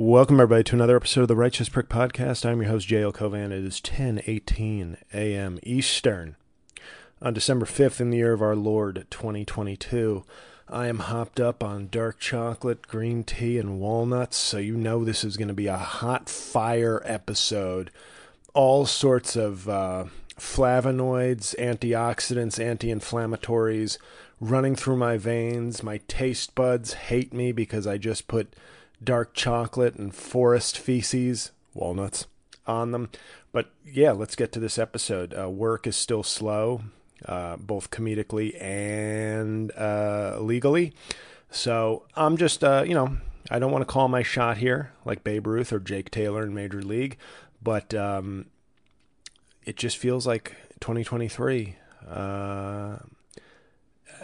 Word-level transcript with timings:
Welcome 0.00 0.38
everybody 0.38 0.62
to 0.62 0.76
another 0.76 0.94
episode 0.94 1.22
of 1.22 1.28
the 1.28 1.34
Righteous 1.34 1.68
Prick 1.68 1.88
Podcast. 1.88 2.46
I'm 2.46 2.62
your 2.62 2.70
host 2.70 2.86
JL 2.86 3.12
Cauvin. 3.12 3.50
It 3.50 3.64
is 3.64 3.80
10:18 3.80 4.96
a.m. 5.12 5.58
Eastern 5.64 6.36
on 7.20 7.34
December 7.34 7.66
5th 7.66 8.00
in 8.00 8.10
the 8.10 8.18
year 8.18 8.32
of 8.32 8.40
our 8.40 8.54
Lord 8.54 9.08
2022. 9.10 10.22
I 10.68 10.86
am 10.86 11.00
hopped 11.00 11.40
up 11.40 11.64
on 11.64 11.88
dark 11.90 12.20
chocolate, 12.20 12.86
green 12.86 13.24
tea, 13.24 13.58
and 13.58 13.80
walnuts, 13.80 14.36
so 14.36 14.58
you 14.58 14.76
know 14.76 15.04
this 15.04 15.24
is 15.24 15.36
going 15.36 15.48
to 15.48 15.52
be 15.52 15.66
a 15.66 15.76
hot 15.76 16.28
fire 16.28 17.02
episode. 17.04 17.90
All 18.54 18.86
sorts 18.86 19.34
of 19.34 19.68
uh, 19.68 20.04
flavonoids, 20.38 21.56
antioxidants, 21.56 22.64
anti-inflammatories 22.64 23.98
running 24.40 24.76
through 24.76 24.96
my 24.96 25.16
veins. 25.16 25.82
My 25.82 25.98
taste 26.06 26.54
buds 26.54 26.92
hate 26.92 27.34
me 27.34 27.50
because 27.50 27.84
I 27.88 27.98
just 27.98 28.28
put 28.28 28.54
dark 29.02 29.34
chocolate 29.34 29.94
and 29.94 30.14
forest 30.14 30.78
feces, 30.78 31.52
walnuts, 31.74 32.26
on 32.66 32.92
them. 32.92 33.10
But 33.52 33.70
yeah, 33.84 34.12
let's 34.12 34.36
get 34.36 34.52
to 34.52 34.60
this 34.60 34.78
episode. 34.78 35.34
Uh, 35.36 35.48
work 35.48 35.86
is 35.86 35.96
still 35.96 36.22
slow, 36.22 36.82
uh, 37.24 37.56
both 37.56 37.90
comedically 37.90 38.60
and 38.60 39.72
uh, 39.76 40.38
legally. 40.40 40.92
So 41.50 42.04
I'm 42.14 42.36
just, 42.36 42.62
uh, 42.62 42.84
you 42.86 42.94
know, 42.94 43.16
I 43.50 43.58
don't 43.58 43.72
want 43.72 43.82
to 43.82 43.92
call 43.92 44.08
my 44.08 44.22
shot 44.22 44.58
here 44.58 44.92
like 45.04 45.24
Babe 45.24 45.46
Ruth 45.46 45.72
or 45.72 45.80
Jake 45.80 46.10
Taylor 46.10 46.42
in 46.42 46.52
Major 46.54 46.82
League, 46.82 47.16
but 47.62 47.94
um, 47.94 48.46
it 49.64 49.76
just 49.76 49.96
feels 49.96 50.26
like 50.26 50.54
2023 50.80 51.76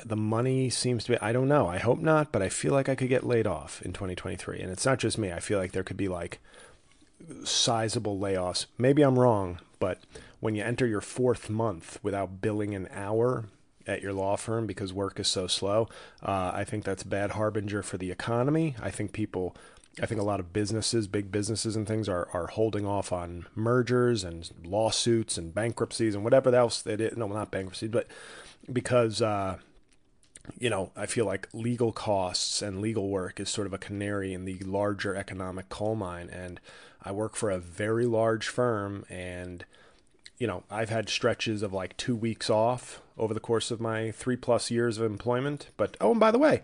the 0.05 0.17
money 0.17 0.71
seems 0.71 1.05
to 1.05 1.13
be 1.13 1.19
I 1.19 1.33
don't 1.33 1.49
know. 1.49 1.67
I 1.67 1.79
hope 1.79 1.99
not, 1.99 2.33
but 2.33 2.43
I 2.43 2.49
feel 2.49 2.73
like 2.73 2.89
I 2.89 2.95
could 2.95 3.09
get 3.09 3.25
laid 3.25 3.47
off 3.47 3.83
in 3.83 3.93
2023. 3.93 4.61
And 4.61 4.71
it's 4.71 4.87
not 4.87 4.99
just 4.99 5.19
me. 5.19 5.33
I 5.33 5.41
feel 5.41 5.59
like 5.59 5.73
there 5.73 5.83
could 5.83 5.97
be 5.97 6.09
like 6.09 6.41
sizable 7.45 8.19
layoffs. 8.19 8.67
Maybe 8.79 9.03
I'm 9.03 9.19
wrong, 9.19 9.61
but 9.79 10.01
when 10.41 10.55
you 10.55 10.63
enter 10.63 10.87
your 10.87 11.01
fourth 11.01 11.49
month 11.49 11.99
without 12.03 12.41
billing 12.41 12.75
an 12.75 12.89
hour 12.93 13.47
at 13.87 14.03
your 14.03 14.13
law 14.13 14.37
firm 14.37 14.67
because 14.67 14.93
work 14.93 15.19
is 15.21 15.29
so 15.29 15.47
slow, 15.47 15.89
uh, 16.23 16.53
I 16.55 16.65
think 16.65 16.85
that's 16.85 17.03
bad 17.03 17.33
harbinger 17.33 17.83
for 17.83 17.97
the 17.97 18.11
economy. 18.11 18.77
I 18.83 18.91
think 18.91 19.13
people 19.13 19.57
I 20.03 20.07
think 20.07 20.21
a 20.21 20.25
lot 20.25 20.41
of 20.41 20.53
businesses, 20.53 21.07
big 21.07 21.31
businesses 21.31 21.77
and 21.77 21.87
things 21.87 22.09
are, 22.09 22.29
are 22.33 22.49
holding 22.49 22.85
off 22.85 23.13
on 23.13 23.47
mergers 23.55 24.25
and 24.25 24.51
lawsuits 24.65 25.39
and 25.39 25.55
bankruptcies 25.55 26.17
and 26.17 26.25
whatever 26.25 26.55
else 26.55 26.85
it 26.87 27.01
is. 27.01 27.17
No, 27.17 27.29
not 27.29 27.53
bankruptcies, 27.53 27.91
but 27.91 28.09
because 28.73 29.23
uh, 29.23 29.59
you 30.59 30.69
know, 30.71 30.91
I 30.97 31.07
feel 31.07 31.25
like 31.25 31.49
legal 31.53 31.93
costs 31.93 32.63
and 32.63 32.81
legal 32.81 33.09
work 33.09 33.41
is 33.41 33.49
sort 33.49 33.67
of 33.67 33.73
a 33.73 33.79
canary 33.79 34.33
in 34.35 34.45
the 34.45 34.59
larger 34.61 35.15
economic 35.15 35.69
coal 35.69 35.95
mine. 35.95 36.29
And 36.31 36.61
I 37.03 37.13
work 37.13 37.37
for 37.37 37.51
a 37.51 37.59
very 37.59 38.07
large 38.07 38.49
firm, 38.49 39.05
and, 39.09 39.65
you 40.39 40.47
know, 40.47 40.65
I've 40.71 40.91
had 40.91 41.09
stretches 41.09 41.63
of 41.63 41.73
like 41.73 41.97
two 41.97 42.17
weeks 42.17 42.49
off 42.51 43.01
over 43.17 43.35
the 43.35 43.41
course 43.41 43.71
of 43.71 43.81
my 43.81 44.11
three 44.11 44.37
plus 44.37 44.71
years 44.71 44.99
of 44.99 45.05
employment. 45.05 45.69
But, 45.77 45.97
oh, 46.01 46.13
and 46.13 46.21
by 46.21 46.31
the 46.31 46.39
way, 46.39 46.63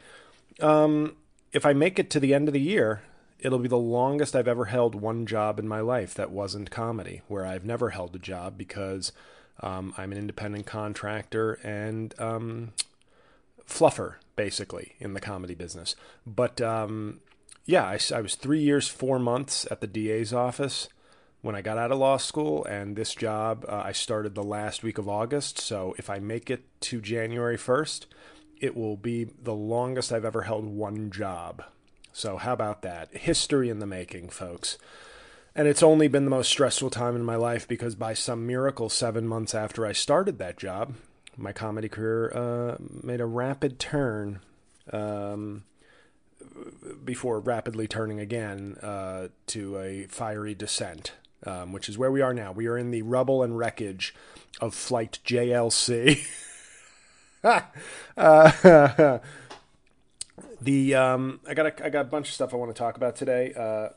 um, 0.60 1.16
if 1.52 1.64
I 1.66 1.72
make 1.72 1.98
it 1.98 2.10
to 2.10 2.20
the 2.20 2.34
end 2.34 2.48
of 2.48 2.54
the 2.54 2.60
year, 2.60 3.02
it'll 3.38 3.58
be 3.58 3.68
the 3.68 3.78
longest 3.78 4.36
I've 4.36 4.48
ever 4.48 4.66
held 4.66 4.94
one 4.94 5.26
job 5.26 5.58
in 5.58 5.66
my 5.66 5.80
life 5.80 6.14
that 6.14 6.30
wasn't 6.30 6.70
comedy, 6.70 7.22
where 7.28 7.46
I've 7.46 7.64
never 7.64 7.90
held 7.90 8.14
a 8.14 8.18
job 8.18 8.58
because 8.58 9.12
um, 9.60 9.94
I'm 9.96 10.12
an 10.12 10.18
independent 10.18 10.66
contractor 10.66 11.54
and 11.62 12.14
um, 12.18 12.72
fluffer 13.66 14.14
basically 14.36 14.94
in 14.98 15.14
the 15.14 15.20
comedy 15.20 15.54
business. 15.54 15.94
But 16.26 16.60
um, 16.60 17.20
yeah, 17.66 17.84
I, 17.84 17.98
I, 18.14 18.20
was 18.20 18.34
three 18.34 18.60
years, 18.60 18.88
four 18.88 19.18
months 19.18 19.66
at 19.70 19.80
the 19.80 19.86
DA's 19.86 20.32
office 20.32 20.88
when 21.42 21.54
I 21.54 21.62
got 21.62 21.78
out 21.78 21.92
of 21.92 21.98
law 21.98 22.16
school, 22.16 22.64
and 22.64 22.96
this 22.96 23.14
job 23.14 23.64
uh, 23.68 23.82
I 23.84 23.92
started 23.92 24.34
the 24.34 24.42
last 24.42 24.82
week 24.82 24.98
of 24.98 25.08
August. 25.08 25.58
So 25.58 25.94
if 25.98 26.10
I 26.10 26.18
make 26.18 26.50
it 26.50 26.64
to 26.82 27.00
January 27.00 27.56
1st, 27.56 28.06
it 28.60 28.76
will 28.76 28.96
be 28.96 29.24
the 29.24 29.54
longest 29.54 30.12
I've 30.12 30.24
ever 30.24 30.42
held 30.42 30.66
one 30.66 31.10
job. 31.10 31.64
So 32.12 32.36
how 32.36 32.52
about 32.52 32.82
that? 32.82 33.14
History 33.16 33.70
in 33.70 33.78
the 33.78 33.86
making, 33.86 34.30
folks. 34.30 34.76
And 35.54 35.66
it's 35.66 35.82
only 35.82 36.08
been 36.08 36.24
the 36.24 36.30
most 36.30 36.50
stressful 36.50 36.90
time 36.90 37.16
in 37.16 37.24
my 37.24 37.36
life 37.36 37.66
because 37.66 37.94
by 37.94 38.14
some 38.14 38.46
miracle, 38.46 38.88
seven 38.88 39.26
months 39.26 39.54
after 39.54 39.86
I 39.86 39.92
started 39.92 40.38
that 40.38 40.58
job, 40.58 40.94
my 41.40 41.52
comedy 41.52 41.88
career 41.88 42.30
uh, 42.34 42.76
made 43.02 43.20
a 43.20 43.26
rapid 43.26 43.78
turn 43.78 44.40
um, 44.92 45.64
before 47.04 47.40
rapidly 47.40 47.88
turning 47.88 48.20
again 48.20 48.76
uh, 48.82 49.28
to 49.46 49.78
a 49.78 50.04
fiery 50.04 50.54
descent, 50.54 51.12
um, 51.46 51.72
which 51.72 51.88
is 51.88 51.96
where 51.96 52.10
we 52.10 52.20
are 52.20 52.34
now. 52.34 52.52
We 52.52 52.66
are 52.66 52.76
in 52.76 52.90
the 52.90 53.02
rubble 53.02 53.42
and 53.42 53.56
wreckage 53.56 54.14
of 54.60 54.74
Flight 54.74 55.18
JLC. 55.24 56.26
uh, 57.44 57.60
the 60.60 60.94
um, 60.94 61.40
I 61.48 61.54
got 61.54 61.66
a, 61.66 61.84
I 61.84 61.88
got 61.88 62.02
a 62.02 62.08
bunch 62.08 62.28
of 62.28 62.34
stuff 62.34 62.52
I 62.52 62.56
want 62.56 62.74
to 62.74 62.78
talk 62.78 62.96
about 62.96 63.16
today. 63.16 63.54
Uh, 63.54 63.88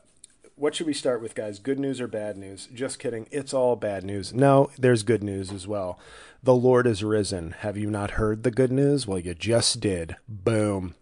what 0.56 0.74
should 0.74 0.86
we 0.86 0.94
start 0.94 1.20
with, 1.20 1.34
guys? 1.34 1.58
Good 1.58 1.78
news 1.78 2.00
or 2.00 2.06
bad 2.06 2.36
news? 2.36 2.68
Just 2.72 2.98
kidding. 2.98 3.26
It's 3.30 3.52
all 3.52 3.76
bad 3.76 4.04
news. 4.04 4.32
No, 4.32 4.70
there's 4.78 5.02
good 5.02 5.24
news 5.24 5.50
as 5.50 5.66
well. 5.66 5.98
The 6.42 6.54
Lord 6.54 6.86
is 6.86 7.02
risen. 7.02 7.52
Have 7.60 7.76
you 7.76 7.90
not 7.90 8.12
heard 8.12 8.42
the 8.42 8.50
good 8.50 8.70
news? 8.70 9.06
Well, 9.06 9.18
you 9.18 9.34
just 9.34 9.80
did. 9.80 10.16
Boom. 10.28 10.94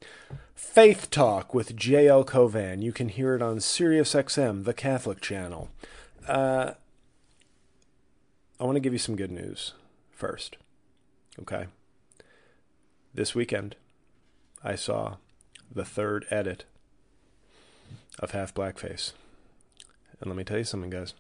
Faith 0.55 1.11
Talk 1.11 1.53
with 1.53 1.77
J.L. 1.77 2.25
Cauvin. 2.25 2.81
You 2.81 2.93
can 2.93 3.09
hear 3.09 3.35
it 3.35 3.43
on 3.43 3.59
SiriusXM, 3.59 4.65
the 4.65 4.73
Catholic 4.73 5.21
channel. 5.21 5.69
Uh, 6.27 6.73
I 8.59 8.65
want 8.65 8.77
to 8.77 8.81
give 8.81 8.93
you 8.93 8.99
some 8.99 9.17
good 9.17 9.33
news 9.33 9.75
first. 10.11 10.57
Okay. 11.41 11.67
This 13.13 13.35
weekend, 13.35 13.77
I 14.65 14.77
saw 14.77 15.17
the 15.71 15.85
third 15.85 16.25
edit 16.31 16.65
of 18.19 18.31
Half 18.31 18.55
Blackface. 18.55 19.13
And 20.23 20.31
let 20.31 20.37
me 20.37 20.45
tell 20.45 20.59
you 20.59 20.65
something, 20.65 20.91
guys. 20.91 21.15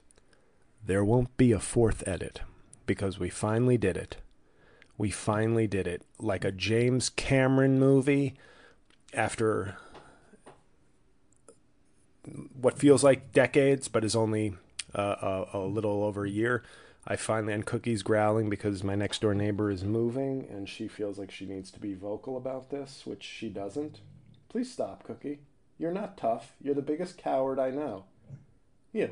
There 0.87 1.05
won't 1.05 1.37
be 1.37 1.51
a 1.51 1.59
fourth 1.59 2.07
edit 2.07 2.41
because 2.87 3.19
we 3.19 3.31
finally 3.31 3.77
did 3.77 3.97
it. 3.97 4.19
We 4.97 5.11
finally 5.11 5.67
did 5.67 5.89
it. 5.89 6.03
Like 6.21 6.45
a 6.45 6.53
James 6.53 7.11
Cameron 7.11 7.81
movie 7.81 8.35
after 9.13 9.77
what 12.55 12.79
feels 12.79 13.03
like 13.03 13.33
decades, 13.33 13.89
but 13.89 14.05
is 14.05 14.15
only 14.15 14.55
uh, 14.95 15.47
a, 15.53 15.59
a, 15.59 15.67
little 15.67 16.05
over 16.05 16.25
a 16.25 16.31
year. 16.31 16.63
I 17.05 17.17
finally, 17.17 17.55
and 17.55 17.67
Cookie's 17.67 18.05
growling 18.05 18.49
because 18.49 18.85
my 18.85 18.95
next 18.95 19.23
door 19.23 19.35
neighbor 19.35 19.69
is 19.69 19.83
moving 19.83 20.47
and 20.49 20.69
she 20.69 20.87
feels 20.87 21.19
like 21.19 21.33
she 21.33 21.47
needs 21.47 21.73
to 21.73 21.81
be 21.81 21.95
vocal 21.95 22.37
about 22.37 22.71
this, 22.71 23.03
which 23.05 23.25
she 23.25 23.49
doesn't. 23.49 23.99
Please 24.49 24.73
stop, 24.73 25.03
Cookie. 25.03 25.41
You're 25.77 25.91
not 25.91 26.17
tough. 26.17 26.55
You're 26.63 26.77
the 26.77 26.83
biggest 26.83 27.19
coward 27.19 27.59
I 27.59 27.71
know. 27.71 28.05
Yeah. 28.93 29.07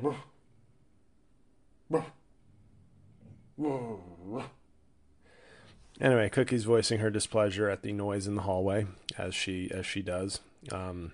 Anyway, 6.01 6.31
Cookie's 6.31 6.65
voicing 6.65 7.01
her 7.01 7.11
displeasure 7.11 7.69
at 7.69 7.83
the 7.83 7.93
noise 7.93 8.27
in 8.27 8.35
the 8.35 8.43
hallway, 8.43 8.87
as 9.19 9.35
she 9.35 9.71
as 9.71 9.85
she 9.85 10.01
does. 10.01 10.41
Um, 10.73 11.13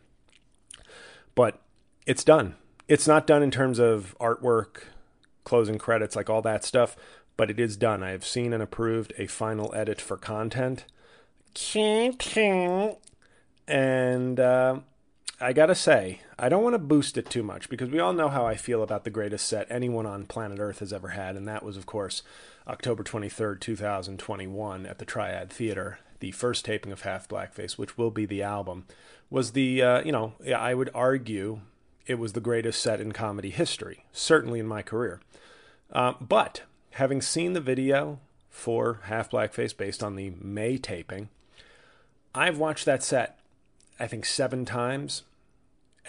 but 1.34 1.60
it's 2.06 2.22
done. 2.25 2.54
It's 2.88 3.09
not 3.09 3.27
done 3.27 3.43
in 3.43 3.50
terms 3.50 3.81
of 3.81 4.16
artwork, 4.21 4.84
closing 5.44 5.77
credits, 5.78 6.15
like 6.15 6.31
all 6.31 6.43
that 6.43 6.65
stuff, 6.65 6.97
but 7.37 7.50
it 7.50 7.59
is 7.59 7.77
done. 7.77 8.03
I 8.03 8.10
have 8.10 8.25
seen 8.25 8.53
and 8.53 8.62
approved 8.62 9.12
a 9.19 9.27
final 9.27 9.75
edit 9.75 10.00
for 10.00 10.16
content. 10.16 10.84
And 13.66 14.38
uh, 14.38 14.81
I 15.38 15.52
gotta 15.52 15.74
say, 15.74 16.20
I 16.38 16.48
don't 16.48 16.62
want 16.62 16.74
to 16.74 16.78
boost 16.78 17.19
it 17.19 17.28
too 17.28 17.42
much 17.42 17.69
because 17.69 17.91
we 17.91 17.98
all 17.98 18.14
know 18.14 18.30
how 18.30 18.47
I 18.47 18.54
feel 18.54 18.83
about 18.83 19.04
the 19.04 19.10
greatest 19.10 19.47
set 19.47 19.66
anyone 19.68 20.06
on 20.06 20.24
planet 20.24 20.59
Earth 20.59 20.78
has 20.78 20.94
ever 20.94 21.09
had, 21.09 21.36
and 21.36 21.47
that 21.47 21.62
was, 21.62 21.77
of 21.77 21.84
course, 21.84 22.22
October 22.66 23.04
23rd, 23.04 23.60
2021, 23.60 24.86
at 24.86 24.98
the 24.98 25.04
Triad 25.04 25.50
Theater. 25.50 25.98
The 26.21 26.30
first 26.30 26.65
taping 26.65 26.91
of 26.91 27.03
Half 27.03 27.28
Blackface, 27.28 27.77
which 27.77 27.98
will 27.98 28.10
be 28.10 28.24
the 28.24 28.42
album, 28.42 28.86
was 29.28 29.53
the, 29.53 29.83
uh, 29.83 30.03
you 30.03 30.10
know, 30.10 30.33
I 30.56 30.72
would 30.72 30.88
argue 30.94 31.60
it 32.06 32.18
was 32.18 32.33
the 32.33 32.41
greatest 32.41 32.80
set 32.80 33.03
in 33.03 33.12
comedy 33.12 33.50
history, 33.50 34.06
certainly 34.12 34.59
in 34.59 34.66
my 34.66 34.80
career. 34.80 35.21
Uh, 35.92 36.15
but 36.18 36.62
having 36.92 37.21
seen 37.21 37.53
the 37.53 37.60
video 37.60 38.21
for 38.48 39.00
Half 39.04 39.33
Blackface 39.33 39.77
based 39.77 40.03
on 40.03 40.16
the 40.16 40.33
May 40.41 40.78
taping, 40.78 41.28
I've 42.34 42.56
watched 42.56 42.86
that 42.86 43.03
set 43.03 43.38
I 43.98 44.07
think 44.07 44.25
seven 44.25 44.65
times. 44.65 45.22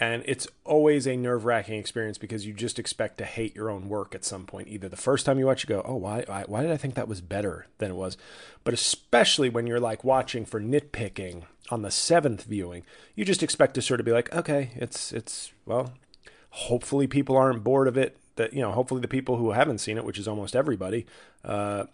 And 0.00 0.22
it's 0.26 0.46
always 0.64 1.08
a 1.08 1.16
nerve 1.16 1.44
wracking 1.44 1.78
experience 1.78 2.18
because 2.18 2.46
you 2.46 2.52
just 2.52 2.78
expect 2.78 3.18
to 3.18 3.24
hate 3.24 3.56
your 3.56 3.68
own 3.68 3.88
work 3.88 4.14
at 4.14 4.24
some 4.24 4.46
point. 4.46 4.68
Either 4.68 4.88
the 4.88 4.96
first 4.96 5.26
time 5.26 5.40
you 5.40 5.46
watch, 5.46 5.64
you 5.64 5.68
go, 5.68 5.82
"Oh, 5.84 5.96
why, 5.96 6.22
why, 6.26 6.44
why 6.46 6.62
did 6.62 6.70
I 6.70 6.76
think 6.76 6.94
that 6.94 7.08
was 7.08 7.20
better 7.20 7.66
than 7.78 7.90
it 7.90 7.96
was?" 7.96 8.16
But 8.62 8.74
especially 8.74 9.48
when 9.48 9.66
you're 9.66 9.80
like 9.80 10.04
watching 10.04 10.44
for 10.44 10.60
nitpicking 10.60 11.42
on 11.68 11.82
the 11.82 11.90
seventh 11.90 12.44
viewing, 12.44 12.84
you 13.16 13.24
just 13.24 13.42
expect 13.42 13.74
to 13.74 13.82
sort 13.82 13.98
of 13.98 14.06
be 14.06 14.12
like, 14.12 14.32
"Okay, 14.32 14.70
it's 14.76 15.12
it's 15.12 15.50
well, 15.66 15.94
hopefully 16.50 17.08
people 17.08 17.36
aren't 17.36 17.64
bored 17.64 17.88
of 17.88 17.96
it. 17.98 18.16
That 18.36 18.52
you 18.52 18.60
know, 18.60 18.70
hopefully 18.70 19.00
the 19.00 19.08
people 19.08 19.36
who 19.36 19.50
haven't 19.50 19.78
seen 19.78 19.96
it, 19.96 20.04
which 20.04 20.18
is 20.18 20.28
almost 20.28 20.54
everybody, 20.54 21.06
uh, 21.44 21.86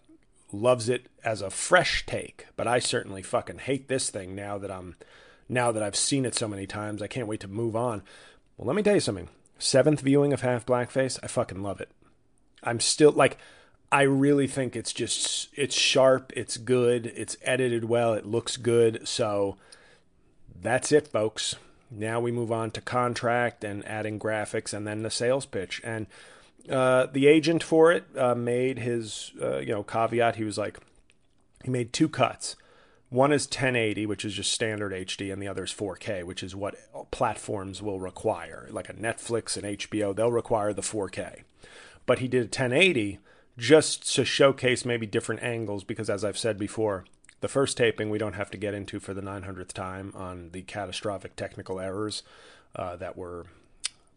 loves 0.51 0.89
it 0.89 1.07
as 1.23 1.41
a 1.41 1.49
fresh 1.49 2.05
take. 2.05 2.45
But 2.55 2.67
I 2.67 2.77
certainly 2.77 3.23
fucking 3.23 3.59
hate 3.59 3.87
this 3.87 4.11
thing 4.11 4.35
now 4.35 4.59
that 4.59 4.69
I'm 4.69 4.95
now 5.47 5.71
that 5.71 5.83
I've 5.83 5.95
seen 5.95 6.25
it 6.25 6.35
so 6.35 6.47
many 6.47 6.65
times. 6.65 7.01
I 7.01 7.07
can't 7.07 7.27
wait 7.27 7.39
to 7.41 7.47
move 7.47 7.75
on. 7.75 8.01
Well, 8.57 8.67
let 8.67 8.75
me 8.75 8.83
tell 8.83 8.95
you 8.95 8.99
something. 8.99 9.29
Seventh 9.57 10.01
viewing 10.01 10.33
of 10.33 10.41
Half 10.41 10.65
Blackface, 10.65 11.19
I 11.23 11.27
fucking 11.27 11.61
love 11.61 11.79
it. 11.79 11.89
I'm 12.63 12.79
still 12.79 13.11
like 13.11 13.37
I 13.91 14.01
really 14.01 14.47
think 14.47 14.75
it's 14.75 14.91
just 14.91 15.49
it's 15.53 15.75
sharp, 15.75 16.33
it's 16.35 16.57
good, 16.57 17.07
it's 17.15 17.37
edited 17.43 17.85
well, 17.85 18.13
it 18.13 18.25
looks 18.25 18.57
good. 18.57 19.07
So 19.07 19.57
that's 20.61 20.91
it, 20.91 21.07
folks. 21.07 21.55
Now 21.91 22.19
we 22.19 22.31
move 22.31 22.51
on 22.51 22.71
to 22.71 22.81
contract 22.81 23.63
and 23.63 23.87
adding 23.87 24.19
graphics 24.19 24.73
and 24.73 24.85
then 24.85 25.03
the 25.03 25.11
sales 25.11 25.45
pitch. 25.45 25.79
And 25.83 26.07
uh, 26.69 27.05
the 27.05 27.27
agent 27.27 27.63
for 27.63 27.91
it 27.91 28.05
uh, 28.17 28.35
made 28.35 28.79
his 28.79 29.31
uh, 29.41 29.59
you 29.59 29.73
know 29.73 29.83
caveat. 29.83 30.35
He 30.35 30.43
was 30.43 30.57
like, 30.57 30.79
he 31.63 31.69
made 31.69 31.93
two 31.93 32.09
cuts. 32.09 32.55
One 33.15 33.31
is 33.31 33.45
1080, 33.45 34.07
which 34.07 34.25
is 34.25 34.33
just 34.33 34.51
standard 34.51 34.91
HD, 34.91 35.31
and 35.31 35.41
the 35.41 35.47
other 35.47 35.63
is 35.63 35.71
4K, 35.71 36.25
which 36.25 36.43
is 36.43 36.53
what 36.53 36.75
platforms 37.11 37.81
will 37.81 37.97
require. 37.97 38.67
Like 38.69 38.89
a 38.89 38.93
Netflix 38.93 39.55
and 39.55 39.79
HBO, 39.79 40.13
they'll 40.13 40.33
require 40.33 40.73
the 40.73 40.81
4K. 40.81 41.43
But 42.05 42.19
he 42.19 42.27
did 42.27 42.41
a 42.41 42.43
1080 42.43 43.19
just 43.57 44.13
to 44.15 44.25
showcase 44.25 44.83
maybe 44.83 45.05
different 45.05 45.43
angles 45.43 45.85
because, 45.85 46.09
as 46.09 46.25
I've 46.25 46.37
said 46.37 46.57
before, 46.57 47.05
the 47.39 47.47
first 47.47 47.77
taping 47.77 48.09
we 48.09 48.17
don't 48.17 48.33
have 48.33 48.51
to 48.51 48.57
get 48.57 48.73
into 48.73 48.99
for 48.99 49.13
the 49.13 49.21
900th 49.21 49.71
time 49.71 50.11
on 50.13 50.49
the 50.51 50.63
catastrophic 50.63 51.37
technical 51.37 51.79
errors 51.79 52.21
uh, 52.75 52.97
that 52.97 53.15
were 53.15 53.45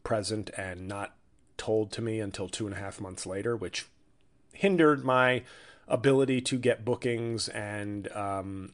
present 0.03 0.51
and 0.57 0.89
not 0.89 1.15
told 1.57 1.93
to 1.93 2.03
me 2.03 2.19
until 2.19 2.49
two 2.49 2.67
and 2.67 2.75
a 2.75 2.81
half 2.81 3.01
months 3.01 3.27
later, 3.27 3.57
which 3.57 3.87
hindered 4.53 5.05
my 5.05 5.45
ability 5.87 6.41
to 6.41 6.59
get 6.59 6.85
bookings 6.85 7.49
and 7.49 8.11
um, 8.13 8.73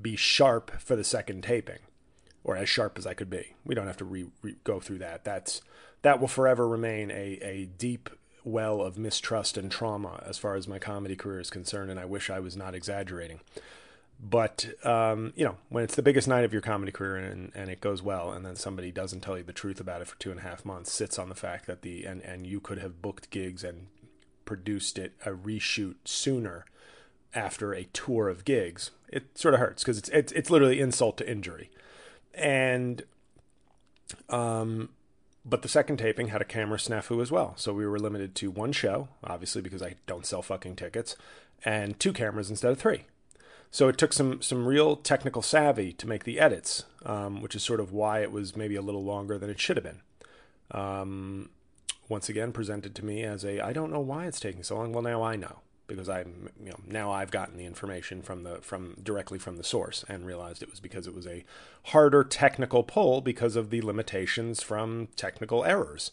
be 0.00 0.16
sharp 0.16 0.70
for 0.80 0.96
the 0.96 1.04
second 1.04 1.42
taping, 1.42 1.80
or 2.42 2.56
as 2.56 2.68
sharp 2.68 2.98
as 2.98 3.06
I 3.06 3.14
could 3.14 3.30
be. 3.30 3.54
We 3.64 3.74
don't 3.74 3.86
have 3.86 3.96
to 3.98 4.04
re, 4.04 4.26
re, 4.42 4.56
go 4.64 4.80
through 4.80 4.98
that. 4.98 5.24
That's 5.24 5.62
that 6.02 6.20
will 6.20 6.28
forever 6.28 6.68
remain 6.68 7.10
a, 7.10 7.38
a 7.42 7.68
deep 7.78 8.10
well 8.44 8.82
of 8.82 8.98
mistrust 8.98 9.56
and 9.56 9.70
trauma 9.70 10.22
as 10.26 10.36
far 10.36 10.54
as 10.54 10.68
my 10.68 10.78
comedy 10.78 11.16
career 11.16 11.40
is 11.40 11.50
concerned, 11.50 11.90
and 11.90 11.98
I 11.98 12.04
wish 12.04 12.28
I 12.28 12.40
was 12.40 12.56
not 12.56 12.74
exaggerating. 12.74 13.40
But 14.20 14.66
um, 14.84 15.32
you 15.34 15.44
know, 15.44 15.56
when 15.68 15.84
it's 15.84 15.96
the 15.96 16.02
biggest 16.02 16.28
night 16.28 16.44
of 16.44 16.52
your 16.52 16.62
comedy 16.62 16.92
career 16.92 17.16
and, 17.16 17.50
and 17.54 17.70
it 17.70 17.80
goes 17.80 18.02
well, 18.02 18.32
and 18.32 18.44
then 18.44 18.56
somebody 18.56 18.90
doesn't 18.90 19.20
tell 19.20 19.36
you 19.36 19.44
the 19.44 19.52
truth 19.52 19.80
about 19.80 20.02
it 20.02 20.08
for 20.08 20.18
two 20.18 20.30
and 20.30 20.40
a 20.40 20.44
half 20.44 20.64
months, 20.64 20.92
sits 20.92 21.18
on 21.18 21.28
the 21.28 21.34
fact 21.34 21.66
that 21.66 21.82
the 21.82 22.04
and, 22.04 22.22
and 22.22 22.46
you 22.46 22.60
could 22.60 22.78
have 22.78 23.02
booked 23.02 23.30
gigs 23.30 23.64
and 23.64 23.88
produced 24.44 24.98
it 24.98 25.14
a 25.24 25.30
reshoot 25.30 25.96
sooner 26.04 26.64
after 27.34 27.74
a 27.74 27.84
tour 27.84 28.28
of 28.28 28.44
gigs, 28.44 28.90
it 29.14 29.38
sort 29.38 29.54
of 29.54 29.60
hurts 29.60 29.82
because 29.82 29.96
it's, 29.96 30.08
it's 30.10 30.32
it's 30.32 30.50
literally 30.50 30.80
insult 30.80 31.16
to 31.18 31.30
injury, 31.30 31.70
and 32.34 33.02
um, 34.28 34.90
but 35.44 35.62
the 35.62 35.68
second 35.68 35.98
taping 35.98 36.28
had 36.28 36.42
a 36.42 36.44
camera 36.44 36.78
snafu 36.78 37.22
as 37.22 37.30
well. 37.30 37.54
So 37.56 37.72
we 37.72 37.86
were 37.86 37.98
limited 37.98 38.34
to 38.36 38.50
one 38.50 38.72
show, 38.72 39.08
obviously 39.22 39.62
because 39.62 39.82
I 39.82 39.94
don't 40.06 40.26
sell 40.26 40.42
fucking 40.42 40.76
tickets, 40.76 41.16
and 41.64 41.98
two 41.98 42.12
cameras 42.12 42.50
instead 42.50 42.72
of 42.72 42.78
three. 42.78 43.04
So 43.70 43.88
it 43.88 43.96
took 43.96 44.12
some 44.12 44.42
some 44.42 44.66
real 44.66 44.96
technical 44.96 45.42
savvy 45.42 45.92
to 45.92 46.08
make 46.08 46.24
the 46.24 46.40
edits, 46.40 46.84
um, 47.06 47.40
which 47.40 47.54
is 47.54 47.62
sort 47.62 47.80
of 47.80 47.92
why 47.92 48.20
it 48.20 48.32
was 48.32 48.56
maybe 48.56 48.74
a 48.74 48.82
little 48.82 49.04
longer 49.04 49.38
than 49.38 49.50
it 49.50 49.60
should 49.60 49.76
have 49.76 49.84
been. 49.84 50.00
Um, 50.72 51.50
once 52.08 52.28
again, 52.28 52.52
presented 52.52 52.94
to 52.96 53.04
me 53.04 53.22
as 53.22 53.44
a 53.44 53.60
I 53.60 53.72
don't 53.72 53.92
know 53.92 54.00
why 54.00 54.26
it's 54.26 54.40
taking 54.40 54.64
so 54.64 54.76
long. 54.76 54.92
Well, 54.92 55.02
now 55.02 55.22
I 55.22 55.36
know 55.36 55.60
because 55.86 56.08
I'm 56.08 56.48
you 56.62 56.70
know 56.70 56.78
now 56.86 57.12
I've 57.12 57.30
gotten 57.30 57.56
the 57.56 57.66
information 57.66 58.22
from 58.22 58.42
the 58.42 58.56
from 58.56 58.96
directly 59.02 59.38
from 59.38 59.56
the 59.56 59.64
source 59.64 60.04
and 60.08 60.26
realized 60.26 60.62
it 60.62 60.70
was 60.70 60.80
because 60.80 61.06
it 61.06 61.14
was 61.14 61.26
a 61.26 61.44
harder 61.84 62.24
technical 62.24 62.82
pull 62.82 63.20
because 63.20 63.56
of 63.56 63.70
the 63.70 63.82
limitations 63.82 64.62
from 64.62 65.08
technical 65.16 65.64
errors. 65.64 66.10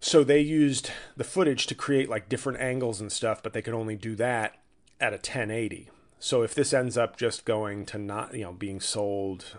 So 0.00 0.24
they 0.24 0.40
used 0.40 0.90
the 1.16 1.24
footage 1.24 1.66
to 1.68 1.76
create 1.76 2.10
like 2.10 2.28
different 2.28 2.60
angles 2.60 3.00
and 3.00 3.12
stuff, 3.12 3.40
but 3.42 3.52
they 3.52 3.62
could 3.62 3.74
only 3.74 3.94
do 3.94 4.16
that 4.16 4.58
at 5.00 5.12
a 5.12 5.16
1080. 5.16 5.90
So 6.18 6.42
if 6.42 6.54
this 6.54 6.72
ends 6.72 6.98
up 6.98 7.16
just 7.16 7.44
going 7.44 7.86
to 7.86 7.98
not, 7.98 8.34
you 8.34 8.42
know, 8.42 8.52
being 8.52 8.80
sold 8.80 9.56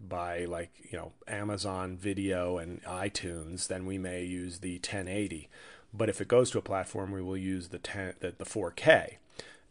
by 0.00 0.44
like, 0.44 0.70
you 0.90 0.98
know, 0.98 1.12
Amazon 1.26 1.96
Video 1.96 2.58
and 2.58 2.82
iTunes, 2.84 3.66
then 3.66 3.84
we 3.84 3.98
may 3.98 4.24
use 4.24 4.60
the 4.60 4.74
1080 4.74 5.48
but 5.96 6.08
if 6.08 6.20
it 6.20 6.28
goes 6.28 6.50
to 6.50 6.58
a 6.58 6.62
platform, 6.62 7.12
we 7.12 7.22
will 7.22 7.36
use 7.36 7.68
the 7.68 7.78
10, 7.78 8.14
the, 8.20 8.34
the 8.36 8.44
4K. 8.44 9.14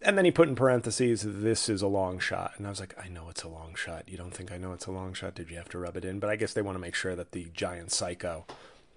And 0.02 0.18
then 0.18 0.26
he 0.26 0.32
put 0.32 0.50
in 0.50 0.56
parentheses, 0.56 1.24
this 1.26 1.70
is 1.70 1.82
a 1.82 1.88
long 1.88 2.20
shot. 2.20 2.54
And 2.58 2.68
I 2.68 2.70
was 2.70 2.80
like, 2.80 2.96
I 3.02 3.08
know 3.08 3.30
it's 3.30 3.44
a 3.44 3.48
long 3.48 3.74
shot. 3.76 4.04
You 4.08 4.18
don't 4.18 4.34
think 4.34 4.52
I 4.52 4.58
know 4.58 4.74
it's 4.74 4.86
a 4.86 4.92
long 4.92 5.14
shot? 5.14 5.36
Did 5.36 5.50
you 5.50 5.58
have 5.58 5.70
to 5.70 5.78
rub 5.78 5.96
it 5.96 6.04
in? 6.04 6.20
But 6.20 6.30
I 6.30 6.36
guess 6.36 6.54
they 6.54 6.62
want 6.62 6.76
to 6.76 6.82
make 6.82 6.96
sure 6.96 7.16
that 7.16 7.32
the 7.32 7.48
giant 7.54 7.92
psycho 7.92 8.46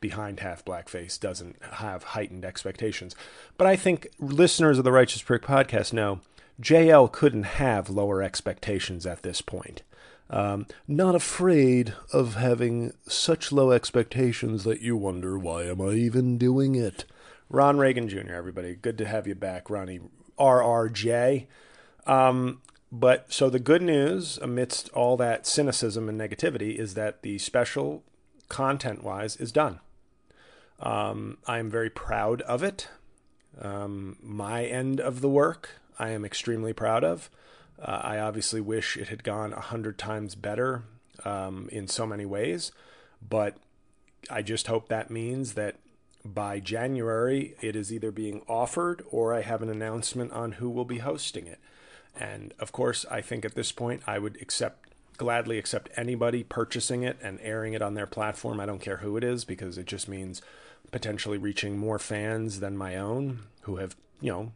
behind 0.00 0.40
half 0.40 0.64
blackface 0.64 1.18
doesn't 1.18 1.62
have 1.74 2.02
heightened 2.02 2.44
expectations. 2.44 3.14
But 3.56 3.66
I 3.68 3.76
think 3.76 4.08
listeners 4.18 4.78
of 4.78 4.84
the 4.84 4.92
Righteous 4.92 5.22
Prick 5.22 5.42
podcast 5.42 5.92
know 5.92 6.20
JL 6.60 7.10
couldn't 7.10 7.44
have 7.44 7.88
lower 7.88 8.22
expectations 8.22 9.06
at 9.06 9.22
this 9.22 9.40
point. 9.40 9.82
Um, 10.28 10.66
not 10.88 11.14
afraid 11.14 11.94
of 12.12 12.34
having 12.34 12.92
such 13.06 13.52
low 13.52 13.70
expectations 13.70 14.64
that 14.64 14.80
you 14.80 14.96
wonder, 14.96 15.38
why 15.38 15.64
am 15.64 15.80
I 15.80 15.92
even 15.92 16.36
doing 16.36 16.74
it? 16.74 17.04
Ron 17.48 17.78
Reagan 17.78 18.08
Jr., 18.08 18.34
everybody. 18.34 18.74
Good 18.74 18.98
to 18.98 19.06
have 19.06 19.26
you 19.26 19.34
back, 19.34 19.70
Ronnie 19.70 20.00
RRJ. 20.38 21.46
Um, 22.06 22.60
but 22.90 23.32
so 23.32 23.48
the 23.48 23.58
good 23.58 23.82
news 23.82 24.38
amidst 24.38 24.88
all 24.90 25.16
that 25.18 25.46
cynicism 25.46 26.08
and 26.08 26.20
negativity 26.20 26.76
is 26.76 26.94
that 26.94 27.22
the 27.22 27.38
special, 27.38 28.02
content 28.48 29.04
wise, 29.04 29.36
is 29.36 29.52
done. 29.52 29.80
Um, 30.80 31.38
I 31.46 31.58
am 31.58 31.70
very 31.70 31.90
proud 31.90 32.42
of 32.42 32.62
it. 32.62 32.88
Um, 33.60 34.16
my 34.22 34.64
end 34.64 35.00
of 35.00 35.20
the 35.20 35.28
work, 35.28 35.70
I 35.98 36.10
am 36.10 36.24
extremely 36.24 36.72
proud 36.72 37.04
of. 37.04 37.30
Uh, 37.80 38.00
I 38.02 38.18
obviously 38.18 38.60
wish 38.60 38.96
it 38.96 39.08
had 39.08 39.22
gone 39.22 39.52
a 39.52 39.60
hundred 39.60 39.98
times 39.98 40.34
better 40.34 40.82
um, 41.24 41.68
in 41.70 41.88
so 41.88 42.06
many 42.06 42.26
ways, 42.26 42.72
but 43.26 43.56
I 44.30 44.42
just 44.42 44.66
hope 44.66 44.88
that 44.88 45.10
means 45.10 45.54
that 45.54 45.76
by 46.34 46.60
January, 46.60 47.54
it 47.60 47.76
is 47.76 47.92
either 47.92 48.10
being 48.10 48.42
offered 48.48 49.04
or 49.10 49.34
I 49.34 49.42
have 49.42 49.62
an 49.62 49.68
announcement 49.68 50.32
on 50.32 50.52
who 50.52 50.70
will 50.70 50.84
be 50.84 50.98
hosting 50.98 51.46
it. 51.46 51.58
And 52.18 52.54
of 52.58 52.72
course, 52.72 53.04
I 53.10 53.20
think 53.20 53.44
at 53.44 53.54
this 53.54 53.72
point, 53.72 54.02
I 54.06 54.18
would 54.18 54.40
accept 54.40 54.86
gladly 55.16 55.58
accept 55.58 55.88
anybody 55.96 56.44
purchasing 56.44 57.02
it 57.02 57.16
and 57.22 57.38
airing 57.42 57.72
it 57.72 57.82
on 57.82 57.94
their 57.94 58.06
platform. 58.06 58.60
I 58.60 58.66
don't 58.66 58.80
care 58.80 58.98
who 58.98 59.16
it 59.16 59.24
is 59.24 59.44
because 59.44 59.78
it 59.78 59.86
just 59.86 60.08
means 60.08 60.42
potentially 60.90 61.38
reaching 61.38 61.78
more 61.78 61.98
fans 61.98 62.60
than 62.60 62.76
my 62.76 62.96
own 62.96 63.40
who 63.62 63.76
have, 63.76 63.96
you 64.20 64.30
know, 64.30 64.52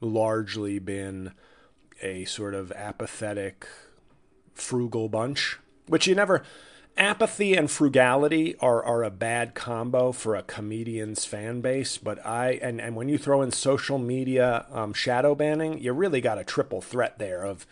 largely 0.00 0.78
been 0.78 1.32
a 2.02 2.24
sort 2.24 2.54
of 2.54 2.72
apathetic, 2.72 3.66
frugal 4.54 5.08
bunch, 5.08 5.58
which 5.86 6.06
you 6.06 6.14
never 6.14 6.42
apathy 6.96 7.54
and 7.54 7.70
frugality 7.70 8.54
are, 8.60 8.82
are 8.84 9.02
a 9.02 9.10
bad 9.10 9.54
combo 9.54 10.12
for 10.12 10.36
a 10.36 10.42
comedian's 10.42 11.24
fan 11.24 11.60
base 11.60 11.96
but 11.96 12.24
i 12.26 12.52
and, 12.62 12.80
and 12.80 12.94
when 12.94 13.08
you 13.08 13.16
throw 13.16 13.42
in 13.42 13.50
social 13.50 13.98
media 13.98 14.66
um, 14.70 14.92
shadow 14.92 15.34
banning 15.34 15.78
you 15.78 15.92
really 15.92 16.20
got 16.20 16.38
a 16.38 16.44
triple 16.44 16.80
threat 16.80 17.18
there 17.18 17.44
of 17.44 17.66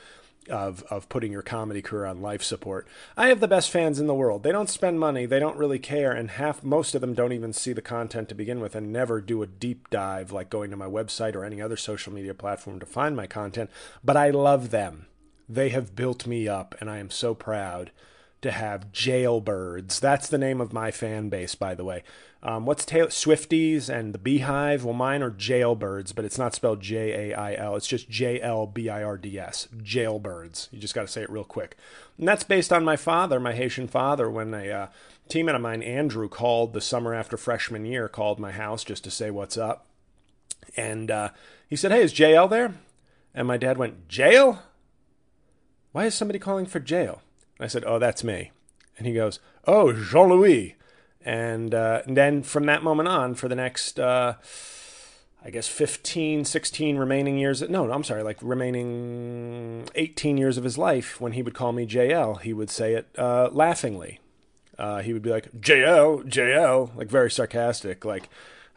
of 0.49 0.83
of 0.85 1.09
putting 1.09 1.33
your 1.33 1.43
comedy 1.43 1.83
career 1.83 2.07
on 2.07 2.23
life 2.23 2.43
support. 2.43 2.87
I 3.17 3.29
have 3.29 3.41
the 3.41 3.49
best 3.49 3.71
fans 3.71 4.01
in 4.01 4.07
the 4.07 4.15
world. 4.15 4.43
They 4.43 4.53
don't 4.53 4.71
spend 4.71 4.99
money. 4.99 5.27
They 5.27 5.39
don't 5.39 5.57
really 5.57 5.79
care 5.79 6.13
and 6.13 6.33
half 6.33 6.63
most 6.63 6.95
of 6.95 7.01
them 7.01 7.15
don't 7.15 7.33
even 7.33 7.53
see 7.53 7.73
the 7.73 7.83
content 7.83 8.29
to 8.31 8.35
begin 8.35 8.61
with 8.61 8.75
and 8.75 8.93
never 8.93 9.21
do 9.21 9.43
a 9.43 9.47
deep 9.47 9.91
dive 9.91 10.33
like 10.33 10.51
going 10.51 10.71
to 10.71 10.77
my 10.77 10.87
website 10.87 11.35
or 11.35 11.45
any 11.45 11.61
other 11.61 11.77
social 11.77 12.13
media 12.13 12.35
platform 12.35 12.81
to 12.81 12.87
find 12.87 13.17
my 13.17 13.27
content 13.27 13.71
but 14.05 14.17
i 14.17 14.31
love 14.31 14.71
them. 14.71 15.07
They 15.49 15.71
have 15.71 15.97
built 15.97 16.27
me 16.27 16.49
up 16.49 16.75
and 16.81 16.91
i 16.91 16.99
am 16.99 17.11
so 17.11 17.35
proud 17.35 17.91
to 18.43 18.51
have 18.51 18.93
jailbirds. 18.93 20.01
That's 20.01 20.29
the 20.29 20.39
name 20.39 20.61
of 20.61 20.73
my 20.73 20.91
fan 20.91 21.29
base, 21.29 21.55
by 21.55 21.75
the 21.75 21.85
way. 21.85 22.03
Um, 22.43 22.65
what's 22.65 22.87
Taylor 22.87 23.09
Swifties 23.09 23.91
and 23.91 24.15
the 24.15 24.19
Beehive? 24.19 24.83
Well, 24.83 24.95
mine 24.95 25.23
are 25.23 25.31
jailbirds, 25.31 26.15
but 26.15 26.25
it's 26.25 26.39
not 26.39 26.55
spelled 26.55 26.81
J 26.81 27.31
A 27.31 27.37
I 27.37 27.55
L. 27.55 27.77
It's 27.77 27.87
just 27.87 28.09
J 28.09 28.41
L 28.41 28.67
B 28.67 28.89
I 28.89 29.03
R 29.03 29.19
D 29.19 29.39
S. 29.39 29.69
Jailbirds. 29.77 30.69
You 30.71 30.79
just 30.79 30.95
got 30.95 31.03
to 31.03 31.09
say 31.09 31.23
it 31.23 31.31
real 31.31 31.45
quick. 31.45 31.77
And 32.17 32.27
that's 32.27 32.45
based 32.45 32.73
on 32.73 32.83
my 32.85 32.97
father, 32.97 33.39
my 33.39 33.53
Haitian 33.53 33.89
father, 33.89 34.31
when 34.31 34.55
a 34.55 34.71
uh, 34.71 34.87
teammate 35.29 35.55
of 35.55 35.61
mine, 35.61 35.83
Andrew, 35.83 36.29
called 36.31 36.73
the 36.73 36.81
summer 36.81 37.13
after 37.15 37.37
freshman 37.37 37.85
year, 37.85 38.09
called 38.09 38.41
my 38.41 38.53
house 38.53 38.85
just 38.85 39.05
to 39.05 39.11
say 39.11 39.31
what's 39.31 39.59
up. 39.59 39.87
And 40.77 41.11
uh, 41.11 41.31
he 41.69 41.77
said, 41.77 41.93
Hey, 41.93 42.03
is 42.03 42.15
JL 42.15 42.49
there? 42.49 42.75
And 43.35 43.47
my 43.47 43.59
dad 43.59 43.77
went, 43.77 44.09
Jail? 44.09 44.63
Why 45.93 46.07
is 46.07 46.15
somebody 46.15 46.39
calling 46.39 46.67
for 46.67 46.81
jail? 46.81 47.21
I 47.61 47.67
said, 47.69 47.85
Oh, 47.87 47.99
that's 47.99 48.25
me. 48.25 48.51
And 48.99 49.07
he 49.07 49.15
goes, 49.15 49.39
Oh, 49.67 49.93
Jean 49.93 50.29
Louis. 50.29 50.77
And, 51.23 51.75
uh, 51.75 52.03
and 52.07 52.17
then 52.17 52.43
from 52.43 52.67
that 52.67 52.83
moment 52.83 53.09
on, 53.09 53.35
for 53.35 53.49
the 53.49 53.55
next, 53.55 54.01
uh, 54.01 54.35
I 55.45 55.51
guess 55.51 55.69
15, 55.69 56.45
16 56.45 56.97
remaining 56.97 57.39
years. 57.39 57.63
No, 57.69 57.91
I'm 57.91 58.05
sorry, 58.05 58.23
like 58.23 58.39
remaining 58.43 59.89
18 59.95 60.37
years 60.37 60.57
of 60.59 60.65
his 60.65 60.79
life, 60.79 61.21
when 61.21 61.33
he 61.33 61.43
would 61.43 61.55
call 61.55 61.73
me 61.73 61.87
JL, 61.87 62.41
he 62.41 62.53
would 62.53 62.71
say 62.71 62.95
it 62.95 63.09
uh, 63.17 63.49
laughingly. 63.53 64.21
Uh, 64.79 65.01
he 65.03 65.13
would 65.13 65.23
be 65.23 65.31
like, 65.31 65.51
JL, 65.53 66.25
JL, 66.25 66.95
like 66.97 67.09
very 67.09 67.31
sarcastic. 67.31 68.05
Like, 68.05 68.29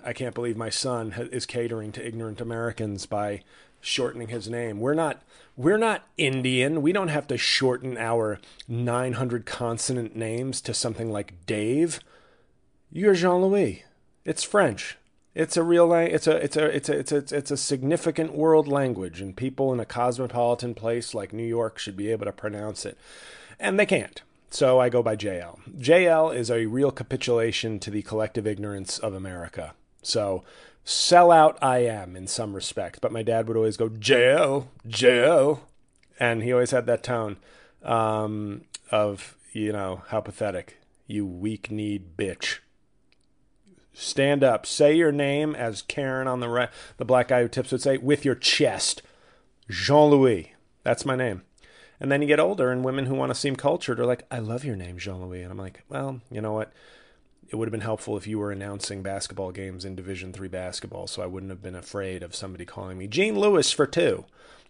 I 0.03 0.11
can't 0.11 0.35
believe 0.35 0.57
my 0.57 0.69
son 0.69 1.29
is 1.31 1.45
catering 1.45 1.93
to 1.93 2.05
ignorant 2.05 2.41
Americans 2.41 3.05
by 3.05 3.41
shortening 3.79 4.29
his 4.29 4.49
name. 4.49 4.79
We're 4.79 4.93
not 4.93 5.21
we're 5.55 5.77
not 5.77 6.07
Indian. 6.17 6.81
We 6.81 6.91
don't 6.91 7.09
have 7.09 7.27
to 7.27 7.37
shorten 7.37 7.97
our 7.97 8.39
900 8.67 9.45
consonant 9.45 10.15
names 10.15 10.61
to 10.61 10.73
something 10.73 11.11
like 11.11 11.45
Dave. 11.45 11.99
You're 12.91 13.13
Jean-Louis. 13.13 13.83
It's 14.25 14.43
French. 14.43 14.97
It's 15.35 15.57
a 15.57 15.63
real 15.63 15.91
it's 15.93 16.27
a 16.27 16.35
it's 16.35 16.55
a 16.55 16.65
it's 16.65 16.89
a 16.89 16.99
it's 16.99 17.11
a 17.11 17.35
it's 17.35 17.51
a 17.51 17.57
significant 17.57 18.35
world 18.35 18.67
language 18.67 19.19
and 19.19 19.35
people 19.35 19.73
in 19.73 19.79
a 19.79 19.85
cosmopolitan 19.85 20.75
place 20.75 21.15
like 21.15 21.33
New 21.33 21.45
York 21.45 21.79
should 21.79 21.97
be 21.97 22.11
able 22.11 22.25
to 22.25 22.31
pronounce 22.31 22.85
it. 22.85 22.97
And 23.59 23.79
they 23.79 23.87
can't. 23.87 24.21
So 24.51 24.79
I 24.79 24.89
go 24.89 25.01
by 25.01 25.15
JL. 25.15 25.59
JL 25.79 26.35
is 26.35 26.51
a 26.51 26.67
real 26.67 26.91
capitulation 26.91 27.79
to 27.79 27.89
the 27.89 28.03
collective 28.03 28.45
ignorance 28.45 28.99
of 28.99 29.15
America. 29.15 29.73
So 30.03 30.43
sell 30.83 31.31
out 31.31 31.57
I 31.61 31.79
am 31.79 32.15
in 32.15 32.27
some 32.27 32.53
respect. 32.53 33.01
But 33.01 33.11
my 33.11 33.23
dad 33.23 33.47
would 33.47 33.57
always 33.57 33.77
go, 33.77 33.89
JL, 33.89 34.67
JL. 34.87 35.59
And 36.19 36.43
he 36.43 36.53
always 36.53 36.71
had 36.71 36.85
that 36.85 37.03
tone 37.03 37.37
um, 37.83 38.61
of, 38.91 39.35
you 39.51 39.71
know, 39.71 40.03
how 40.07 40.21
pathetic. 40.21 40.77
You 41.07 41.25
weak 41.25 41.69
kneed 41.69 42.15
bitch. 42.17 42.59
Stand 43.93 44.43
up. 44.43 44.65
Say 44.65 44.95
your 44.95 45.11
name, 45.11 45.53
as 45.55 45.81
Karen 45.83 46.27
on 46.27 46.39
the 46.39 46.49
right, 46.49 46.69
the 46.97 47.05
black 47.05 47.27
guy 47.27 47.41
who 47.41 47.47
tips 47.47 47.71
would 47.71 47.81
say, 47.81 47.97
with 47.97 48.25
your 48.25 48.35
chest. 48.35 49.01
Jean 49.69 50.09
Louis. 50.09 50.53
That's 50.83 51.05
my 51.05 51.15
name. 51.15 51.43
And 51.99 52.11
then 52.11 52.21
you 52.21 52.27
get 52.27 52.39
older, 52.39 52.71
and 52.71 52.83
women 52.83 53.05
who 53.05 53.15
want 53.15 53.29
to 53.29 53.39
seem 53.39 53.55
cultured 53.55 53.99
are 53.99 54.05
like, 54.05 54.25
I 54.31 54.39
love 54.39 54.65
your 54.65 54.75
name, 54.75 54.97
Jean 54.97 55.21
Louis. 55.21 55.43
And 55.43 55.51
I'm 55.51 55.57
like, 55.57 55.83
well, 55.89 56.21
you 56.31 56.41
know 56.41 56.53
what? 56.53 56.73
It 57.53 57.57
would 57.57 57.67
have 57.67 57.71
been 57.71 57.81
helpful 57.81 58.17
if 58.17 58.25
you 58.25 58.39
were 58.39 58.51
announcing 58.51 59.03
basketball 59.03 59.51
games 59.51 59.85
in 59.85 59.93
Division 59.93 60.33
Three 60.33 60.47
basketball, 60.47 61.05
so 61.05 61.21
I 61.21 61.27
wouldn't 61.27 61.51
have 61.51 61.61
been 61.61 61.75
afraid 61.75 62.23
of 62.23 62.33
somebody 62.33 62.65
calling 62.65 62.97
me 62.97 63.05
Gene 63.05 63.37
Lewis 63.37 63.71
for 63.71 63.85
two. 63.85 64.25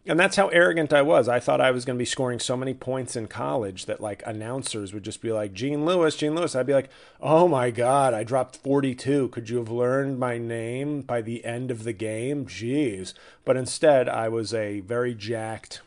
And 0.06 0.20
that's 0.20 0.36
how 0.36 0.50
arrogant 0.50 0.92
I 0.92 1.02
was. 1.02 1.30
I 1.30 1.40
thought 1.40 1.62
I 1.62 1.72
was 1.72 1.86
going 1.86 1.96
to 1.96 2.02
be 2.02 2.04
scoring 2.04 2.40
so 2.40 2.58
many 2.58 2.74
points 2.74 3.16
in 3.16 3.28
college 3.28 3.86
that 3.86 4.02
like 4.02 4.22
announcers 4.26 4.94
would 4.94 5.04
just 5.04 5.22
be 5.22 5.32
like, 5.32 5.54
Gene 5.54 5.86
Lewis, 5.86 6.18
Gene 6.18 6.36
Lewis. 6.36 6.58
I'd 6.58 6.66
be 6.66 6.74
like, 6.74 6.90
oh 7.22 7.48
my 7.48 7.72
God, 7.72 8.14
I 8.14 8.26
dropped 8.26 8.58
42. 8.58 9.30
Could 9.30 9.50
you 9.50 9.60
have 9.60 9.70
learned 9.70 10.20
my 10.20 10.38
name 10.38 11.04
by 11.04 11.22
the 11.22 11.46
end 11.46 11.72
of 11.72 11.86
the 11.86 11.94
game? 11.94 12.46
Jeez. 12.48 13.14
But 13.46 13.56
instead, 13.56 14.10
I 14.10 14.28
was 14.28 14.54
a 14.54 14.82
very 14.82 15.16
jacked 15.16 15.80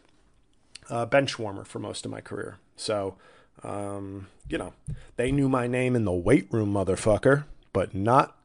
uh, 0.89 1.05
bench 1.05 1.39
warmer 1.39 1.65
for 1.65 1.79
most 1.79 2.07
of 2.07 2.11
my 2.11 2.23
career. 2.23 2.57
So, 2.75 3.17
um, 3.63 4.29
you 4.49 4.59
know, 4.59 4.73
they 5.17 5.33
knew 5.33 5.49
my 5.49 5.67
name 5.67 5.97
in 5.97 6.05
the 6.05 6.13
weight 6.13 6.49
room, 6.51 6.73
motherfucker, 6.73 7.45
but 7.73 7.95
not 7.95 8.37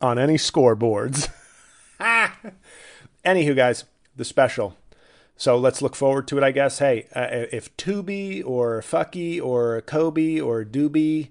on 0.00 0.18
any 0.18 0.34
scoreboards. 0.36 1.28
Anywho, 3.24 3.56
guys, 3.56 3.84
the 4.16 4.24
special 4.24 4.76
so 5.36 5.56
let's 5.56 5.82
look 5.82 5.96
forward 5.96 6.28
to 6.28 6.38
it, 6.38 6.44
I 6.44 6.52
guess. 6.52 6.78
Hey, 6.78 7.06
uh, 7.14 7.26
if 7.30 7.76
Tubi 7.76 8.44
or 8.44 8.80
Fucky 8.82 9.42
or 9.42 9.80
Kobe 9.82 10.38
or 10.38 10.64
Doobie 10.64 11.30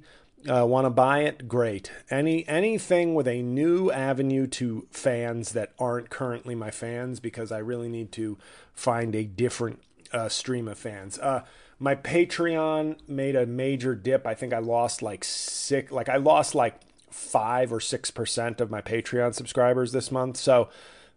uh, 0.50 0.66
want 0.66 0.86
to 0.86 0.90
buy 0.90 1.22
it, 1.22 1.48
great. 1.48 1.92
Any 2.10 2.48
anything 2.48 3.16
with 3.16 3.28
a 3.28 3.42
new 3.42 3.92
avenue 3.92 4.46
to 4.48 4.88
fans 4.92 5.54
that 5.54 5.72
aren't 5.80 6.10
currently 6.10 6.54
my 6.54 6.70
fans, 6.70 7.22
because 7.22 7.52
I 7.52 7.60
really 7.60 7.88
need 7.88 8.12
to 8.14 8.38
find 8.74 9.16
a 9.16 9.24
different 9.24 9.82
uh, 10.12 10.28
stream 10.28 10.68
of 10.68 10.78
fans. 10.78 11.18
My 11.84 11.96
Patreon 11.96 13.10
made 13.10 13.36
a 13.36 13.46
major 13.46 13.94
dip. 13.94 14.26
I 14.26 14.36
think 14.36 14.54
I 14.54 14.60
lost 14.60 15.02
like 15.02 15.26
six, 15.26 15.92
like 15.92 16.08
I 16.08 16.16
lost 16.16 16.56
like 16.56 16.76
five 17.12 17.74
or 17.74 17.82
six 17.82 18.10
percent 18.10 18.62
of 18.62 18.72
my 18.72 18.82
Patreon 18.82 19.34
subscribers 19.34 19.92
this 19.92 20.10
month. 20.10 20.38
So 20.38 20.70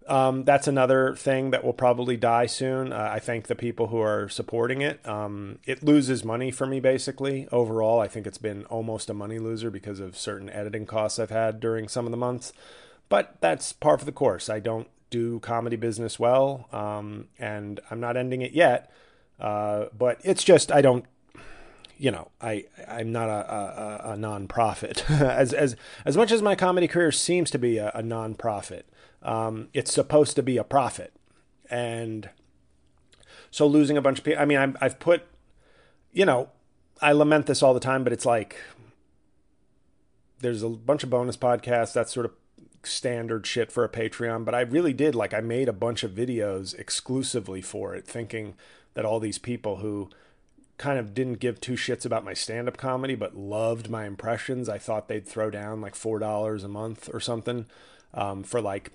um, 0.08 0.42
that's 0.42 0.66
another 0.66 1.14
thing 1.14 1.52
that 1.52 1.62
will 1.62 1.72
probably 1.72 2.16
die 2.16 2.46
soon. 2.46 2.92
Uh, 2.92 3.10
I 3.12 3.20
thank 3.20 3.46
the 3.46 3.54
people 3.54 3.86
who 3.86 4.00
are 4.00 4.28
supporting 4.28 4.80
it. 4.80 5.06
Um, 5.06 5.60
it 5.66 5.84
loses 5.84 6.24
money 6.24 6.50
for 6.50 6.66
me 6.66 6.80
basically 6.80 7.46
overall. 7.52 8.00
I 8.00 8.08
think 8.08 8.26
it's 8.26 8.36
been 8.36 8.64
almost 8.64 9.08
a 9.08 9.14
money 9.14 9.38
loser 9.38 9.70
because 9.70 10.00
of 10.00 10.18
certain 10.18 10.50
editing 10.50 10.84
costs 10.84 11.20
I've 11.20 11.30
had 11.30 11.60
during 11.60 11.86
some 11.86 12.06
of 12.06 12.10
the 12.10 12.16
months. 12.16 12.52
But 13.08 13.36
that's 13.40 13.72
par 13.72 13.98
for 13.98 14.04
the 14.04 14.10
course. 14.10 14.50
I 14.50 14.58
don't 14.58 14.88
do 15.10 15.38
comedy 15.38 15.76
business 15.76 16.18
well, 16.18 16.66
um, 16.72 17.28
and 17.38 17.78
I'm 17.88 18.00
not 18.00 18.16
ending 18.16 18.42
it 18.42 18.50
yet. 18.50 18.90
Uh, 19.38 19.86
but 19.96 20.18
it's 20.24 20.42
just 20.44 20.72
I 20.72 20.80
don't 20.80 21.04
you 21.98 22.10
know, 22.10 22.28
I 22.40 22.64
I'm 22.86 23.12
not 23.12 23.28
a, 23.28 23.52
a, 23.52 24.12
a 24.12 24.16
nonprofit. 24.16 25.08
as 25.20 25.52
as 25.52 25.76
as 26.04 26.16
much 26.16 26.30
as 26.30 26.42
my 26.42 26.54
comedy 26.54 26.88
career 26.88 27.12
seems 27.12 27.50
to 27.50 27.58
be 27.58 27.78
a, 27.78 27.90
a 27.90 28.02
nonprofit, 28.02 28.82
um, 29.22 29.68
it's 29.72 29.92
supposed 29.92 30.36
to 30.36 30.42
be 30.42 30.56
a 30.56 30.64
profit, 30.64 31.12
and 31.70 32.28
so 33.50 33.66
losing 33.66 33.96
a 33.96 34.02
bunch 34.02 34.18
of 34.18 34.24
people. 34.24 34.42
I 34.42 34.44
mean, 34.44 34.58
I'm, 34.58 34.76
I've 34.80 34.98
put, 34.98 35.22
you 36.12 36.26
know, 36.26 36.50
I 37.00 37.12
lament 37.12 37.46
this 37.46 37.62
all 37.62 37.74
the 37.74 37.80
time, 37.80 38.04
but 38.04 38.12
it's 38.12 38.26
like 38.26 38.56
there's 40.40 40.62
a 40.62 40.68
bunch 40.68 41.02
of 41.02 41.10
bonus 41.10 41.36
podcasts. 41.36 41.94
That's 41.94 42.12
sort 42.12 42.26
of 42.26 42.32
standard 42.82 43.46
shit 43.46 43.72
for 43.72 43.84
a 43.84 43.88
Patreon, 43.88 44.44
but 44.44 44.54
I 44.54 44.60
really 44.60 44.92
did 44.92 45.14
like 45.14 45.32
I 45.32 45.40
made 45.40 45.68
a 45.68 45.72
bunch 45.72 46.02
of 46.02 46.10
videos 46.10 46.78
exclusively 46.78 47.62
for 47.62 47.94
it, 47.94 48.06
thinking 48.06 48.54
that 48.96 49.04
all 49.04 49.20
these 49.20 49.38
people 49.38 49.76
who 49.76 50.08
kind 50.78 50.98
of 50.98 51.12
didn't 51.14 51.34
give 51.34 51.60
two 51.60 51.74
shits 51.74 52.06
about 52.06 52.24
my 52.24 52.32
stand 52.32 52.66
up 52.66 52.78
comedy, 52.78 53.14
but 53.14 53.36
loved 53.36 53.90
my 53.90 54.06
impressions. 54.06 54.70
I 54.70 54.78
thought 54.78 55.06
they'd 55.06 55.28
throw 55.28 55.50
down 55.50 55.82
like 55.82 55.94
$4 55.94 56.64
a 56.64 56.68
month 56.68 57.10
or 57.12 57.20
something 57.20 57.66
um, 58.14 58.42
for 58.42 58.60
like 58.60 58.92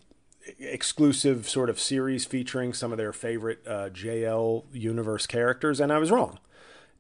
exclusive 0.60 1.48
sort 1.48 1.70
of 1.70 1.80
series 1.80 2.26
featuring 2.26 2.74
some 2.74 2.92
of 2.92 2.98
their 2.98 3.14
favorite 3.14 3.62
uh, 3.68 3.90
JL 3.90 4.66
universe 4.74 5.28
characters. 5.28 5.80
And 5.80 5.94
I 5.94 6.00
was 6.00 6.10
wrong. 6.10 6.40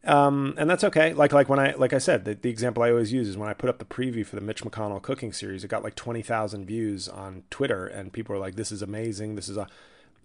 Um, 0.03 0.53
and 0.57 0.69
that's 0.69 0.83
okay. 0.83 1.13
Like, 1.13 1.33
like 1.33 1.49
when 1.49 1.59
I, 1.59 1.73
like 1.73 1.93
I 1.93 1.97
said, 1.97 2.25
the, 2.25 2.35
the 2.35 2.49
example 2.49 2.83
I 2.83 2.91
always 2.91 3.11
use 3.11 3.27
is 3.27 3.37
when 3.37 3.49
I 3.49 3.53
put 3.53 3.69
up 3.69 3.79
the 3.79 3.85
preview 3.85 4.25
for 4.25 4.35
the 4.35 4.41
Mitch 4.41 4.63
McConnell 4.63 5.01
cooking 5.01 5.33
series, 5.33 5.63
it 5.63 5.69
got 5.69 5.83
like 5.83 5.95
20,000 5.95 6.65
views 6.65 7.07
on 7.07 7.43
Twitter 7.49 7.87
and 7.87 8.13
people 8.13 8.35
were 8.35 8.41
like, 8.41 8.55
this 8.55 8.71
is 8.71 8.83
amazing. 8.83 9.35
This 9.35 9.49
is 9.49 9.57
a, 9.57 9.67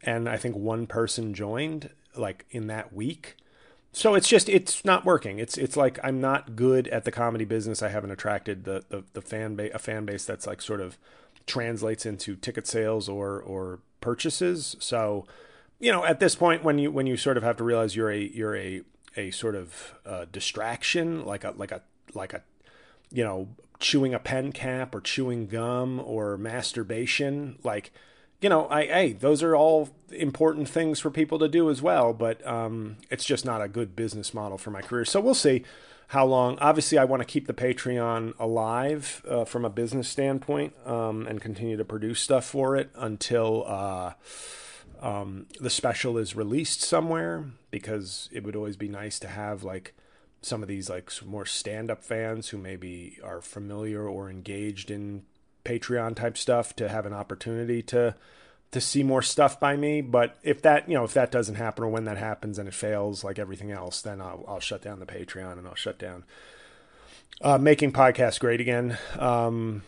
and 0.03 0.29
I 0.29 0.37
think 0.37 0.57
one 0.57 0.87
person 0.87 1.33
joined 1.35 1.91
like 2.17 2.47
in 2.51 2.67
that 2.67 2.93
week 2.93 3.37
so 3.97 4.15
it's 4.15 4.29
just 4.29 4.51
it's 4.51 4.85
not 4.85 5.07
working. 5.07 5.39
It's 5.39 5.57
it's 5.57 5.75
like 5.75 5.99
I'm 6.05 6.21
not 6.21 6.55
good 6.55 6.87
at 6.89 7.07
the 7.07 7.11
comedy 7.11 7.47
business. 7.47 7.83
I 7.83 7.89
haven't 7.89 8.11
attracted 8.11 8.65
the 8.65 8.85
the, 8.91 9.05
the 9.15 9.23
fan 9.23 9.57
base 9.57 9.71
a 9.73 9.79
fan 9.79 10.05
base 10.05 10.27
that's 10.27 10.47
like 10.47 10.61
sort 10.61 10.83
of 10.83 10.99
translates 11.47 12.05
into 12.05 12.37
ticket 12.37 12.67
sales 12.67 13.09
or 13.09 13.41
or 13.41 13.79
purchases. 14.03 14.77
So 14.81 15.25
you 15.81 15.91
know 15.91 16.05
at 16.05 16.21
this 16.21 16.35
point 16.35 16.63
when 16.63 16.79
you 16.79 16.91
when 16.91 17.07
you 17.07 17.17
sort 17.17 17.39
of 17.39 17.43
have 17.43 17.57
to 17.57 17.65
realize 17.65 17.97
you're 17.97 18.11
a 18.11 18.19
you're 18.19 18.55
a 18.55 18.83
a 19.17 19.31
sort 19.31 19.55
of 19.55 19.95
uh, 20.05 20.27
distraction 20.31 21.25
like 21.25 21.45
a 21.45 21.55
like 21.57 21.73
a 21.73 21.81
like 22.13 22.35
a 22.35 22.43
you 23.11 23.25
know 23.25 23.49
chewing 23.79 24.13
a 24.13 24.19
pen 24.19 24.53
cap 24.53 24.95
or 24.95 25.01
chewing 25.01 25.47
gum 25.47 26.03
or 26.05 26.37
masturbation 26.37 27.59
like 27.65 27.95
you 28.41 28.49
know, 28.49 28.69
I 28.69 28.87
hey, 28.87 29.13
those 29.13 29.43
are 29.43 29.57
all 29.57 29.91
important 30.11 30.69
things 30.69 31.01
for 31.01 31.11
people 31.11 31.39
to 31.39 31.49
do 31.49 31.71
as 31.71 31.83
well, 31.83 32.13
but 32.13 32.47
um, 32.47 32.97
it's 33.11 33.25
just 33.25 33.45
not 33.45 33.63
a 33.63 33.69
good 33.69 33.97
business 33.97 34.35
model 34.35 34.59
for 34.59 34.71
my 34.71 34.83
career. 34.83 35.05
So 35.05 35.21
we'll 35.21 35.35
see 35.35 35.65
how 36.09 36.27
long. 36.27 36.59
Obviously, 36.59 36.99
I 36.99 37.05
want 37.05 37.21
to 37.23 37.27
keep 37.27 37.47
the 37.47 37.55
Patreon 37.55 38.39
alive 38.39 39.25
uh, 39.29 39.45
from 39.45 39.65
a 39.65 39.71
business 39.71 40.09
standpoint 40.09 40.75
um, 40.85 41.27
and 41.27 41.41
continue 41.41 41.77
to 41.77 41.85
produce 41.85 42.21
stuff 42.21 42.45
for 42.45 42.77
it 42.77 42.91
until 42.95 43.65
uh, 43.67 44.13
um, 45.01 45.47
the 45.61 45.71
special 45.71 46.19
is 46.19 46.37
released 46.37 46.83
somewhere 46.83 47.47
because 47.71 48.29
it 48.33 48.45
would 48.45 48.57
always 48.57 48.77
be 48.77 48.89
nice 48.89 49.19
to 49.21 49.29
have 49.29 49.65
like 49.65 49.95
some 50.43 50.63
of 50.63 50.69
these 50.69 50.89
like 50.89 51.11
more 51.25 51.47
stand-up 51.47 52.05
fans 52.05 52.51
who 52.51 52.59
maybe 52.59 53.19
are 53.25 53.41
familiar 53.41 54.09
or 54.09 54.31
engaged 54.31 54.91
in 54.91 55.25
Patreon 55.67 56.15
type 56.15 56.39
stuff 56.39 56.75
to 56.77 56.89
have 56.89 57.07
an 57.07 57.13
opportunity 57.13 57.83
to 57.83 58.15
to 58.73 58.81
see 58.81 59.03
more 59.03 59.23
stuff 59.23 59.61
by 59.61 59.77
me. 59.77 60.01
But 60.01 60.37
if 60.43 60.63
that 60.63 60.89
you 60.89 60.95
know 60.95 61.05
if 61.05 61.15
that 61.15 61.31
doesn't 61.31 61.57
happen 61.57 61.85
or 61.85 61.89
when 61.89 62.05
that 62.05 62.19
happens 62.19 62.59
and 62.59 62.69
it 62.69 62.75
fails 62.75 63.25
like 63.25 63.39
everything 63.39 63.71
else, 63.71 64.01
then 64.01 64.21
I'll, 64.21 64.45
I'll 64.47 64.61
shut 64.61 64.83
down 64.83 65.01
the 65.01 65.07
Patreon 65.07 65.59
and 65.59 65.67
I'll 65.67 65.75
shut 65.75 65.99
down 65.99 66.25
uh, 67.41 67.59
making 67.59 67.93
podcasts 67.93 68.41
great 68.41 68.61
again. 68.61 68.99
Um, 69.19 69.83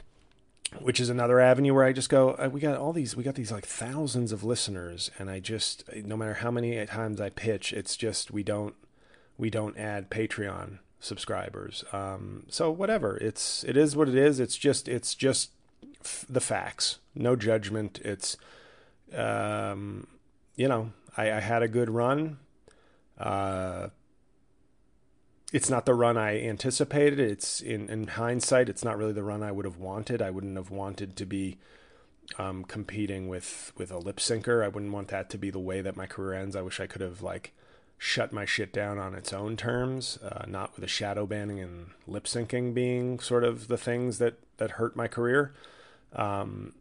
which 0.80 1.00
is 1.00 1.08
another 1.08 1.40
avenue 1.40 1.72
where 1.72 1.84
I 1.84 1.94
just 1.94 2.10
go, 2.10 2.32
uh, 2.32 2.50
we 2.52 2.60
got 2.60 2.76
all 2.76 2.92
these, 2.92 3.16
we 3.16 3.24
got 3.24 3.36
these 3.36 3.50
like 3.50 3.64
thousands 3.64 4.32
of 4.32 4.44
listeners, 4.44 5.10
and 5.18 5.30
I 5.30 5.40
just, 5.40 5.82
no 5.94 6.14
matter 6.14 6.34
how 6.34 6.50
many 6.50 6.84
times 6.84 7.22
I 7.22 7.30
pitch, 7.30 7.72
it's 7.72 7.96
just 7.96 8.30
we 8.30 8.42
don't, 8.42 8.74
we 9.38 9.48
don't 9.48 9.78
add 9.78 10.10
Patreon 10.10 10.80
subscribers. 11.00 11.84
Um, 11.90 12.44
so 12.48 12.70
whatever, 12.70 13.16
it's 13.16 13.64
it 13.64 13.78
is 13.78 13.96
what 13.96 14.10
it 14.10 14.14
is. 14.14 14.40
It's 14.40 14.58
just 14.58 14.88
it's 14.88 15.14
just 15.14 15.52
the 16.28 16.40
facts. 16.40 16.98
No 17.14 17.36
judgment. 17.36 18.00
It's 18.04 18.36
um, 19.14 20.06
you 20.56 20.68
know 20.68 20.92
I, 21.16 21.32
I 21.32 21.40
had 21.40 21.62
a 21.62 21.68
good 21.68 21.90
run. 21.90 22.38
Uh, 23.18 23.88
it's 25.52 25.70
not 25.70 25.86
the 25.86 25.94
run 25.94 26.16
I 26.16 26.40
anticipated. 26.40 27.18
It's 27.18 27.60
in, 27.60 27.88
in 27.88 28.06
hindsight, 28.06 28.68
it's 28.68 28.84
not 28.84 28.98
really 28.98 29.14
the 29.14 29.22
run 29.22 29.42
I 29.42 29.52
would 29.52 29.64
have 29.64 29.78
wanted. 29.78 30.20
I 30.20 30.30
wouldn't 30.30 30.56
have 30.56 30.70
wanted 30.70 31.16
to 31.16 31.26
be 31.26 31.58
um, 32.38 32.64
competing 32.64 33.28
with 33.28 33.72
with 33.76 33.90
a 33.90 33.98
lip 33.98 34.18
syncer. 34.18 34.62
I 34.62 34.68
wouldn't 34.68 34.92
want 34.92 35.08
that 35.08 35.30
to 35.30 35.38
be 35.38 35.50
the 35.50 35.58
way 35.58 35.80
that 35.80 35.96
my 35.96 36.06
career 36.06 36.34
ends. 36.34 36.54
I 36.54 36.62
wish 36.62 36.80
I 36.80 36.86
could 36.86 37.00
have 37.00 37.22
like 37.22 37.52
shut 37.96 38.32
my 38.32 38.44
shit 38.44 38.72
down 38.72 38.98
on 38.98 39.14
its 39.14 39.32
own 39.32 39.56
terms, 39.56 40.18
uh, 40.22 40.44
not 40.46 40.72
with 40.72 40.82
the 40.82 40.88
shadow 40.88 41.26
banning 41.26 41.60
and 41.60 41.90
lip 42.06 42.24
syncing 42.24 42.74
being 42.74 43.18
sort 43.18 43.44
of 43.44 43.68
the 43.68 43.78
things 43.78 44.18
that 44.18 44.38
that 44.58 44.72
hurt 44.72 44.94
my 44.94 45.08
career. 45.08 45.54
Um, 46.14 46.74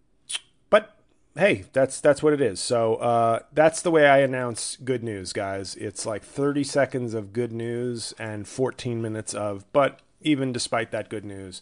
but 0.69 0.97
hey, 1.37 1.65
that's 1.73 1.99
that's 1.99 2.21
what 2.23 2.33
it 2.33 2.41
is. 2.41 2.59
So 2.59 2.95
uh, 2.95 3.39
that's 3.53 3.81
the 3.81 3.91
way 3.91 4.07
I 4.07 4.19
announce 4.19 4.77
good 4.77 5.03
news, 5.03 5.33
guys. 5.33 5.75
It's 5.75 6.05
like 6.05 6.23
30 6.23 6.63
seconds 6.63 7.13
of 7.13 7.33
good 7.33 7.51
news 7.51 8.13
and 8.19 8.47
14 8.47 9.01
minutes 9.01 9.33
of. 9.33 9.65
But 9.71 9.99
even 10.21 10.51
despite 10.51 10.91
that 10.91 11.09
good 11.09 11.25
news, 11.25 11.61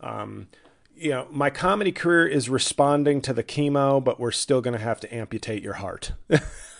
um, 0.00 0.48
you 0.96 1.10
know, 1.10 1.26
my 1.30 1.50
comedy 1.50 1.92
career 1.92 2.26
is 2.26 2.48
responding 2.48 3.20
to 3.22 3.32
the 3.32 3.42
chemo, 3.42 4.02
but 4.02 4.20
we're 4.20 4.30
still 4.30 4.60
going 4.60 4.76
to 4.76 4.84
have 4.84 5.00
to 5.00 5.14
amputate 5.14 5.62
your 5.62 5.74
heart. 5.74 6.12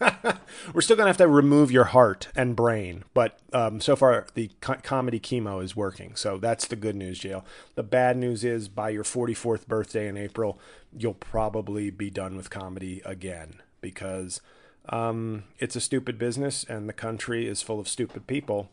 we're 0.74 0.80
still 0.80 0.96
going 0.96 1.06
to 1.06 1.10
have 1.10 1.16
to 1.18 1.28
remove 1.28 1.70
your 1.70 1.84
heart 1.84 2.28
and 2.34 2.56
brain. 2.56 3.04
But 3.14 3.38
um, 3.52 3.80
so 3.80 3.96
far, 3.96 4.26
the 4.34 4.50
co- 4.60 4.78
comedy 4.82 5.20
chemo 5.20 5.62
is 5.62 5.76
working. 5.76 6.16
So 6.16 6.38
that's 6.38 6.66
the 6.66 6.76
good 6.76 6.96
news, 6.96 7.18
Jail. 7.18 7.44
The 7.74 7.82
bad 7.82 8.16
news 8.16 8.44
is 8.44 8.68
by 8.68 8.90
your 8.90 9.04
44th 9.04 9.66
birthday 9.66 10.08
in 10.08 10.16
April, 10.16 10.58
you'll 10.96 11.14
probably 11.14 11.90
be 11.90 12.10
done 12.10 12.36
with 12.36 12.50
comedy 12.50 13.02
again 13.04 13.60
because 13.80 14.40
um, 14.88 15.44
it's 15.58 15.76
a 15.76 15.80
stupid 15.80 16.18
business 16.18 16.64
and 16.64 16.88
the 16.88 16.94
country 16.94 17.46
is 17.46 17.62
full 17.62 17.80
of 17.80 17.88
stupid 17.88 18.26
people. 18.26 18.70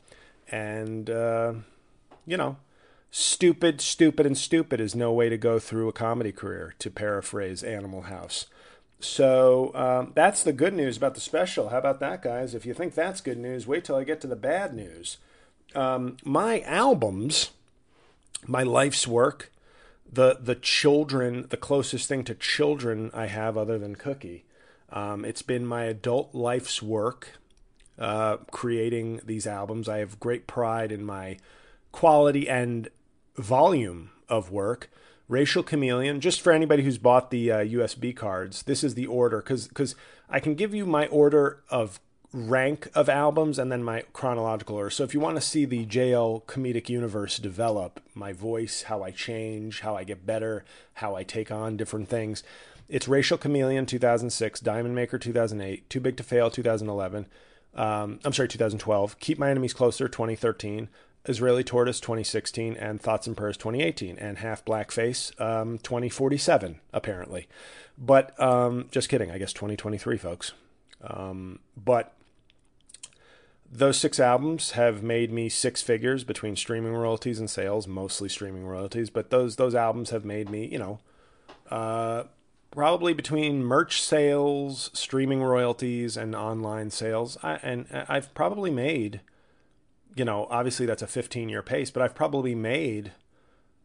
And, 0.50 1.10
uh, 1.10 1.54
you 2.26 2.38
know, 2.38 2.58
stupid, 3.12 3.82
stupid, 3.82 4.26
and 4.26 4.38
stupid 4.38 4.80
is 4.80 4.96
no 4.96 5.12
way 5.12 5.28
to 5.30 5.38
go 5.38 5.60
through 5.60 5.90
a 5.90 5.94
comedy 5.94 6.32
career, 6.32 6.74
to 6.80 6.90
paraphrase 6.90 7.64
Animal 7.64 8.04
House. 8.04 8.46
So 9.00 9.72
um, 9.76 10.12
that's 10.16 10.44
the 10.44 10.54
good 10.54 10.74
news 10.74 10.98
about 10.98 11.14
the 11.14 11.22
special. 11.22 11.70
How 11.70 11.78
about 11.78 12.00
that, 12.00 12.22
guys? 12.22 12.56
If 12.56 12.66
you 12.66 12.74
think 12.74 12.96
that's 12.96 13.22
good 13.22 13.38
news, 13.38 13.68
wait 13.68 13.84
till 13.84 13.96
I 13.96 14.04
get 14.04 14.22
to 14.22 14.28
the 14.28 14.36
bad 14.36 14.74
news. 14.74 15.18
Um, 15.76 16.18
my 16.24 16.62
albums, 16.62 17.52
my 18.48 18.64
life's 18.64 19.08
work, 19.08 19.52
the 20.12 20.38
the 20.42 20.56
children, 20.56 21.46
the 21.50 21.58
closest 21.58 22.08
thing 22.08 22.24
to 22.24 22.34
children 22.34 23.12
I 23.14 23.28
have 23.28 23.58
other 23.58 23.78
than 23.78 23.96
Cookie. 23.96 24.46
Um, 24.90 25.26
it's 25.26 25.42
been 25.42 25.66
my 25.66 25.84
adult 25.84 26.34
life's 26.34 26.82
work 26.82 27.34
uh, 28.00 28.38
creating 28.52 29.22
these 29.26 29.46
albums. 29.46 29.90
I 29.90 29.98
have 29.98 30.20
great 30.20 30.48
pride 30.48 30.92
in 30.92 31.04
my 31.04 31.38
quality 31.92 32.48
and 32.48 32.90
volume 33.36 34.12
of 34.30 34.52
work. 34.52 34.90
Racial 35.30 35.64
Chameleon, 35.64 36.22
just 36.22 36.42
for 36.42 36.54
anybody 36.54 36.84
who's 36.84 36.98
bought 36.98 37.32
the 37.32 37.52
uh, 37.52 37.58
USB 37.58 38.16
cards, 38.16 38.64
this 38.64 38.84
is 38.84 38.96
the 38.96 39.08
order 39.08 39.38
because 39.40 39.68
because 39.68 39.96
I 40.30 40.40
can 40.40 40.56
give 40.56 40.74
you 40.74 40.86
my 40.86 41.08
order 41.08 41.64
of 41.70 42.00
rank 42.34 42.90
of 42.94 43.10
albums 43.10 43.58
and 43.58 43.72
then 43.72 43.84
my 43.84 44.04
chronological 44.14 44.76
order. 44.76 44.90
So 44.90 45.04
if 45.04 45.14
you 45.14 45.20
want 45.20 45.36
to 45.38 45.42
see 45.42 45.66
the 45.66 45.86
JL 45.86 46.44
comedic 46.44 46.90
universe 46.90 47.40
develop, 47.40 48.02
my 48.14 48.34
voice, 48.34 48.84
how 48.84 49.04
I 49.04 49.12
change, 49.12 49.82
how 49.82 49.96
I 49.96 50.04
get 50.04 50.26
better, 50.26 50.64
how 50.96 51.16
I 51.16 51.24
take 51.24 51.52
on 51.52 51.78
different 51.78 52.10
things, 52.10 52.44
it's 52.90 53.08
Racial 53.08 53.38
Chameleon 53.38 53.86
2006, 53.86 54.60
Diamond 54.62 54.96
Maker 54.96 55.18
2008, 55.18 55.90
Too 55.90 56.00
Big 56.00 56.16
to 56.18 56.24
Fail 56.24 56.50
2011. 56.50 57.26
Um, 57.76 58.20
I'm 58.24 58.34
sorry, 58.34 58.48
2012. 58.48 59.20
Keep 59.20 59.40
My 59.40 59.50
Enemies 59.50 59.74
Closer 59.74 60.08
2013. 60.08 60.90
Israeli 61.28 61.64
Tortoise 61.64 62.00
2016 62.00 62.76
and 62.76 63.02
Thoughts 63.02 63.28
and 63.28 63.36
Prayers 63.36 63.58
2018 63.58 64.18
and 64.18 64.38
Half 64.38 64.66
Blackface 64.66 65.40
um, 65.42 65.78
2047 65.80 66.80
apparently, 66.94 67.48
but 67.98 68.40
um, 68.42 68.88
just 68.92 69.10
kidding. 69.10 69.32
I 69.32 69.38
guess 69.38 69.54
2023, 69.54 70.18
folks. 70.18 70.54
Um, 71.02 71.60
but 71.76 72.14
those 73.72 73.98
six 73.98 74.20
albums 74.20 74.72
have 74.72 75.04
made 75.04 75.32
me 75.32 75.50
six 75.50 75.82
figures 75.82 76.24
between 76.24 76.56
streaming 76.56 76.94
royalties 76.94 77.40
and 77.40 77.50
sales, 77.50 77.88
mostly 77.88 78.30
streaming 78.30 78.66
royalties. 78.66 79.10
But 79.10 79.30
those 79.30 79.58
those 79.58 79.76
albums 79.76 80.12
have 80.12 80.24
made 80.26 80.50
me, 80.50 80.66
you 80.66 80.80
know, 80.80 81.00
uh, 81.70 82.24
probably 82.72 83.14
between 83.14 83.64
merch 83.64 84.02
sales, 84.02 84.90
streaming 84.94 85.42
royalties, 85.44 86.16
and 86.16 86.36
online 86.36 86.92
sales. 86.92 87.38
I, 87.44 87.56
and 87.56 87.88
I've 88.08 88.34
probably 88.34 88.72
made 88.72 89.22
you 90.18 90.26
know, 90.26 90.48
obviously 90.50 90.86
that's 90.86 91.02
a 91.02 91.08
15 91.08 91.50
year 91.50 91.62
pace, 91.62 91.92
but 91.92 92.02
I've 92.02 92.16
probably 92.16 92.56
made 92.56 93.12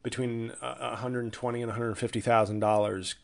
between 0.03 0.53
120 0.61 1.63
and 1.63 1.69
150 1.69 2.21
thousand 2.21 2.61
dollars 2.61 3.15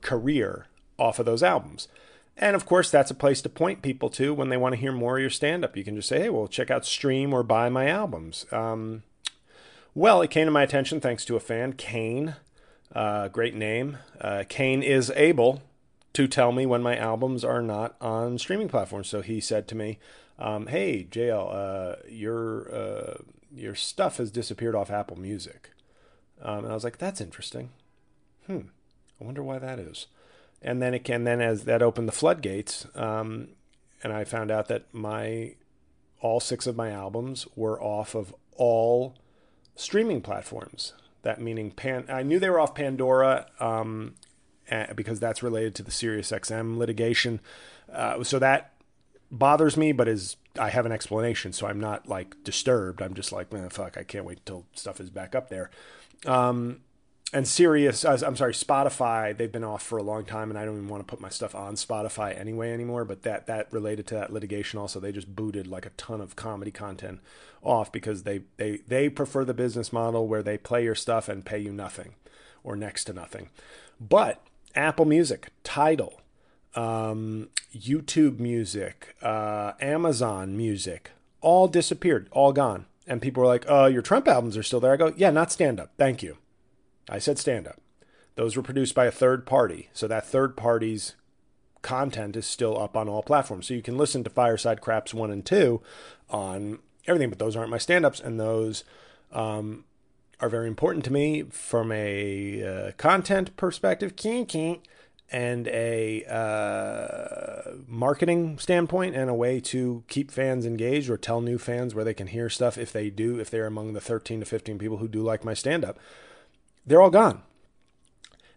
career 0.00 0.66
off 0.98 1.18
of 1.18 1.26
those 1.26 1.42
albums. 1.42 1.88
And 2.36 2.54
of 2.54 2.66
course, 2.66 2.90
that's 2.90 3.10
a 3.10 3.16
place 3.16 3.42
to 3.42 3.48
point 3.48 3.82
people 3.82 4.08
to 4.10 4.32
when 4.32 4.48
they 4.48 4.56
want 4.56 4.74
to 4.74 4.80
hear 4.80 4.92
more 4.92 5.16
of 5.16 5.20
your 5.20 5.30
stand 5.30 5.64
up. 5.64 5.76
You 5.76 5.82
can 5.82 5.96
just 5.96 6.08
say, 6.08 6.20
hey, 6.20 6.28
well, 6.28 6.46
check 6.46 6.70
out 6.70 6.86
Stream 6.86 7.34
or 7.34 7.42
buy 7.42 7.68
my 7.68 7.88
albums. 7.88 8.46
Um, 8.52 9.02
well, 9.94 10.22
it 10.22 10.30
came 10.30 10.46
to 10.46 10.52
my 10.52 10.62
attention 10.62 11.00
thanks 11.00 11.24
to 11.24 11.34
a 11.36 11.40
fan, 11.40 11.72
Kane. 11.72 12.36
Uh, 12.94 13.26
great 13.28 13.54
name. 13.54 13.98
Uh, 14.20 14.44
Kane 14.48 14.82
is 14.82 15.10
able 15.16 15.62
to 16.12 16.28
tell 16.28 16.52
me 16.52 16.64
when 16.64 16.82
my 16.82 16.96
albums 16.96 17.44
are 17.44 17.62
not 17.62 17.96
on 18.00 18.38
streaming 18.38 18.68
platforms. 18.68 19.08
So 19.08 19.20
he 19.20 19.40
said 19.40 19.66
to 19.68 19.74
me, 19.74 19.98
um, 20.38 20.66
"Hey, 20.66 21.06
JL, 21.10 21.50
uh, 21.52 21.96
your 22.08 22.74
uh, 22.74 23.14
your 23.54 23.74
stuff 23.74 24.18
has 24.18 24.30
disappeared 24.30 24.74
off 24.74 24.90
Apple 24.90 25.18
Music," 25.18 25.70
um, 26.42 26.64
and 26.64 26.68
I 26.68 26.74
was 26.74 26.84
like, 26.84 26.98
"That's 26.98 27.20
interesting. 27.20 27.70
Hmm, 28.46 28.68
I 29.20 29.24
wonder 29.24 29.42
why 29.42 29.58
that 29.58 29.78
is." 29.78 30.06
And 30.60 30.82
then 30.82 30.92
it 30.94 31.04
can 31.04 31.24
then 31.24 31.40
as 31.40 31.64
that 31.64 31.82
opened 31.82 32.08
the 32.08 32.12
floodgates, 32.12 32.86
um, 32.94 33.48
and 34.02 34.12
I 34.12 34.24
found 34.24 34.50
out 34.50 34.68
that 34.68 34.92
my 34.92 35.54
all 36.20 36.40
six 36.40 36.66
of 36.66 36.76
my 36.76 36.90
albums 36.90 37.46
were 37.54 37.80
off 37.80 38.14
of 38.14 38.34
all 38.56 39.14
streaming 39.76 40.20
platforms. 40.20 40.92
That 41.22 41.40
meaning 41.40 41.70
Pan. 41.70 42.04
I 42.08 42.22
knew 42.22 42.38
they 42.38 42.50
were 42.50 42.60
off 42.60 42.74
Pandora 42.74 43.46
um, 43.60 44.14
because 44.94 45.20
that's 45.20 45.42
related 45.42 45.74
to 45.76 45.82
the 45.82 45.90
SiriusXM 45.90 46.76
litigation. 46.76 47.40
Uh, 47.92 48.22
so 48.22 48.38
that 48.38 48.72
bothers 49.30 49.76
me, 49.76 49.92
but 49.92 50.08
is 50.08 50.36
I 50.58 50.70
have 50.70 50.86
an 50.86 50.92
explanation, 50.92 51.52
so 51.52 51.66
I'm 51.66 51.80
not 51.80 52.08
like 52.08 52.42
disturbed. 52.44 53.02
I'm 53.02 53.14
just 53.14 53.32
like, 53.32 53.52
man, 53.52 53.68
fuck, 53.70 53.96
I 53.96 54.02
can't 54.02 54.24
wait 54.24 54.44
till 54.44 54.66
stuff 54.74 55.00
is 55.00 55.10
back 55.10 55.34
up 55.34 55.48
there. 55.48 55.70
Um, 56.26 56.80
and 57.30 57.46
Sirius, 57.46 58.06
I'm 58.06 58.36
sorry, 58.36 58.54
Spotify, 58.54 59.36
they've 59.36 59.52
been 59.52 59.64
off 59.64 59.82
for 59.82 59.98
a 59.98 60.02
long 60.02 60.24
time, 60.24 60.48
and 60.48 60.58
I 60.58 60.64
don't 60.64 60.76
even 60.76 60.88
want 60.88 61.06
to 61.06 61.10
put 61.10 61.20
my 61.20 61.28
stuff 61.28 61.54
on 61.54 61.74
Spotify 61.74 62.38
anyway 62.38 62.72
anymore. 62.72 63.04
But 63.04 63.22
that 63.24 63.46
that 63.46 63.70
related 63.70 64.06
to 64.08 64.14
that 64.14 64.32
litigation, 64.32 64.78
also, 64.78 64.98
they 64.98 65.12
just 65.12 65.36
booted 65.36 65.66
like 65.66 65.84
a 65.84 65.90
ton 65.90 66.22
of 66.22 66.36
comedy 66.36 66.70
content 66.70 67.20
off 67.62 67.92
because 67.92 68.22
they 68.22 68.42
they 68.56 68.78
they 68.88 69.10
prefer 69.10 69.44
the 69.44 69.52
business 69.52 69.92
model 69.92 70.26
where 70.26 70.42
they 70.42 70.56
play 70.56 70.84
your 70.84 70.94
stuff 70.94 71.28
and 71.28 71.44
pay 71.44 71.58
you 71.58 71.70
nothing 71.70 72.14
or 72.64 72.76
next 72.76 73.04
to 73.04 73.12
nothing. 73.12 73.50
But 74.00 74.42
Apple 74.74 75.04
Music, 75.04 75.50
Tidal, 75.64 76.22
um, 76.78 77.48
YouTube 77.76 78.38
Music, 78.38 79.16
uh, 79.20 79.72
Amazon 79.80 80.56
Music, 80.56 81.10
all 81.40 81.66
disappeared, 81.66 82.28
all 82.30 82.52
gone. 82.52 82.86
And 83.06 83.20
people 83.20 83.42
were 83.42 83.48
like, 83.48 83.64
"Oh, 83.68 83.86
your 83.86 84.02
Trump 84.02 84.28
albums 84.28 84.56
are 84.56 84.62
still 84.62 84.80
there." 84.80 84.92
I 84.92 84.96
go, 84.96 85.12
"Yeah, 85.16 85.30
not 85.30 85.50
stand 85.50 85.80
up. 85.80 85.90
Thank 85.96 86.22
you." 86.22 86.36
I 87.08 87.18
said 87.18 87.38
stand 87.38 87.66
up. 87.66 87.80
Those 88.36 88.56
were 88.56 88.62
produced 88.62 88.94
by 88.94 89.06
a 89.06 89.10
third 89.10 89.44
party, 89.44 89.88
so 89.92 90.06
that 90.06 90.26
third 90.26 90.56
party's 90.56 91.16
content 91.82 92.36
is 92.36 92.46
still 92.46 92.78
up 92.78 92.96
on 92.96 93.08
all 93.08 93.22
platforms. 93.22 93.66
So 93.66 93.74
you 93.74 93.82
can 93.82 93.96
listen 93.96 94.22
to 94.24 94.30
Fireside 94.30 94.80
Craps 94.80 95.14
one 95.14 95.30
and 95.30 95.44
two 95.44 95.80
on 96.28 96.78
everything, 97.06 97.30
but 97.30 97.38
those 97.38 97.56
aren't 97.56 97.70
my 97.70 97.78
stand 97.78 98.04
ups, 98.04 98.20
and 98.20 98.38
those 98.38 98.84
um, 99.32 99.84
are 100.38 100.48
very 100.48 100.68
important 100.68 101.04
to 101.06 101.12
me 101.12 101.42
from 101.44 101.90
a 101.90 102.62
uh, 102.62 102.92
content 102.98 103.56
perspective 103.56 104.14
and 105.30 105.68
a 105.68 106.24
uh, 106.24 107.72
marketing 107.86 108.58
standpoint 108.58 109.14
and 109.14 109.28
a 109.28 109.34
way 109.34 109.60
to 109.60 110.02
keep 110.08 110.30
fans 110.30 110.64
engaged 110.64 111.10
or 111.10 111.18
tell 111.18 111.40
new 111.40 111.58
fans 111.58 111.94
where 111.94 112.04
they 112.04 112.14
can 112.14 112.28
hear 112.28 112.48
stuff 112.48 112.78
if 112.78 112.92
they 112.92 113.10
do, 113.10 113.38
if 113.38 113.50
they're 113.50 113.66
among 113.66 113.92
the 113.92 114.00
13 114.00 114.40
to 114.40 114.46
15 114.46 114.78
people 114.78 114.96
who 114.98 115.08
do 115.08 115.22
like 115.22 115.44
my 115.44 115.54
stand 115.54 115.84
up. 115.84 115.98
They're 116.86 117.02
all 117.02 117.10
gone. 117.10 117.42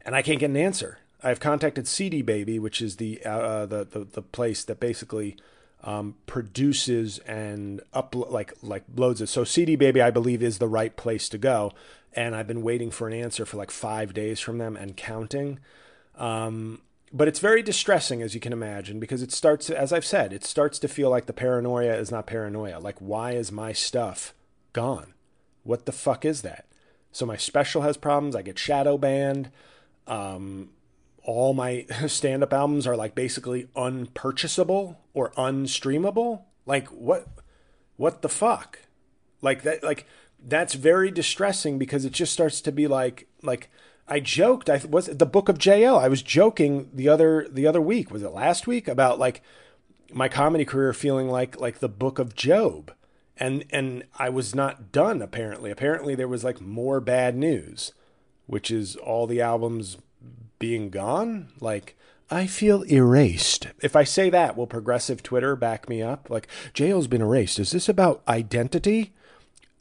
And 0.06 0.16
I 0.16 0.22
can't 0.22 0.40
get 0.40 0.50
an 0.50 0.58
answer. 0.58 1.00
I've 1.22 1.40
contacted 1.40 1.88
CD 1.88 2.22
Baby, 2.22 2.58
which 2.58 2.82
is 2.82 2.96
the, 2.96 3.22
uh, 3.24 3.66
the, 3.66 3.84
the, 3.84 4.00
the 4.06 4.22
place 4.22 4.64
that 4.64 4.80
basically 4.80 5.36
um, 5.84 6.16
produces 6.26 7.20
and 7.20 7.82
up 7.94 8.16
like 8.16 8.54
like 8.62 8.84
loads 8.96 9.22
it. 9.22 9.28
So 9.28 9.44
CD 9.44 9.76
Baby, 9.76 10.02
I 10.02 10.12
believe, 10.12 10.44
is 10.44 10.58
the 10.58 10.68
right 10.68 10.96
place 10.96 11.28
to 11.30 11.38
go, 11.38 11.72
and 12.14 12.36
I've 12.36 12.48
been 12.48 12.62
waiting 12.62 12.92
for 12.92 13.08
an 13.08 13.14
answer 13.14 13.46
for 13.46 13.58
like 13.58 13.72
five 13.72 14.14
days 14.14 14.40
from 14.40 14.58
them 14.58 14.76
and 14.76 14.96
counting. 14.96 15.60
Um, 16.15 16.82
but 17.13 17.28
it's 17.28 17.39
very 17.39 17.62
distressing, 17.62 18.21
as 18.21 18.34
you 18.34 18.39
can 18.39 18.54
imagine, 18.54 19.00
because 19.00 19.21
it 19.21 19.32
starts, 19.32 19.69
as 19.69 19.91
I've 19.91 20.06
said, 20.06 20.32
it 20.32 20.45
starts 20.45 20.80
to 20.80 20.88
feel 20.88 21.10
like 21.10 21.26
the 21.26 21.34
paranoia 21.34 21.95
is 21.95 22.12
not 22.12 22.26
paranoia. 22.26 22.80
Like, 22.80 23.00
why 23.00 23.32
is 23.32 23.52
my 23.52 23.74
stuff 23.74 24.34
gone? 24.71 25.13
What 25.63 25.86
the 25.86 25.91
fuck 25.91 26.24
is 26.24 26.41
that? 26.41 26.65
So 27.12 27.26
my 27.26 27.36
special 27.38 27.82
has 27.82 27.97
problems. 27.97 28.36
I 28.36 28.41
get 28.41 28.58
shadow 28.58 28.97
banned. 28.97 29.52
Um, 30.08 30.69
all 31.24 31.54
my 31.54 31.86
stand 32.08 32.43
up 32.43 32.54
albums 32.54 32.88
are 32.88 32.95
like 32.95 33.15
basically 33.15 33.67
unpurchasable 33.76 34.97
or 35.13 35.32
unstreamable. 35.32 36.43
Like 36.65 36.88
what 36.88 37.28
what 37.97 38.21
the 38.21 38.30
fuck? 38.30 38.80
Like 39.41 39.63
that 39.63 39.84
like 39.84 40.06
that's 40.43 40.74
very 40.74 41.12
distressing 41.12 41.78
because 41.78 42.06
it 42.06 42.13
just 42.13 42.34
starts 42.34 42.62
to 42.62 42.71
be 42.71 42.88
like 42.88 43.28
like 43.43 43.69
I 44.12 44.19
joked 44.19 44.69
I 44.69 44.82
was 44.89 45.06
the 45.06 45.26
book 45.26 45.47
of 45.47 45.58
JL. 45.58 45.97
I 45.97 46.10
was 46.10 46.21
joking 46.21 46.89
the 46.93 47.08
other 47.08 47.47
the 47.50 47.65
other 47.65 47.80
week, 47.80 48.12
was 48.12 48.24
it 48.24 48.34
last 48.34 48.67
week 48.67 48.89
about 48.89 49.19
like 49.19 49.41
my 50.12 50.28
comedy 50.28 50.65
career 50.65 50.91
feeling 50.91 51.30
like 51.30 51.60
like 51.60 51.80
the 51.80 51.88
book 51.88 52.19
of 52.19 52.36
Job. 52.36 52.91
And 53.38 53.63
and 53.71 54.04
I 54.19 54.28
was 54.28 54.54
not 54.54 54.91
done 54.91 55.21
apparently. 55.21 55.71
Apparently 55.71 56.13
there 56.13 56.28
was 56.28 56.43
like 56.43 56.60
more 56.60 57.00
bad 57.00 57.38
news, 57.38 57.93
which 58.47 58.69
is 58.69 58.97
all 58.97 59.28
the 59.28 59.39
albums 59.39 59.97
being 60.60 60.89
gone? 60.89 61.47
Like, 61.62 61.97
I 62.30 62.47
feel 62.47 62.84
erased. 62.84 63.67
If 63.82 63.95
I 63.95 64.04
say 64.04 64.30
that, 64.30 64.56
will 64.56 64.67
progressive 64.67 65.24
Twitter 65.24 65.56
back 65.56 65.89
me 65.89 66.02
up? 66.02 66.30
Like, 66.30 66.47
JL's 66.74 67.08
been 67.08 67.21
erased. 67.21 67.60
Is 67.60 67.71
this 67.71 67.89
about 67.89 68.21
identity? 68.28 69.12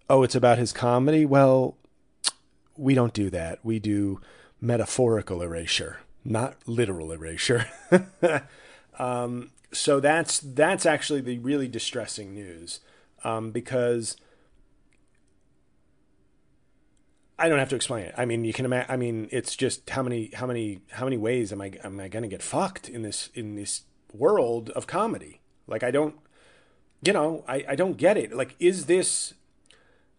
Oh, 0.09 0.23
it's 0.23 0.35
about 0.35 0.59
his 0.59 0.73
comedy? 0.73 1.27
Well, 1.27 1.77
we 2.81 2.95
don't 2.95 3.13
do 3.13 3.31
that. 3.31 3.59
We 3.63 3.79
do 3.79 4.21
metaphorical 4.61 5.43
erasure, 5.43 5.99
not 6.25 6.57
literal 6.67 7.13
erasure. 7.13 7.67
um, 8.99 9.51
so 9.73 10.01
that's 10.01 10.41
that's 10.41 10.87
actually 10.87 11.21
the 11.21 11.39
really 11.39 11.69
distressing 11.69 12.35
news 12.35 12.81
um, 13.23 13.51
because 13.51 14.17
I 17.39 17.49
don't 17.49 17.59
have 17.59 17.71
to 17.71 17.77
explain 17.77 18.05
it. 18.05 18.15
I 18.19 18.27
mean, 18.27 18.45
you 18.45 18.53
can 18.53 18.67
imagine. 18.67 18.91
I 18.91 18.97
mean, 18.97 19.29
it's 19.33 19.57
just 19.57 19.89
how 19.89 20.03
many, 20.03 20.31
how 20.35 20.47
many, 20.47 20.81
how 20.91 21.05
many 21.05 21.17
ways 21.17 21.53
am 21.53 21.63
I 21.63 21.73
am 21.83 21.99
I 21.99 22.09
going 22.09 22.23
to 22.23 22.29
get 22.29 22.43
fucked 22.43 22.89
in 22.89 23.03
this 23.03 23.31
in 23.35 23.55
this 23.55 23.83
world 24.13 24.69
of 24.71 24.87
comedy? 24.87 25.41
Like, 25.67 25.83
I 25.83 25.91
don't, 25.91 26.17
you 27.03 27.13
know, 27.13 27.45
I 27.49 27.65
I 27.69 27.75
don't 27.77 27.97
get 27.97 28.19
it. 28.19 28.35
Like, 28.35 28.57
is 28.59 28.87
this, 28.87 29.35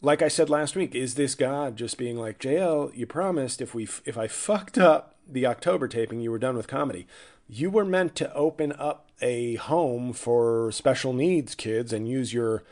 like 0.02 0.22
I 0.22 0.28
said 0.28 0.50
last 0.50 0.76
week, 0.76 0.96
is 0.96 1.16
this 1.16 1.36
God 1.36 1.78
just 1.78 1.98
being 1.98 2.18
like, 2.18 2.40
JL, 2.40 2.96
you 2.96 3.06
promised 3.06 3.62
if 3.62 3.76
we 3.76 3.88
if 4.06 4.18
I 4.18 4.28
fucked 4.28 4.78
up 4.78 5.16
the 5.28 5.46
October 5.46 5.88
taping, 5.88 6.20
you 6.22 6.32
were 6.32 6.40
done 6.40 6.58
with 6.58 6.68
comedy. 6.68 7.08
You 7.48 7.70
were 7.70 7.86
meant 7.86 8.16
to 8.16 8.34
open 8.34 8.72
up 8.74 9.10
a 9.22 9.56
home 9.56 10.14
for 10.14 10.72
special 10.72 11.14
needs 11.14 11.54
kids 11.54 11.94
and 11.94 12.08
use 12.08 12.34
your 12.34 12.64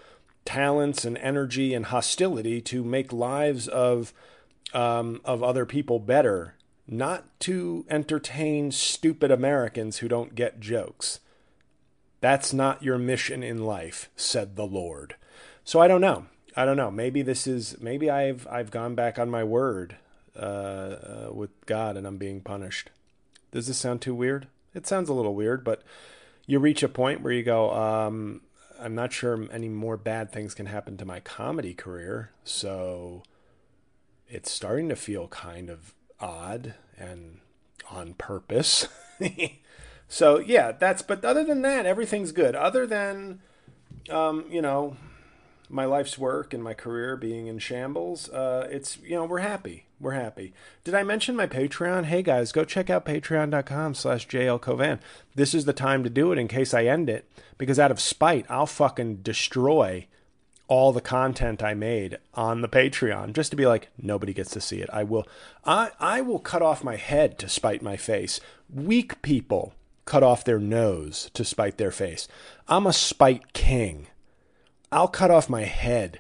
talents 0.46 1.06
and 1.06 1.18
energy 1.20 1.74
and 1.74 1.86
hostility 1.86 2.62
to 2.62 2.84
make 2.84 3.14
lives 3.14 3.68
of 3.68 4.14
um, 4.74 5.22
of 5.24 5.44
other 5.44 5.66
people 5.66 6.00
better, 6.00 6.56
not 6.88 7.26
to 7.42 7.86
entertain 7.90 8.72
stupid 8.72 9.30
Americans 9.30 9.98
who 9.98 10.08
don't 10.08 10.34
get 10.34 10.60
jokes. 10.60 11.20
That's 12.22 12.54
not 12.54 12.84
your 12.84 12.98
mission 12.98 13.44
in 13.44 13.64
life, 13.64 14.10
said 14.16 14.56
the 14.56 14.66
Lord. 14.66 15.16
So 15.64 15.80
I 15.80 15.88
don't 15.88 16.02
know. 16.02 16.26
I 16.60 16.66
don't 16.66 16.76
know. 16.76 16.92
Maybe 16.92 17.22
this 17.22 17.48
is 17.48 17.80
maybe 17.80 18.10
I've 18.10 18.46
I've 18.52 18.70
gone 18.70 18.94
back 18.94 19.18
on 19.18 19.30
my 19.30 19.46
word 19.46 19.96
uh, 20.36 20.40
uh, 20.40 21.30
with 21.32 21.52
God 21.66 21.96
and 21.96 22.06
I'm 22.06 22.18
being 22.18 22.42
punished. 22.42 22.90
Does 23.54 23.68
this 23.68 23.78
sound 23.78 24.02
too 24.02 24.14
weird? 24.14 24.48
It 24.74 24.86
sounds 24.86 25.08
a 25.08 25.14
little 25.14 25.36
weird, 25.36 25.64
but 25.64 25.84
you 26.48 26.60
reach 26.60 26.84
a 26.84 26.90
point 26.90 27.22
where 27.22 27.32
you 27.32 27.44
go, 27.44 27.72
um, 27.74 28.42
I'm 28.78 28.94
not 28.94 29.14
sure 29.14 29.48
any 29.54 29.70
more 29.70 29.96
bad 29.96 30.34
things 30.34 30.54
can 30.54 30.66
happen 30.66 30.98
to 30.98 31.06
my 31.06 31.22
comedy 31.22 31.74
career. 31.74 32.32
So 32.44 33.24
it's 34.28 34.52
starting 34.52 34.90
to 34.90 34.98
feel 34.98 35.30
kind 35.30 35.70
of 35.70 35.94
odd 36.20 36.74
and 36.98 37.40
on 37.90 38.16
purpose. 38.16 38.90
so 40.10 40.40
yeah, 40.40 40.74
that's. 40.74 41.04
But 41.04 41.24
other 41.24 41.46
than 41.46 41.62
that, 41.62 41.86
everything's 41.86 42.34
good. 42.34 42.54
Other 42.54 42.86
than, 42.86 43.40
um, 44.10 44.44
you 44.50 44.62
know, 44.62 44.98
my 45.70 45.86
life's 45.86 46.18
work 46.18 46.54
and 46.54 46.64
my 46.64 46.74
career 46.74 47.16
being 47.16 47.48
in 47.48 47.60
shambles, 47.60 48.30
uh, 48.30 48.68
it's 48.72 48.98
you 49.04 49.16
know 49.16 49.26
we're 49.26 49.40
happy. 49.40 49.86
We're 50.00 50.12
happy. 50.12 50.54
Did 50.84 50.96
I 50.96 51.04
mention 51.04 51.36
my 51.36 51.46
Patreon? 51.46 52.06
Hey 52.06 52.24
guys, 52.24 52.52
go 52.52 52.64
check 52.64 52.90
out 52.90 53.06
patreon.com 53.06 53.94
slash 53.94 54.28
jlcauvin. 54.28 55.00
This 55.36 55.54
is 55.54 55.66
the 55.66 55.74
time 55.74 56.04
to 56.04 56.10
do 56.10 56.32
it 56.32 56.38
in 56.38 56.48
case 56.48 56.74
I 56.74 56.86
end 56.86 57.10
it, 57.10 57.30
because 57.58 57.80
out 57.80 57.92
of 57.92 58.00
spite, 58.00 58.46
I'll 58.50 58.66
fucking 58.66 59.18
destroy 59.18 60.08
all 60.70 60.94
the 60.94 61.02
content 61.02 61.64
I 61.64 61.74
made 61.74 62.18
on 62.36 62.62
the 62.62 62.70
Patreon 62.70 63.34
just 63.34 63.50
to 63.52 63.58
be 63.58 63.66
like 63.66 63.90
nobody 63.98 64.34
gets 64.34 64.52
to 64.52 64.62
see 64.62 64.80
it. 64.82 64.90
I 64.94 65.04
will 65.04 65.28
I 65.66 65.92
I 66.00 66.22
will 66.22 66.40
cut 66.40 66.62
off 66.62 66.84
my 66.84 66.96
head 66.96 67.38
to 67.40 67.50
spite 67.50 67.82
my 67.82 67.98
face. 67.98 68.40
Weak 68.74 69.22
people 69.22 69.74
cut 70.06 70.24
off 70.24 70.44
their 70.44 70.60
nose 70.60 71.30
to 71.34 71.44
spite 71.44 71.78
their 71.78 71.92
face. 71.92 72.28
I'm 72.68 72.88
a 72.88 72.94
spite 72.94 73.54
king. 73.54 74.08
I'll 74.92 75.08
cut 75.08 75.32
off 75.32 75.50
my 75.50 75.64
head 75.64 76.20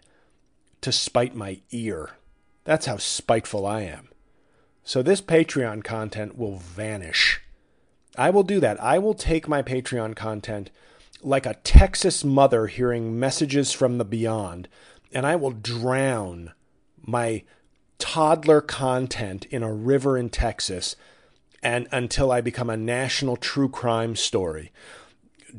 to 0.81 0.91
spite 0.91 1.35
my 1.35 1.61
ear. 1.71 2.11
That's 2.63 2.85
how 2.85 2.97
spiteful 2.97 3.65
I 3.65 3.81
am. 3.81 4.09
So 4.83 5.01
this 5.01 5.21
Patreon 5.21 5.83
content 5.83 6.37
will 6.37 6.57
vanish. 6.57 7.41
I 8.17 8.29
will 8.29 8.43
do 8.43 8.59
that. 8.59 8.81
I 8.81 8.99
will 8.99 9.13
take 9.13 9.47
my 9.47 9.61
Patreon 9.61 10.15
content 10.15 10.69
like 11.21 11.45
a 11.45 11.55
Texas 11.55 12.23
mother 12.23 12.67
hearing 12.67 13.19
messages 13.19 13.71
from 13.71 13.97
the 13.97 14.05
beyond, 14.05 14.67
and 15.11 15.25
I 15.25 15.35
will 15.35 15.51
drown 15.51 16.53
my 17.01 17.43
toddler 17.97 18.61
content 18.61 19.45
in 19.45 19.63
a 19.63 19.73
river 19.73 20.17
in 20.17 20.29
Texas 20.29 20.95
and 21.61 21.87
until 21.91 22.31
I 22.31 22.41
become 22.41 22.69
a 22.69 22.77
national 22.77 23.35
true 23.35 23.69
crime 23.69 24.15
story. 24.15 24.71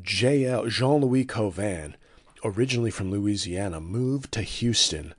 JL 0.01 0.67
Jean-Louis 0.69 1.25
Cauvin, 1.25 1.95
originally 2.43 2.91
from 2.91 3.11
Louisiana, 3.11 3.79
moved 3.79 4.31
to 4.33 4.41
Houston 4.41 5.13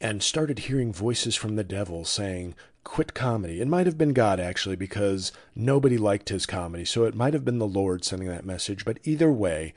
and 0.00 0.22
started 0.22 0.60
hearing 0.60 0.92
voices 0.92 1.36
from 1.36 1.56
the 1.56 1.64
devil 1.64 2.04
saying, 2.04 2.54
quit 2.84 3.14
comedy. 3.14 3.60
It 3.60 3.68
might 3.68 3.86
have 3.86 3.98
been 3.98 4.12
God, 4.12 4.40
actually, 4.40 4.76
because 4.76 5.32
nobody 5.54 5.96
liked 5.96 6.28
his 6.28 6.46
comedy. 6.46 6.84
So 6.84 7.04
it 7.04 7.14
might 7.14 7.34
have 7.34 7.44
been 7.44 7.58
the 7.58 7.66
Lord 7.66 8.04
sending 8.04 8.28
that 8.28 8.44
message. 8.44 8.84
But 8.84 8.98
either 9.04 9.30
way, 9.30 9.74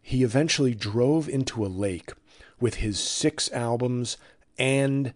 he 0.00 0.22
eventually 0.22 0.74
drove 0.74 1.28
into 1.28 1.64
a 1.64 1.68
lake 1.68 2.12
with 2.58 2.76
his 2.76 2.98
six 2.98 3.52
albums 3.52 4.16
and 4.58 5.12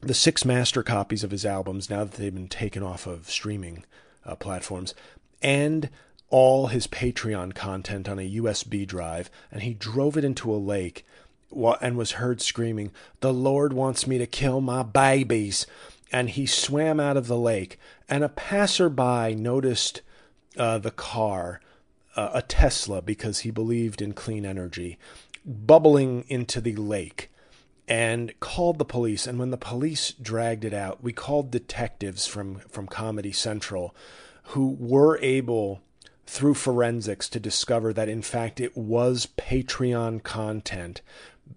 the 0.00 0.14
six 0.14 0.44
master 0.44 0.82
copies 0.82 1.24
of 1.24 1.30
his 1.30 1.46
albums 1.46 1.88
now 1.88 2.04
that 2.04 2.12
they've 2.12 2.34
been 2.34 2.48
taken 2.48 2.82
off 2.82 3.06
of 3.06 3.30
streaming 3.30 3.84
uh, 4.24 4.36
platforms 4.36 4.94
and 5.42 5.88
all 6.28 6.68
his 6.68 6.86
Patreon 6.86 7.54
content 7.54 8.08
on 8.08 8.18
a 8.18 8.34
USB 8.36 8.86
drive. 8.86 9.30
And 9.50 9.62
he 9.62 9.74
drove 9.74 10.16
it 10.16 10.24
into 10.24 10.52
a 10.52 10.56
lake 10.56 11.06
and 11.80 11.96
was 11.96 12.12
heard 12.12 12.40
screaming, 12.40 12.92
The 13.20 13.32
Lord 13.32 13.72
wants 13.72 14.06
me 14.06 14.18
to 14.18 14.26
kill 14.26 14.60
my 14.60 14.82
babies 14.82 15.66
and 16.12 16.30
he 16.30 16.46
swam 16.46 17.00
out 17.00 17.16
of 17.16 17.26
the 17.26 17.38
lake. 17.38 17.78
And 18.08 18.22
a 18.22 18.28
passerby 18.28 19.34
noticed 19.34 20.02
uh, 20.56 20.78
the 20.78 20.90
car, 20.90 21.60
uh, 22.14 22.30
a 22.34 22.42
Tesla, 22.42 23.02
because 23.02 23.40
he 23.40 23.50
believed 23.50 24.00
in 24.00 24.12
clean 24.12 24.46
energy, 24.46 24.98
bubbling 25.44 26.24
into 26.28 26.60
the 26.60 26.76
lake 26.76 27.30
and 27.88 28.38
called 28.40 28.78
the 28.78 28.84
police. 28.84 29.26
And 29.26 29.38
when 29.38 29.50
the 29.50 29.56
police 29.56 30.12
dragged 30.12 30.64
it 30.64 30.74
out, 30.74 31.02
we 31.02 31.12
called 31.12 31.50
detectives 31.50 32.26
from, 32.26 32.58
from 32.68 32.86
Comedy 32.86 33.32
Central 33.32 33.94
who 34.50 34.76
were 34.78 35.18
able, 35.22 35.82
through 36.26 36.54
forensics, 36.54 37.28
to 37.30 37.40
discover 37.40 37.92
that 37.92 38.08
in 38.08 38.22
fact 38.22 38.60
it 38.60 38.76
was 38.76 39.28
Patreon 39.38 40.22
content 40.22 41.00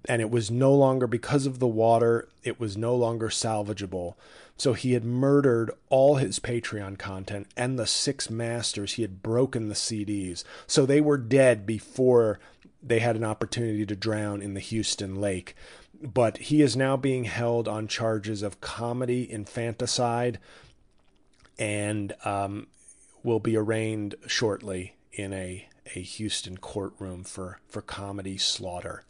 and 0.08 0.22
it 0.22 0.30
was 0.30 0.52
no 0.52 0.74
longer 0.74 1.08
because 1.08 1.46
of 1.46 1.60
the 1.60 1.68
water 1.68 2.28
it 2.44 2.60
was 2.60 2.78
no 2.78 2.96
longer 2.96 3.30
salvageable. 3.30 4.16
So 4.58 4.74
he 4.74 4.94
had 4.94 5.06
murdered 5.06 5.72
all 5.90 6.16
his 6.16 6.40
patreon 6.40 7.00
content 7.00 7.48
and 7.56 7.80
the 7.80 7.88
six 7.88 8.30
masters. 8.30 8.94
He 8.94 9.02
had 9.02 9.24
broken 9.24 9.70
the 9.70 9.76
cds 9.76 10.44
so 10.68 10.86
they 10.86 11.02
were 11.02 11.18
dead 11.18 11.66
before 11.66 12.40
they 12.82 13.00
had 13.00 13.16
an 13.16 13.24
opportunity 13.24 13.86
to 13.86 13.96
drown 13.96 14.42
in 14.42 14.54
the 14.54 14.60
houston 14.60 15.20
lake. 15.20 15.56
But 16.02 16.38
he 16.38 16.62
is 16.62 16.78
now 16.78 16.96
being 16.96 17.26
held 17.26 17.68
on 17.68 17.88
charges 17.88 18.42
of 18.42 18.62
comedy 18.62 19.30
infanticide 19.30 20.40
and 21.58 22.14
um, 22.24 22.68
will 23.30 23.40
be 23.40 23.56
arraigned 23.56 24.16
shortly 24.26 24.96
in 25.14 25.32
a 25.32 25.68
a 25.96 26.02
Houston 26.02 26.58
courtroom 26.58 27.24
for, 27.24 27.60
for 27.68 27.82
comedy 27.82 28.38
slaughter. 28.38 29.04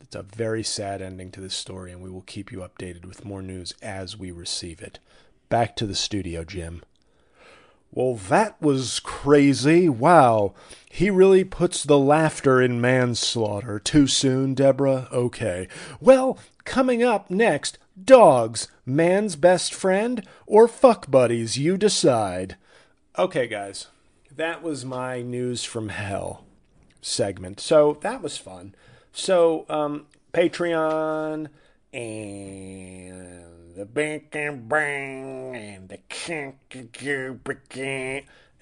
It's 0.00 0.14
a 0.16 0.22
very 0.22 0.62
sad 0.62 1.00
ending 1.00 1.30
to 1.32 1.40
this 1.40 1.54
story, 1.54 1.92
and 1.92 2.00
we 2.02 2.10
will 2.10 2.22
keep 2.22 2.50
you 2.50 2.58
updated 2.58 3.04
with 3.04 3.24
more 3.24 3.42
news 3.42 3.74
as 3.80 4.16
we 4.16 4.30
receive 4.30 4.80
it. 4.80 4.98
Back 5.48 5.74
to 5.76 5.86
the 5.86 5.94
studio, 5.94 6.44
Jim. 6.44 6.82
Well, 7.92 8.14
that 8.14 8.60
was 8.60 9.00
crazy. 9.00 9.88
Wow. 9.88 10.54
He 10.90 11.10
really 11.10 11.44
puts 11.44 11.82
the 11.84 11.98
laughter 11.98 12.60
in 12.60 12.80
manslaughter. 12.80 13.78
Too 13.78 14.06
soon, 14.06 14.54
Deborah? 14.54 15.08
Okay. 15.12 15.68
Well, 16.00 16.38
coming 16.64 17.02
up 17.02 17.30
next 17.30 17.78
dogs, 18.02 18.68
man's 18.86 19.36
best 19.36 19.74
friend, 19.74 20.26
or 20.46 20.66
fuck 20.68 21.10
buddies? 21.10 21.58
You 21.58 21.76
decide. 21.76 22.56
Okay, 23.18 23.46
guys. 23.46 23.88
That 24.34 24.62
was 24.62 24.86
my 24.86 25.20
news 25.20 25.64
from 25.64 25.90
hell 25.90 26.46
segment. 27.02 27.60
So 27.60 27.98
that 28.00 28.22
was 28.22 28.38
fun. 28.38 28.74
So, 29.12 29.66
um, 29.68 30.06
Patreon 30.32 31.48
and 31.92 33.74
the 33.76 33.84
bank 33.84 34.34
and 34.34 34.66
bang 34.66 35.54
and 35.54 35.90
the 35.90 35.98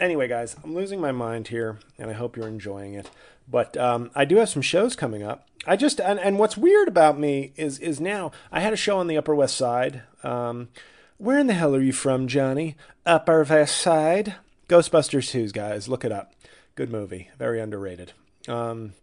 Anyway, 0.00 0.26
guys, 0.26 0.56
I'm 0.64 0.74
losing 0.74 1.00
my 1.00 1.12
mind 1.12 1.46
here, 1.48 1.78
and 1.96 2.10
I 2.10 2.14
hope 2.14 2.36
you're 2.36 2.48
enjoying 2.48 2.94
it. 2.94 3.08
But 3.48 3.76
um, 3.76 4.10
I 4.16 4.24
do 4.24 4.36
have 4.36 4.48
some 4.48 4.62
shows 4.62 4.96
coming 4.96 5.22
up. 5.22 5.46
I 5.64 5.76
just 5.76 6.00
and, 6.00 6.18
and 6.18 6.40
what's 6.40 6.56
weird 6.56 6.88
about 6.88 7.20
me 7.20 7.52
is 7.54 7.78
is 7.78 8.00
now 8.00 8.32
I 8.50 8.58
had 8.60 8.72
a 8.72 8.76
show 8.76 8.98
on 8.98 9.06
the 9.06 9.16
Upper 9.16 9.34
West 9.34 9.56
Side. 9.56 10.02
Um, 10.24 10.70
where 11.20 11.38
in 11.38 11.48
the 11.48 11.54
hell 11.54 11.76
are 11.76 11.82
you 11.82 11.92
from, 11.92 12.28
Johnny? 12.28 12.76
Upper 13.04 13.44
West 13.44 13.76
Side. 13.76 14.36
Ghostbusters 14.68 15.30
2, 15.30 15.50
guys. 15.50 15.86
Look 15.86 16.04
it 16.04 16.12
up. 16.12 16.32
Good 16.74 16.90
movie. 16.90 17.28
Very 17.38 17.60
underrated. 17.60 18.14
Um, 18.48 18.94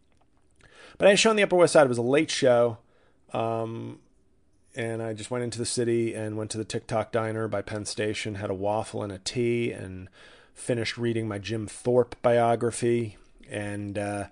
but 0.98 1.06
I 1.06 1.10
had 1.10 1.14
a 1.14 1.18
show 1.18 1.30
on 1.30 1.36
the 1.36 1.44
Upper 1.44 1.56
West 1.56 1.74
Side. 1.74 1.86
It 1.86 1.90
was 1.90 2.00
a 2.00 2.02
late 2.02 2.32
show. 2.32 2.80
Um, 3.34 4.00
and 4.76 5.04
I 5.04 5.14
just 5.14 5.30
went 5.30 5.44
into 5.44 5.60
the 5.60 5.66
city 5.66 6.16
and 6.16 6.38
went 6.38 6.50
to 6.52 6.58
the 6.58 6.66
Tick 6.66 6.88
Tock 6.88 7.12
diner 7.12 7.48
by 7.48 7.62
Penn 7.62 7.86
Station, 7.86 8.36
had 8.36 8.50
a 8.50 8.56
waffle 8.56 9.04
and 9.04 9.12
a 9.12 9.20
tea, 9.20 9.72
and 9.72 10.10
finished 10.56 10.98
reading 10.98 11.28
my 11.28 11.38
Jim 11.38 11.68
Thorpe 11.68 12.16
biography. 12.24 13.18
And 13.48 13.98
uh, 14.00 14.26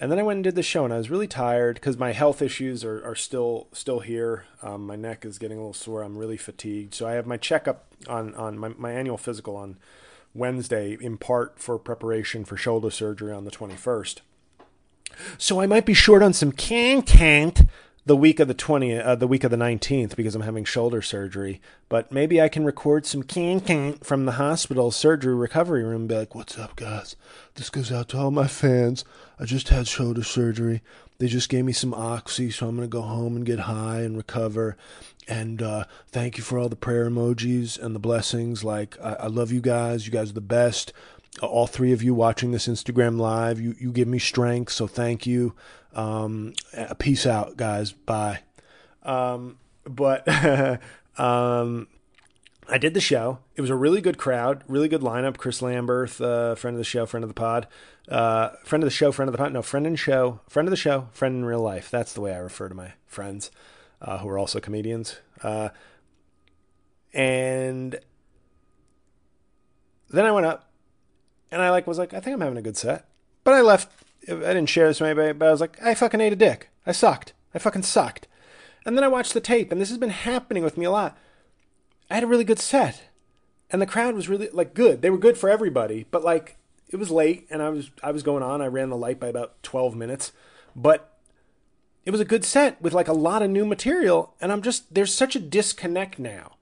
and 0.00 0.10
then 0.10 0.18
I 0.18 0.22
went 0.22 0.38
and 0.38 0.44
did 0.44 0.54
the 0.54 0.62
show, 0.62 0.84
and 0.84 0.92
I 0.92 0.98
was 0.98 1.10
really 1.10 1.26
tired 1.26 1.76
because 1.76 1.96
my 1.96 2.12
health 2.12 2.40
issues 2.40 2.84
are, 2.84 3.04
are 3.04 3.14
still 3.14 3.68
still 3.72 4.00
here. 4.00 4.44
Um, 4.62 4.86
my 4.86 4.96
neck 4.96 5.24
is 5.24 5.38
getting 5.38 5.58
a 5.58 5.60
little 5.60 5.74
sore. 5.74 6.02
I'm 6.02 6.16
really 6.16 6.36
fatigued. 6.36 6.94
So 6.94 7.06
I 7.06 7.12
have 7.12 7.26
my 7.26 7.36
checkup 7.36 7.86
on 8.08 8.34
on 8.34 8.58
my, 8.58 8.68
my 8.76 8.92
annual 8.92 9.18
physical 9.18 9.56
on 9.56 9.76
Wednesday, 10.34 10.96
in 11.00 11.18
part 11.18 11.58
for 11.58 11.78
preparation 11.78 12.44
for 12.44 12.56
shoulder 12.56 12.90
surgery 12.90 13.32
on 13.32 13.44
the 13.44 13.50
21st. 13.50 14.20
So 15.36 15.60
I 15.60 15.66
might 15.66 15.86
be 15.86 15.94
short 15.94 16.22
on 16.22 16.32
some 16.32 16.52
content 16.52 17.62
the 18.08 18.16
week 18.16 18.40
of 18.40 18.48
the 18.48 18.54
20th, 18.54 19.04
uh, 19.04 19.14
the 19.14 19.28
week 19.28 19.44
of 19.44 19.50
the 19.50 19.56
19th, 19.56 20.16
because 20.16 20.34
I'm 20.34 20.40
having 20.40 20.64
shoulder 20.64 21.02
surgery. 21.02 21.60
But 21.90 22.10
maybe 22.10 22.40
I 22.40 22.48
can 22.48 22.64
record 22.64 23.04
some 23.04 23.22
content 23.22 24.04
from 24.04 24.24
the 24.24 24.32
hospital 24.32 24.90
surgery 24.90 25.34
recovery 25.34 25.84
room. 25.84 26.06
Be 26.06 26.16
like, 26.16 26.34
"What's 26.34 26.58
up, 26.58 26.74
guys? 26.74 27.16
This 27.54 27.68
goes 27.68 27.92
out 27.92 28.08
to 28.08 28.18
all 28.18 28.30
my 28.30 28.46
fans. 28.46 29.04
I 29.38 29.44
just 29.44 29.68
had 29.68 29.86
shoulder 29.86 30.24
surgery. 30.24 30.80
They 31.18 31.26
just 31.26 31.50
gave 31.50 31.66
me 31.66 31.72
some 31.72 31.92
oxy, 31.92 32.50
so 32.50 32.66
I'm 32.66 32.76
gonna 32.76 32.88
go 32.88 33.02
home 33.02 33.36
and 33.36 33.44
get 33.44 33.60
high 33.60 34.00
and 34.00 34.16
recover. 34.16 34.78
And 35.28 35.60
uh, 35.60 35.84
thank 36.10 36.38
you 36.38 36.42
for 36.42 36.58
all 36.58 36.70
the 36.70 36.76
prayer 36.76 37.10
emojis 37.10 37.78
and 37.78 37.94
the 37.94 38.00
blessings. 38.00 38.64
Like, 38.64 38.96
I, 39.02 39.14
I 39.14 39.26
love 39.26 39.52
you 39.52 39.60
guys. 39.60 40.06
You 40.06 40.12
guys 40.12 40.30
are 40.30 40.34
the 40.34 40.40
best." 40.40 40.94
All 41.42 41.66
three 41.66 41.92
of 41.92 42.02
you 42.02 42.14
watching 42.14 42.52
this 42.52 42.68
Instagram 42.68 43.18
live. 43.18 43.60
You 43.60 43.74
you 43.78 43.92
give 43.92 44.08
me 44.08 44.18
strength, 44.18 44.72
so 44.72 44.86
thank 44.86 45.26
you. 45.26 45.54
Um, 45.94 46.54
peace 46.98 47.26
out, 47.26 47.56
guys. 47.56 47.92
Bye. 47.92 48.40
Um, 49.02 49.58
but 49.84 50.26
um, 51.18 51.88
I 52.68 52.78
did 52.78 52.94
the 52.94 53.00
show. 53.00 53.38
It 53.56 53.60
was 53.60 53.70
a 53.70 53.76
really 53.76 54.00
good 54.00 54.18
crowd, 54.18 54.62
really 54.68 54.88
good 54.88 55.00
lineup. 55.00 55.36
Chris 55.38 55.60
Lamberth, 55.60 56.20
uh, 56.20 56.54
friend 56.54 56.74
of 56.74 56.78
the 56.78 56.84
show, 56.84 57.06
friend 57.06 57.24
of 57.24 57.30
the 57.30 57.34
pod, 57.34 57.66
uh, 58.08 58.50
friend 58.64 58.82
of 58.82 58.86
the 58.86 58.94
show, 58.94 59.12
friend 59.12 59.28
of 59.28 59.32
the 59.32 59.38
pod. 59.38 59.52
No, 59.52 59.62
friend 59.62 59.86
in 59.86 59.96
show, 59.96 60.40
friend 60.48 60.68
of 60.68 60.70
the 60.70 60.76
show, 60.76 61.08
friend 61.12 61.36
in 61.36 61.44
real 61.44 61.62
life. 61.62 61.90
That's 61.90 62.12
the 62.12 62.20
way 62.20 62.34
I 62.34 62.38
refer 62.38 62.68
to 62.68 62.74
my 62.74 62.92
friends 63.06 63.50
uh, 64.02 64.18
who 64.18 64.28
are 64.28 64.38
also 64.38 64.60
comedians. 64.60 65.18
Uh, 65.42 65.70
and 67.12 67.98
then 70.10 70.26
I 70.26 70.32
went 70.32 70.46
up 70.46 70.67
and 71.50 71.62
I 71.62 71.70
like 71.70 71.86
was 71.86 71.98
like, 71.98 72.14
I 72.14 72.20
think 72.20 72.34
I'm 72.34 72.40
having 72.40 72.58
a 72.58 72.62
good 72.62 72.76
set. 72.76 73.06
But 73.44 73.54
I 73.54 73.60
left. 73.60 73.90
I 74.28 74.34
didn't 74.34 74.66
share 74.66 74.88
this 74.88 75.00
with 75.00 75.08
anybody, 75.08 75.32
but 75.32 75.48
I 75.48 75.50
was 75.50 75.60
like, 75.60 75.82
I 75.82 75.94
fucking 75.94 76.20
ate 76.20 76.32
a 76.32 76.36
dick. 76.36 76.68
I 76.86 76.92
sucked. 76.92 77.32
I 77.54 77.58
fucking 77.58 77.82
sucked. 77.82 78.28
And 78.84 78.96
then 78.96 79.04
I 79.04 79.08
watched 79.08 79.34
the 79.34 79.40
tape, 79.40 79.72
and 79.72 79.80
this 79.80 79.88
has 79.88 79.98
been 79.98 80.10
happening 80.10 80.62
with 80.62 80.76
me 80.76 80.84
a 80.84 80.90
lot. 80.90 81.16
I 82.10 82.14
had 82.14 82.24
a 82.24 82.28
really 82.28 82.44
good 82.44 82.58
set, 82.58 83.08
and 83.70 83.82
the 83.82 83.86
crowd 83.86 84.14
was 84.14 84.28
really 84.28 84.48
like 84.52 84.74
good. 84.74 85.02
They 85.02 85.10
were 85.10 85.18
good 85.18 85.38
for 85.38 85.50
everybody, 85.50 86.06
but 86.10 86.24
like 86.24 86.56
it 86.88 86.96
was 86.96 87.10
late, 87.10 87.46
and 87.50 87.62
I 87.62 87.68
was 87.68 87.90
I 88.02 88.10
was 88.10 88.22
going 88.22 88.42
on. 88.42 88.62
I 88.62 88.66
ran 88.66 88.90
the 88.90 88.96
light 88.96 89.20
by 89.20 89.28
about 89.28 89.62
twelve 89.62 89.94
minutes, 89.94 90.32
but 90.74 91.18
it 92.04 92.10
was 92.10 92.20
a 92.20 92.24
good 92.24 92.44
set 92.44 92.80
with 92.80 92.94
like 92.94 93.08
a 93.08 93.12
lot 93.12 93.42
of 93.42 93.50
new 93.50 93.66
material, 93.66 94.34
and 94.40 94.52
I'm 94.52 94.62
just 94.62 94.94
there's 94.94 95.12
such 95.12 95.36
a 95.36 95.40
disconnect 95.40 96.18
now 96.18 96.56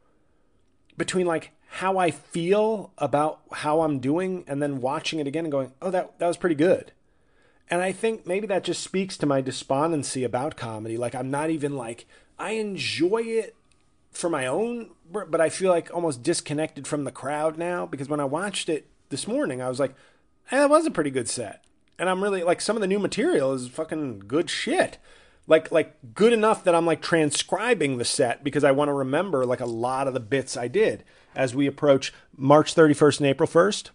between 0.97 1.27
like 1.27 1.53
how 1.67 1.99
I 1.99 2.11
feel 2.11 2.93
about 2.99 3.41
how 3.53 3.83
I'm 3.83 3.99
doing 3.99 4.45
and 4.47 4.63
then 4.63 4.81
watching 4.81 5.19
it 5.19 5.27
again 5.27 5.45
and 5.45 5.53
going, 5.53 5.73
oh, 5.83 5.91
that, 5.91 6.19
that 6.19 6.27
was 6.27 6.37
pretty 6.37 6.55
good. 6.55 6.93
And 7.69 7.83
I 7.83 7.93
think 7.93 8.27
maybe 8.27 8.47
that 8.47 8.65
just 8.65 8.83
speaks 8.83 9.17
to 9.19 9.27
my 9.27 9.41
despondency 9.41 10.23
about 10.23 10.57
comedy. 10.57 10.97
Like, 10.97 11.15
I'm 11.15 11.31
not 11.31 11.51
even 11.51 11.77
like, 11.77 12.07
I 12.39 12.53
enjoy 12.53 13.23
it 13.23 13.57
for 14.13 14.31
my 14.31 14.47
own, 14.47 14.91
but 15.11 15.41
I 15.41 15.49
feel 15.49 15.71
like 15.71 15.93
almost 15.93 16.23
disconnected 16.23 16.87
from 16.87 17.05
the 17.05 17.11
crowd 17.11 17.59
now 17.59 17.85
because 17.85 18.09
when 18.09 18.21
I 18.21 18.25
watched 18.25 18.69
it 18.69 18.87
this 19.09 19.27
morning, 19.27 19.61
I 19.61 19.69
was 19.69 19.81
like, 19.81 19.95
hey, 20.47 20.59
that 20.59 20.71
was 20.71 20.87
a 20.87 20.91
pretty 20.91 21.11
good 21.11 21.29
set. 21.29 21.65
And 21.99 22.09
I'm 22.09 22.23
really 22.23 22.45
like, 22.45 22.61
some 22.61 22.77
of 22.77 22.81
the 22.81 22.87
new 22.87 23.01
material 23.01 23.53
is 23.53 23.69
fucking 23.69 24.21
good 24.21 24.49
shit 24.49 24.99
like 25.47 25.71
like 25.71 25.95
good 26.15 26.33
enough 26.33 26.65
that 26.65 26.75
I'm 26.75 26.87
like 26.87 27.01
transcribing 27.01 27.99
the 27.99 28.05
set 28.05 28.43
because 28.43 28.65
I 28.65 28.73
want 28.73 28.89
to 28.89 28.93
remember 28.93 29.47
like 29.47 29.61
a 29.61 29.67
lot 29.67 30.09
of 30.09 30.15
the 30.15 30.21
bits 30.21 30.57
I 30.57 30.69
did 30.69 31.05
as 31.37 31.55
we 31.55 31.67
approach 31.67 32.13
March 32.37 32.75
31st 32.75 33.21
and 33.21 33.27
April 33.29 33.49
1st. 33.49 33.91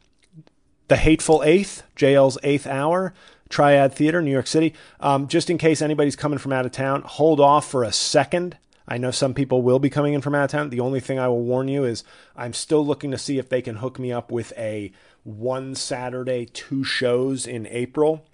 The 0.87 0.97
Hateful 0.97 1.41
Eighth, 1.43 1.83
JL's 1.95 2.37
Eighth 2.43 2.67
Hour, 2.67 3.13
Triad 3.49 3.93
Theater, 3.93 4.21
New 4.21 4.31
York 4.31 4.47
City. 4.47 4.73
Um, 4.99 5.27
just 5.27 5.49
in 5.49 5.57
case 5.57 5.81
anybody's 5.81 6.15
coming 6.15 6.39
from 6.39 6.53
out 6.53 6.65
of 6.65 6.71
town, 6.71 7.01
hold 7.03 7.39
off 7.39 7.69
for 7.69 7.83
a 7.83 7.91
second. 7.91 8.57
I 8.87 8.97
know 8.97 9.11
some 9.11 9.33
people 9.33 9.61
will 9.61 9.79
be 9.79 9.89
coming 9.89 10.13
in 10.13 10.21
from 10.21 10.35
out 10.35 10.45
of 10.45 10.51
town. 10.51 10.69
The 10.69 10.79
only 10.79 10.99
thing 10.99 11.19
I 11.19 11.27
will 11.27 11.43
warn 11.43 11.67
you 11.67 11.83
is 11.83 12.03
I'm 12.35 12.53
still 12.53 12.85
looking 12.85 13.11
to 13.11 13.17
see 13.17 13.37
if 13.37 13.49
they 13.49 13.61
can 13.61 13.77
hook 13.77 13.99
me 13.99 14.11
up 14.11 14.31
with 14.31 14.53
a 14.57 14.91
one 15.23 15.75
Saturday, 15.75 16.45
two 16.45 16.83
shows 16.83 17.45
in 17.45 17.67
April 17.67 18.25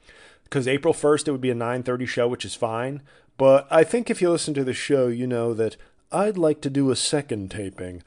because 0.47 0.67
April 0.67 0.93
1st 0.93 1.27
it 1.27 1.31
would 1.31 1.41
be 1.41 1.49
a 1.49 1.55
9:30 1.55 2.07
show, 2.07 2.27
which 2.27 2.45
is 2.45 2.55
fine. 2.55 3.01
But 3.37 3.67
I 3.69 3.83
think 3.83 4.09
if 4.09 4.21
you 4.21 4.29
listen 4.29 4.53
to 4.55 4.63
the 4.63 4.73
show, 4.73 5.07
you 5.07 5.27
know 5.27 5.53
that 5.53 5.75
I'd 6.11 6.37
like 6.37 6.61
to 6.61 6.69
do 6.69 6.89
a 6.89 6.95
second 6.95 7.51
taping. 7.51 8.01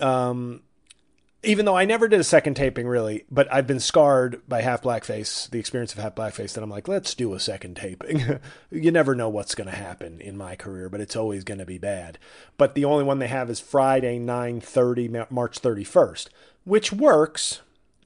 Um, 0.00 0.62
even 1.44 1.64
though 1.64 1.76
I 1.76 1.84
never 1.84 2.08
did 2.08 2.18
a 2.18 2.24
second 2.24 2.54
taping 2.54 2.88
really, 2.88 3.24
but 3.30 3.52
I've 3.52 3.66
been 3.66 3.78
scarred 3.78 4.42
by 4.48 4.62
Half 4.62 4.82
Blackface, 4.82 5.48
the 5.50 5.60
experience 5.60 5.92
of 5.92 6.00
Half 6.00 6.16
Blackface, 6.16 6.52
that 6.54 6.62
I'm 6.62 6.70
like, 6.70 6.88
let's 6.88 7.14
do 7.14 7.32
a 7.32 7.40
second 7.40 7.76
taping. 7.76 8.40
you 8.70 8.90
never 8.90 9.14
know 9.14 9.28
what's 9.28 9.54
going 9.54 9.70
to 9.70 9.76
happen 9.76 10.20
in 10.20 10.36
my 10.36 10.56
career, 10.56 10.88
but 10.88 11.00
it's 11.00 11.14
always 11.14 11.44
going 11.44 11.58
to 11.60 11.66
be 11.66 11.78
bad. 11.78 12.18
But 12.56 12.74
the 12.74 12.84
only 12.84 13.04
one 13.04 13.20
they 13.20 13.28
have 13.28 13.50
is 13.50 13.60
Friday, 13.60 14.18
9:30, 14.18 15.30
March 15.30 15.62
31st, 15.62 16.28
which 16.64 16.92
works, 16.92 17.60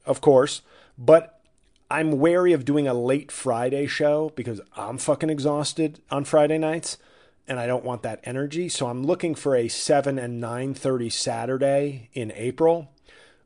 of 0.05 0.21
course, 0.21 0.61
but 0.97 1.41
I'm 1.89 2.19
wary 2.19 2.53
of 2.53 2.65
doing 2.65 2.87
a 2.87 2.93
late 2.93 3.31
Friday 3.31 3.87
show 3.87 4.31
because 4.35 4.61
I'm 4.75 4.99
fucking 4.99 5.31
exhausted 5.31 6.01
on 6.11 6.23
Friday 6.23 6.59
nights 6.59 6.97
and 7.47 7.59
I 7.59 7.67
don't 7.67 7.83
want 7.83 8.03
that 8.03 8.21
energy. 8.23 8.69
So 8.69 8.87
I'm 8.87 9.03
looking 9.03 9.35
for 9.35 9.55
a 9.55 9.67
7 9.67 10.17
and 10.17 10.41
9:30 10.41 11.11
Saturday 11.11 12.09
in 12.13 12.31
April. 12.35 12.91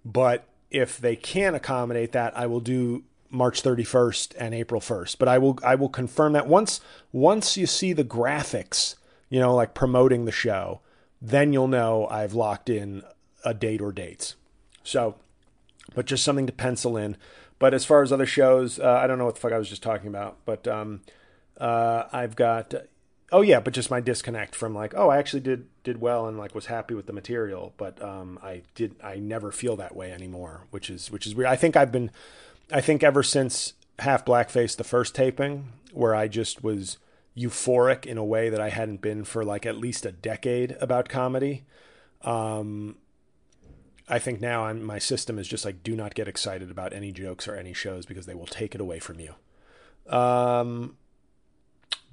But 0.05 0.45
if 0.71 0.97
they 0.97 1.15
can 1.15 1.55
accommodate 1.55 2.11
that, 2.11 2.37
I 2.37 2.45
will 2.45 2.59
do 2.59 3.03
March 3.29 3.61
31st 3.61 4.35
and 4.39 4.53
April 4.53 4.79
1st. 4.79 5.17
But 5.17 5.27
I 5.27 5.37
will 5.37 5.59
I 5.63 5.75
will 5.75 5.89
confirm 5.89 6.33
that 6.33 6.47
once 6.47 6.81
once 7.11 7.57
you 7.57 7.65
see 7.65 7.93
the 7.93 8.03
graphics, 8.03 8.95
you 9.29 9.39
know, 9.39 9.55
like 9.55 9.73
promoting 9.73 10.25
the 10.25 10.31
show, 10.31 10.81
then 11.21 11.53
you'll 11.53 11.67
know 11.67 12.07
I've 12.07 12.33
locked 12.33 12.69
in 12.69 13.03
a 13.43 13.53
date 13.53 13.81
or 13.81 13.91
dates. 13.91 14.35
So, 14.83 15.15
but 15.95 16.05
just 16.05 16.23
something 16.23 16.47
to 16.47 16.53
pencil 16.53 16.95
in. 16.97 17.17
But 17.59 17.73
as 17.73 17.85
far 17.85 18.03
as 18.03 18.11
other 18.11 18.25
shows, 18.25 18.79
uh, 18.79 18.99
I 19.01 19.07
don't 19.07 19.17
know 19.17 19.25
what 19.25 19.35
the 19.35 19.41
fuck 19.41 19.51
I 19.51 19.57
was 19.57 19.69
just 19.69 19.83
talking 19.83 20.07
about. 20.07 20.37
But 20.45 20.67
um, 20.67 21.01
uh, 21.59 22.03
I've 22.11 22.35
got, 22.35 22.73
oh 23.31 23.41
yeah, 23.41 23.59
but 23.59 23.73
just 23.73 23.91
my 23.91 23.99
disconnect 23.99 24.55
from 24.55 24.73
like, 24.73 24.93
oh, 24.95 25.09
I 25.09 25.17
actually 25.17 25.41
did 25.41 25.67
did 25.83 26.01
well 26.01 26.27
and 26.27 26.37
like 26.37 26.55
was 26.55 26.67
happy 26.67 26.93
with 26.93 27.07
the 27.07 27.13
material, 27.13 27.73
but 27.77 28.01
um, 28.01 28.39
I 28.41 28.63
did 28.75 28.95
I 29.03 29.15
never 29.15 29.51
feel 29.51 29.75
that 29.77 29.95
way 29.95 30.11
anymore, 30.11 30.67
which 30.71 30.89
is 30.89 31.11
which 31.11 31.27
is 31.27 31.35
weird. 31.35 31.49
I 31.49 31.55
think 31.55 31.75
I've 31.75 31.91
been, 31.91 32.11
I 32.71 32.81
think 32.81 33.03
ever 33.03 33.23
since 33.23 33.73
half 33.99 34.25
blackface 34.25 34.75
the 34.75 34.83
first 34.83 35.15
taping 35.15 35.73
where 35.91 36.15
I 36.15 36.27
just 36.27 36.63
was 36.63 36.97
euphoric 37.35 38.05
in 38.05 38.17
a 38.17 38.25
way 38.25 38.49
that 38.49 38.61
I 38.61 38.69
hadn't 38.69 39.01
been 39.01 39.23
for 39.23 39.43
like 39.43 39.65
at 39.65 39.77
least 39.77 40.05
a 40.05 40.11
decade 40.11 40.75
about 40.79 41.09
comedy. 41.09 41.65
Um, 42.21 42.97
I 44.09 44.19
think 44.19 44.39
now 44.39 44.65
I'm, 44.65 44.83
my 44.83 44.99
system 44.99 45.37
is 45.37 45.47
just 45.47 45.65
like 45.65 45.83
do 45.83 45.95
not 45.95 46.15
get 46.15 46.27
excited 46.27 46.71
about 46.71 46.93
any 46.93 47.11
jokes 47.11 47.47
or 47.47 47.55
any 47.55 47.73
shows 47.73 48.05
because 48.05 48.25
they 48.25 48.33
will 48.33 48.47
take 48.47 48.73
it 48.73 48.81
away 48.81 48.99
from 48.99 49.19
you. 49.19 49.35
Um, 50.11 50.95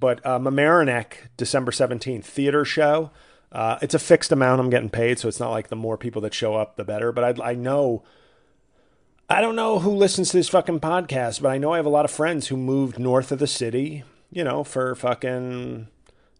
but 0.05 0.21
uh, 0.27 0.39
Mamaroneck, 0.39 1.15
December 1.39 1.73
17th, 1.73 2.25
theater 2.25 2.63
show. 2.63 3.11
Uh, 3.51 3.79
it's 3.81 3.95
a 3.95 3.99
fixed 3.99 4.33
amount 4.33 4.61
I'm 4.61 4.69
getting 4.69 4.91
paid, 4.91 5.19
so 5.19 5.29
it's 5.29 5.41
not 5.41 5.51
like 5.51 5.69
the 5.69 5.77
more 5.77 5.97
people 5.97 6.21
that 6.21 6.35
show 6.35 6.57
up, 6.57 6.77
the 6.77 6.85
better. 6.85 7.11
But 7.11 7.41
I, 7.41 7.53
I 7.53 7.55
know, 7.55 8.03
I 9.31 9.41
don't 9.41 9.57
know 9.57 9.79
who 9.79 9.91
listens 9.93 10.29
to 10.31 10.37
this 10.37 10.51
fucking 10.51 10.81
podcast, 10.81 11.41
but 11.41 11.49
I 11.49 11.57
know 11.57 11.73
I 11.73 11.79
have 11.79 11.87
a 11.87 11.89
lot 11.89 12.05
of 12.05 12.11
friends 12.11 12.49
who 12.49 12.57
moved 12.59 12.99
north 12.99 13.33
of 13.33 13.39
the 13.39 13.47
city, 13.47 14.05
you 14.31 14.45
know, 14.45 14.63
for 14.63 14.95
fucking 14.95 15.89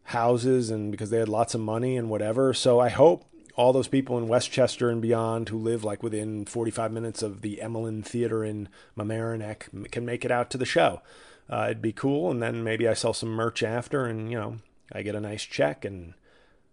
houses 0.09 0.69
and 0.69 0.91
because 0.91 1.09
they 1.09 1.21
had 1.21 1.31
lots 1.31 1.55
of 1.55 1.63
money 1.63 1.97
and 1.97 2.11
whatever. 2.11 2.53
So 2.53 2.81
I 2.81 2.91
hope 2.91 3.25
all 3.57 3.73
those 3.73 3.89
people 3.89 4.19
in 4.19 4.29
Westchester 4.29 4.91
and 4.91 5.01
beyond 5.01 5.49
who 5.49 5.57
live 5.57 5.85
like 5.85 6.03
within 6.03 6.45
45 6.45 6.93
minutes 6.93 7.23
of 7.23 7.41
the 7.41 7.61
Emelin 7.63 8.05
Theater 8.05 8.45
in 8.45 8.69
Mamaroneck 8.95 9.91
can 9.91 10.05
make 10.05 10.23
it 10.23 10.31
out 10.31 10.51
to 10.51 10.59
the 10.59 10.67
show. 10.67 11.01
Uh, 11.49 11.67
it'd 11.67 11.83
be 11.83 11.93
cool, 11.93 12.31
and 12.31 12.43
then 12.43 12.65
maybe 12.65 12.89
I 12.89 12.95
sell 12.95 13.13
some 13.13 13.31
merch 13.31 13.63
after, 13.63 14.07
and 14.07 14.31
you 14.31 14.39
know, 14.39 14.57
I 14.93 15.03
get 15.03 15.15
a 15.15 15.21
nice 15.21 15.45
check 15.45 15.85
and 15.85 16.15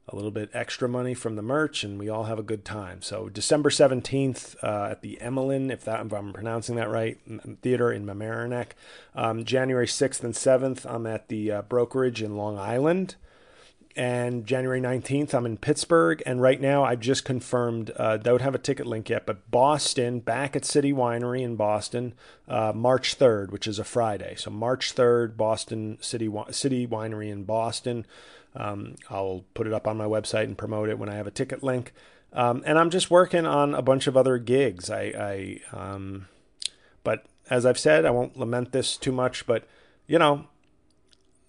a 0.07 0.15
little 0.15 0.31
bit 0.31 0.49
extra 0.53 0.89
money 0.89 1.13
from 1.13 1.35
the 1.35 1.41
merch, 1.41 1.83
and 1.83 1.99
we 1.99 2.09
all 2.09 2.25
have 2.25 2.39
a 2.39 2.43
good 2.43 2.65
time. 2.65 3.01
So 3.01 3.29
December 3.29 3.69
17th 3.69 4.55
uh, 4.63 4.91
at 4.91 5.01
the 5.01 5.17
Emelin, 5.21 5.71
if 5.71 5.85
that 5.85 6.05
if 6.05 6.13
I'm 6.13 6.33
pronouncing 6.33 6.75
that 6.75 6.89
right, 6.89 7.17
theater 7.61 7.91
in 7.91 8.05
Mamaroneck. 8.05 8.71
Um, 9.15 9.45
January 9.45 9.87
6th 9.87 10.23
and 10.23 10.33
7th, 10.33 10.91
I'm 10.91 11.05
at 11.05 11.27
the 11.27 11.51
uh, 11.51 11.61
brokerage 11.63 12.21
in 12.21 12.35
Long 12.35 12.57
Island 12.57 13.15
and 13.95 14.45
January 14.45 14.81
19th, 14.81 15.33
I'm 15.33 15.45
in 15.45 15.57
Pittsburgh. 15.57 16.21
And 16.25 16.41
right 16.41 16.59
now, 16.59 16.83
I've 16.83 16.99
just 16.99 17.25
confirmed, 17.25 17.91
uh, 17.97 18.17
don't 18.17 18.41
have 18.41 18.55
a 18.55 18.59
ticket 18.59 18.85
link 18.85 19.09
yet, 19.09 19.25
but 19.25 19.49
Boston, 19.51 20.19
back 20.19 20.55
at 20.55 20.65
City 20.65 20.93
Winery 20.93 21.41
in 21.41 21.55
Boston, 21.55 22.13
uh, 22.47 22.73
March 22.75 23.17
3rd, 23.17 23.51
which 23.51 23.67
is 23.67 23.79
a 23.79 23.83
Friday. 23.83 24.35
So 24.35 24.51
March 24.51 24.95
3rd, 24.95 25.37
Boston 25.37 25.97
City, 26.01 26.29
City 26.51 26.87
Winery 26.87 27.31
in 27.31 27.43
Boston. 27.43 28.05
Um, 28.55 28.95
I'll 29.09 29.45
put 29.53 29.67
it 29.67 29.73
up 29.73 29.87
on 29.87 29.97
my 29.97 30.05
website 30.05 30.43
and 30.43 30.57
promote 30.57 30.89
it 30.89 30.99
when 30.99 31.09
I 31.09 31.15
have 31.15 31.27
a 31.27 31.31
ticket 31.31 31.63
link. 31.63 31.93
Um, 32.33 32.63
and 32.65 32.79
I'm 32.79 32.89
just 32.89 33.11
working 33.11 33.45
on 33.45 33.73
a 33.75 33.81
bunch 33.81 34.07
of 34.07 34.15
other 34.15 34.37
gigs. 34.37 34.89
I, 34.89 35.59
I 35.73 35.77
um, 35.77 36.27
but 37.03 37.25
as 37.49 37.65
I've 37.65 37.79
said, 37.79 38.05
I 38.05 38.11
won't 38.11 38.37
lament 38.37 38.71
this 38.71 38.95
too 38.97 39.11
much, 39.11 39.45
but 39.45 39.67
you 40.07 40.19
know, 40.19 40.47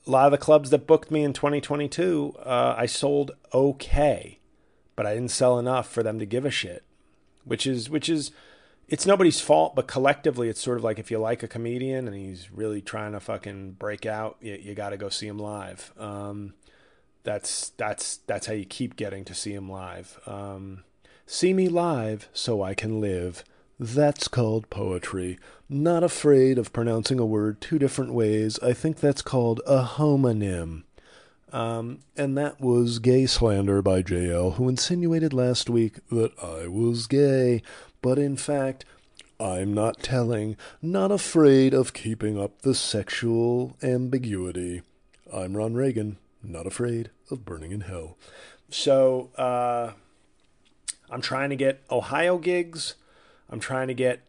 a 0.07 0.11
lot 0.11 0.27
of 0.27 0.33
the 0.33 0.39
clubs 0.39 0.71
that 0.71 0.87
booked 0.87 1.11
me 1.11 1.23
in 1.23 1.33
2022, 1.33 2.35
uh, 2.45 2.75
I 2.77 2.87
sold 2.87 3.33
okay, 3.55 4.41
but 4.97 5.07
I 5.07 5.15
didn't 5.15 5.31
sell 5.31 5.59
enough 5.59 5.89
for 5.89 6.03
them 6.03 6.19
to 6.19 6.27
give 6.27 6.45
a 6.45 6.51
shit. 6.51 6.85
Which 7.45 7.67
is 7.67 7.91
which 7.91 8.09
is 8.09 8.31
it's 8.89 9.07
nobody's 9.07 9.41
fault, 9.41 9.75
but 9.75 9.89
collectively, 9.89 10.49
it's 10.49 10.61
sort 10.61 10.79
of 10.79 10.85
like 10.85 10.99
if 10.99 11.11
you 11.11 11.19
like 11.19 11.43
a 11.43 11.49
comedian 11.49 12.07
and 12.07 12.17
he's 12.17 12.53
really 12.53 12.81
trying 12.81 13.13
to 13.13 13.21
fucking 13.21 13.73
break 13.73 14.07
out, 14.07 14.37
you, 14.41 14.59
you 14.61 14.75
got 14.75 14.91
to 14.91 14.97
go 14.97 15.09
see 15.09 15.27
him 15.27 15.39
live. 15.39 15.93
Um, 15.99 16.55
that's 17.25 17.71
that's 17.71 18.19
that's 18.27 18.47
how 18.47 18.53
you 18.53 18.65
keep 18.65 18.97
getting 18.97 19.25
to 19.25 19.35
see 19.35 19.55
him 19.55 19.71
live. 19.71 20.21
Um, 20.27 20.85
see 21.27 21.53
me 21.55 21.69
live 21.69 22.29
so 22.33 22.63
I 22.63 22.75
can 22.75 23.01
live. 23.01 23.45
That's 23.83 24.29
called 24.29 24.71
poetry. 24.71 25.41
Not 25.69 26.05
afraid 26.05 26.57
of 26.57 26.73
pronouncing 26.73 27.19
a 27.19 27.27
word 27.27 27.61
two 27.61 27.81
different 27.81 28.15
ways. 28.15 28.57
I 28.61 28.75
think 28.75 29.01
that's 29.01 29.23
called 29.23 29.61
a 29.67 29.83
homonym. 29.83 30.85
Um, 31.53 31.99
and 32.17 32.39
that 32.39 32.61
was 32.61 33.01
Gay 33.01 33.27
Slander 33.27 33.83
by 33.83 34.03
JL, 34.03 34.55
who 34.55 34.69
insinuated 34.69 35.33
last 35.33 35.69
week 35.69 35.97
that 36.11 36.31
I 36.41 36.69
was 36.69 37.09
gay. 37.09 37.61
But 38.03 38.21
in 38.21 38.37
fact, 38.37 38.85
I'm 39.41 39.75
not 39.75 40.01
telling, 40.01 40.57
not 40.81 41.11
afraid 41.11 41.75
of 41.75 41.93
keeping 41.93 42.41
up 42.41 42.63
the 42.63 42.77
sexual 42.77 43.77
ambiguity. 43.83 44.83
I'm 45.35 45.57
Ron 45.57 45.75
Reagan, 45.75 46.19
not 46.41 46.69
afraid 46.69 47.11
of 47.33 47.45
burning 47.45 47.73
in 47.73 47.81
hell. 47.81 48.17
So, 48.71 49.31
uh, 49.37 49.95
I'm 51.11 51.21
trying 51.21 51.51
to 51.51 51.57
get 51.57 51.83
Ohio 51.91 52.39
gigs. 52.39 52.95
I'm 53.53 53.61
trying 53.61 53.89
to 53.89 53.95
get 53.95 54.23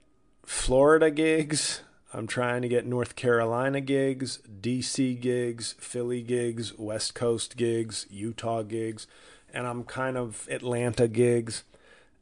Florida 0.45 1.09
gigs. 1.09 1.81
I'm 2.13 2.27
trying 2.27 2.62
to 2.62 2.67
get 2.67 2.86
North 2.86 3.15
Carolina 3.15 3.79
gigs, 3.79 4.39
DC 4.62 5.19
gigs, 5.19 5.75
Philly 5.79 6.21
gigs, 6.21 6.77
West 6.77 7.15
Coast 7.15 7.55
gigs, 7.55 8.05
Utah 8.09 8.63
gigs, 8.63 9.07
and 9.53 9.65
I'm 9.65 9.86
kind 9.86 10.17
of 10.17 10.45
Atlanta 10.51 11.07
gigs, 11.07 11.63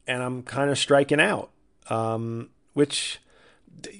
and 0.06 0.22
I'm 0.22 0.44
kind 0.44 0.70
of 0.70 0.78
striking 0.78 1.20
out. 1.20 1.50
Um, 1.90 2.50
which 2.72 3.20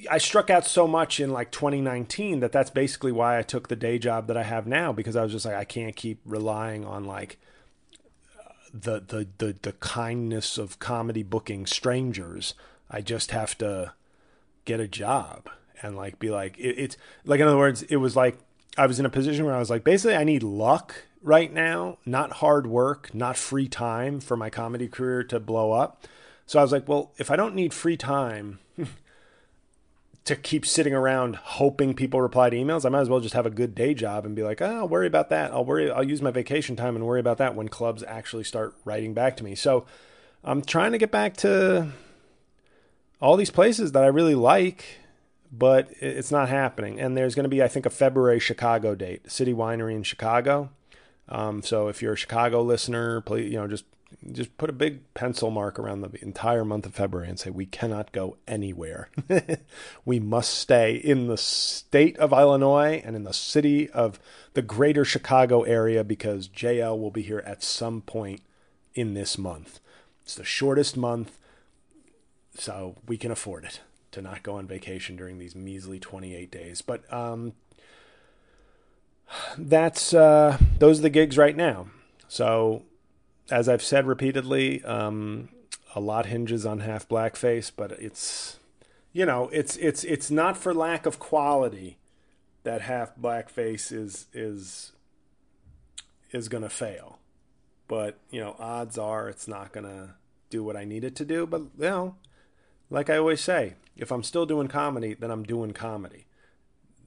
I 0.09 0.19
struck 0.19 0.49
out 0.49 0.65
so 0.65 0.87
much 0.87 1.19
in 1.19 1.31
like 1.31 1.51
2019 1.51 2.39
that 2.39 2.53
that's 2.53 2.71
basically 2.71 3.11
why 3.11 3.37
I 3.37 3.43
took 3.43 3.67
the 3.67 3.77
day 3.77 3.99
job 3.99 4.29
that 4.29 4.37
I 4.37 4.45
have 4.45 4.69
now 4.69 4.93
because 4.93 5.17
I 5.17 5.25
was 5.25 5.33
just 5.33 5.45
like 5.45 5.57
I 5.57 5.65
can't 5.65 5.97
keep 5.97 6.21
relying 6.25 6.85
on 6.85 7.05
like 7.05 7.39
the 8.73 9.01
the 9.01 9.27
the, 9.39 9.57
the 9.61 9.73
kindness 9.73 10.57
of 10.57 10.79
comedy 10.79 11.25
booking 11.25 11.67
strangers 11.67 12.55
I 12.93 13.01
just 13.01 13.31
have 13.31 13.57
to 13.59 13.95
get 14.65 14.79
a 14.79 14.87
job 14.87 15.49
and 15.83 15.97
like 15.97 16.19
be 16.19 16.31
like 16.31 16.59
it, 16.59 16.79
it's 16.79 16.97
like 17.25 17.41
in 17.41 17.49
other 17.49 17.59
words 17.59 17.83
it 17.85 17.97
was 17.97 18.15
like 18.15 18.39
I 18.79 18.87
was 18.87 19.01
in 19.01 19.07
a 19.07 19.11
position 19.11 19.45
where 19.45 19.55
I 19.55 19.59
was 19.59 19.71
like 19.71 19.85
basically 19.85 20.17
I 20.17 20.25
need 20.25 20.43
luck 20.43 20.95
right 21.23 21.53
now, 21.53 21.99
not 22.05 22.35
hard 22.35 22.67
work, 22.67 23.15
not 23.15 23.37
free 23.37 23.69
time 23.69 24.21
for 24.21 24.37
my 24.37 24.51
comedy 24.51 24.89
career 24.89 25.23
to 25.25 25.41
blow 25.41 25.73
up. 25.73 26.05
So 26.47 26.59
I 26.59 26.63
was 26.63 26.73
like, 26.73 26.89
well, 26.89 27.13
if 27.17 27.31
I 27.31 27.37
don't 27.37 27.55
need 27.55 27.73
free 27.73 27.97
time 27.97 28.59
to 30.25 30.37
keep 30.37 30.67
sitting 30.67 30.93
around 30.93 31.37
hoping 31.37 31.95
people 31.95 32.21
reply 32.21 32.51
to 32.51 32.57
emails, 32.57 32.85
I 32.85 32.89
might 32.89 33.03
as 33.03 33.09
well 33.09 33.21
just 33.21 33.35
have 33.35 33.47
a 33.47 33.51
good 33.51 33.75
day 33.75 33.95
job 33.95 34.27
and 34.27 34.35
be 34.35 34.43
like, 34.43 34.61
oh, 34.61 34.79
I'll 34.79 34.89
worry 34.89 35.07
about 35.07 35.31
that. 35.31 35.53
I'll 35.53 35.65
worry 35.65 35.91
I'll 35.91 36.03
use 36.07 36.23
my 36.23 36.31
vacation 36.31 36.77
time 36.77 36.97
and 36.97 37.07
worry 37.07 37.21
about 37.21 37.39
that 37.39 37.55
when 37.55 37.69
clubs 37.69 38.03
actually 38.03 38.45
start 38.45 38.75
writing 38.85 39.15
back 39.15 39.37
to 39.37 39.45
me. 39.45 39.55
So 39.55 39.87
I'm 40.43 40.63
trying 40.63 40.93
to 40.93 40.99
get 40.99 41.13
back 41.13 41.37
to 41.39 41.93
all 43.23 43.37
these 43.37 43.51
places 43.51 43.93
that 43.93 44.03
I 44.03 44.09
really 44.09 44.35
like, 44.35 44.99
but 45.53 45.89
it's 46.01 46.33
not 46.33 46.49
happening. 46.49 47.01
And 47.01 47.17
there's 47.17 47.37
going 47.37 47.45
to 47.45 47.49
be, 47.49 47.63
I 47.63 47.69
think, 47.69 47.87
a 47.87 47.91
February 47.91 48.41
Chicago 48.41 48.97
date, 48.97 49.31
City 49.31 49.55
Winery 49.55 49.95
in 49.95 50.03
Chicago. 50.03 50.71
Um, 51.29 51.63
so 51.63 51.87
if 51.87 52.03
you're 52.03 52.15
a 52.15 52.17
Chicago 52.17 52.63
listener, 52.63 53.21
please, 53.21 53.51
you 53.51 53.59
know, 53.59 53.69
just 53.69 53.85
just 54.31 54.59
put 54.59 54.69
a 54.69 54.75
big 54.75 55.01
pencil 55.15 55.51
mark 55.51 55.79
around 55.79 56.03
the 56.03 56.23
entire 56.23 56.67
month 56.67 56.85
of 56.85 56.95
February 56.95 57.31
and 57.31 57.41
say 57.41 57.49
we 57.49 57.65
cannot 57.65 58.13
go 58.13 58.37
anywhere. 58.47 59.09
we 60.05 60.21
must 60.21 60.53
stay 60.53 60.97
in 60.97 61.29
the 61.29 61.39
state 61.39 62.19
of 62.19 62.31
Illinois 62.31 63.01
and 63.07 63.17
in 63.17 63.25
the 63.25 63.33
city 63.33 63.89
of 63.89 64.21
the 64.53 64.61
greater 64.61 65.03
Chicago 65.03 65.63
area 65.63 66.05
because 66.05 66.47
JL 66.47 66.99
will 66.99 67.11
be 67.11 67.23
here 67.23 67.43
at 67.47 67.63
some 67.63 68.03
point 68.03 68.43
in 68.95 69.15
this 69.15 69.39
month. 69.39 69.81
It's 70.23 70.35
the 70.35 70.45
shortest 70.45 70.95
month 70.95 71.39
so 72.55 72.97
we 73.07 73.17
can 73.17 73.31
afford 73.31 73.65
it 73.65 73.81
to 74.13 74.23
not 74.23 74.43
go 74.43 74.55
on 74.55 74.67
vacation 74.67 75.17
during 75.17 75.39
these 75.39 75.55
measly 75.55 75.99
28 75.99 76.51
days. 76.51 76.83
But 76.83 77.11
um, 77.13 77.55
that's 79.57 80.13
uh, 80.15 80.59
those 80.79 80.99
are 80.99 81.03
the 81.03 81.11
gigs 81.11 81.39
right 81.39 81.57
now. 81.57 81.89
So 82.29 82.83
as 83.51 83.69
I've 83.69 83.83
said 83.83 84.07
repeatedly, 84.07 84.83
um, 84.85 85.49
a 85.95 86.01
lot 86.01 86.27
hinges 86.27 86.65
on 86.65 86.81
half 86.81 87.09
blackface, 87.09 87.71
but 87.75 87.93
it's 87.93 88.59
you 89.13 89.27
know 89.27 89.49
it's 89.53 89.77
it's 89.77 90.05
it's 90.05 90.31
not 90.31 90.57
for 90.57 90.73
lack 90.73 91.07
of 91.07 91.19
quality 91.19 91.99
that 92.63 92.83
half 92.83 93.17
blackface 93.17 93.93
is 93.93 94.27
is 94.33 94.93
is 96.31 96.49
going 96.49 96.63
to 96.63 96.71
fail. 96.71 97.19
But 97.89 98.19
you 98.31 98.41
know, 98.41 98.57
odds 98.59 98.97
are 98.97 99.29
it's 99.29 99.49
not 99.49 99.73
going 99.73 99.87
to 99.87 100.15
do 100.49 100.65
what 100.65 100.77
I 100.77 100.85
need 100.85 101.05
it 101.05 101.17
to 101.17 101.25
do. 101.25 101.47
But 101.47 101.61
you 101.61 101.69
know, 101.79 102.15
like 102.93 103.09
I 103.09 103.17
always 103.17 103.41
say, 103.41 103.75
if 103.97 104.13
I'm 104.13 104.23
still 104.23 104.47
doing 104.47 104.69
comedy, 104.69 105.15
then 105.15 105.31
I'm 105.31 105.45
doing 105.45 105.73
comedy. 105.73 106.27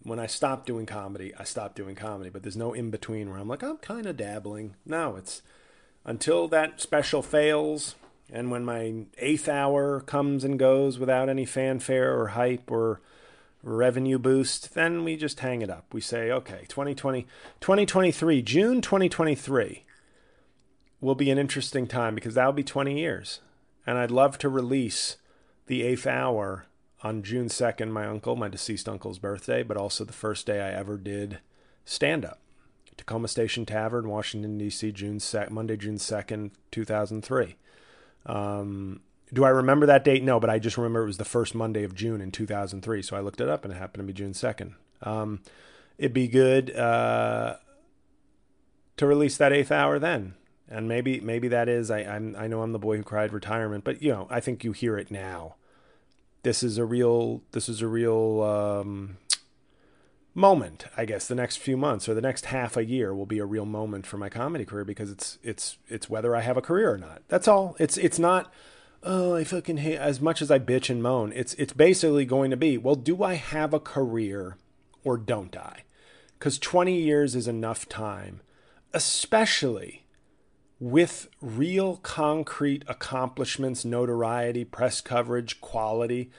When 0.04 0.20
I 0.20 0.28
stop 0.28 0.66
doing 0.66 0.86
comedy, 0.86 1.34
I 1.38 1.44
stop 1.44 1.76
doing 1.76 1.96
comedy. 1.96 2.30
But 2.30 2.44
there's 2.44 2.58
no 2.58 2.74
in 2.74 2.90
between 2.90 3.30
where 3.30 3.40
I'm 3.40 3.48
like, 3.48 3.64
I'm 3.64 3.78
kind 3.78 4.06
of 4.06 4.18
dabbling. 4.18 4.76
No, 4.86 5.16
it's 5.16 5.42
until 6.04 6.48
that 6.50 6.82
special 6.82 7.22
fails 7.22 7.96
and 8.32 8.50
when 8.50 8.66
my 8.66 9.06
eighth 9.20 9.48
hour 9.48 10.02
comes 10.02 10.44
and 10.44 10.58
goes 10.58 10.98
without 10.98 11.30
any 11.30 11.46
fanfare 11.46 12.20
or 12.20 12.30
hype 12.30 12.72
or 12.72 13.02
revenue 13.62 14.18
boost, 14.18 14.74
then 14.74 15.04
we 15.04 15.16
just 15.16 15.40
hang 15.40 15.62
it 15.62 15.70
up. 15.70 15.94
We 15.94 16.02
say, 16.02 16.32
okay, 16.32 16.66
2020, 16.68 17.28
2023, 17.60 18.42
June 18.42 18.82
2023 18.82 19.84
will 21.02 21.16
be 21.16 21.30
an 21.30 21.38
interesting 21.38 21.86
time 21.86 22.16
because 22.16 22.34
that'll 22.34 22.54
be 22.54 22.64
20 22.64 22.98
years. 22.98 23.42
And 23.86 24.00
I'd 24.00 24.12
love 24.12 24.40
to 24.40 24.50
release 24.50 25.18
the 25.68 25.84
eighth 25.84 26.06
hour 26.08 26.66
on 27.04 27.24
June 27.24 27.48
2nd, 27.48 27.90
my 27.90 28.08
uncle, 28.08 28.36
my 28.36 28.48
deceased 28.48 28.90
uncle's 28.90 29.20
birthday, 29.20 29.64
but 29.64 29.78
also 29.78 30.04
the 30.04 30.14
first 30.14 30.46
day 30.46 30.62
I 30.62 30.72
ever 30.72 30.98
did 30.98 31.40
stand 31.86 32.26
up. 32.26 32.40
Tacoma 32.98 33.28
Station 33.28 33.66
Tavern, 33.66 34.08
Washington, 34.10 34.58
D.C., 34.58 34.92
June 34.92 35.20
2nd, 35.20 35.50
Monday, 35.50 35.78
June 35.78 35.98
2nd, 35.98 36.52
2003. 36.72 37.56
Um, 38.26 39.02
do 39.34 39.44
I 39.44 39.50
remember 39.50 39.86
that 39.86 40.04
date? 40.04 40.24
No, 40.24 40.40
but 40.40 40.50
I 40.50 40.60
just 40.60 40.78
remember 40.78 41.04
it 41.04 41.08
was 41.08 41.18
the 41.18 41.26
first 41.26 41.54
Monday 41.54 41.84
of 41.84 41.94
June 41.94 42.22
in 42.22 42.32
2003. 42.32 43.02
So 43.02 43.18
I 43.18 43.20
looked 43.20 43.42
it 43.42 43.50
up 43.50 43.66
and 43.66 43.74
it 43.74 43.78
happened 43.78 44.02
to 44.02 44.08
be 44.08 44.14
June 44.14 44.32
2nd. 44.32 44.74
Um, 45.02 45.42
it'd 45.98 46.14
be 46.14 46.28
good 46.28 46.76
uh, 46.76 47.58
to 48.98 49.06
release 49.06 49.38
that 49.38 49.52
eighth 49.52 49.72
hour 49.72 50.00
then. 50.00 50.36
And 50.70 50.88
maybe 50.88 51.20
maybe 51.20 51.48
that 51.50 51.70
is 51.70 51.92
I 51.92 52.00
I'm, 52.00 52.36
I 52.38 52.48
know 52.48 52.62
I'm 52.62 52.72
the 52.72 52.80
boy 52.80 52.98
who 52.98 53.04
cried 53.04 53.34
retirement, 53.34 53.84
but 53.84 54.02
you 54.02 54.12
know 54.12 54.28
I 54.30 54.40
think 54.40 54.64
you 54.64 54.72
hear 54.72 54.98
it 54.98 55.12
now. 55.12 55.56
This 56.44 56.64
is 56.64 56.78
a 56.78 56.86
real 56.86 57.42
this 57.52 57.70
is 57.70 57.82
a 57.82 57.88
real 57.88 58.42
um, 58.42 59.18
moment. 60.34 60.86
I 60.98 61.06
guess 61.06 61.28
the 61.28 61.36
next 61.36 61.58
few 61.58 61.78
months 61.78 62.10
or 62.10 62.14
the 62.14 62.22
next 62.22 62.46
half 62.46 62.78
a 62.78 62.86
year 62.86 63.14
will 63.14 63.26
be 63.26 63.40
a 63.40 63.46
real 63.46 63.66
moment 63.66 64.06
for 64.06 64.18
my 64.18 64.30
comedy 64.30 64.66
career 64.66 64.86
because 64.86 65.12
it's 65.12 65.38
it's 65.44 65.78
it's 65.88 66.10
whether 66.10 66.36
I 66.36 66.42
have 66.42 66.58
a 66.58 66.62
career 66.62 66.92
or 66.92 66.98
not. 66.98 67.22
That's 67.28 67.48
all. 67.48 67.76
It's 67.80 67.98
it's 67.98 68.20
not 68.20 68.52
oh, 69.06 69.36
I 69.36 69.44
fucking 69.44 69.78
hate 69.78 69.98
as 69.98 70.20
much 70.20 70.42
as 70.42 70.50
I 70.50 70.58
bitch 70.60 70.90
and 70.90 71.02
moan. 71.02 71.32
It's 71.36 71.54
it's 71.56 71.74
basically 71.74 72.26
going 72.26 72.52
to 72.52 72.58
be, 72.58 72.78
well, 72.78 72.96
do 72.96 73.24
I 73.24 73.36
have 73.36 73.74
a 73.74 73.80
career 73.80 74.58
or 75.04 75.18
don't 75.18 75.56
I? 75.56 75.84
Cuz 76.40 76.60
20 76.60 77.00
years 77.00 77.36
is 77.36 77.48
enough 77.48 77.88
time, 77.88 78.42
especially 78.94 80.05
with 80.86 81.30
real 81.42 81.98
concrete 81.98 82.84
accomplishments, 82.88 83.84
notoriety, 83.84 84.64
press 84.64 85.02
coverage, 85.02 85.60
quality. 85.60 86.30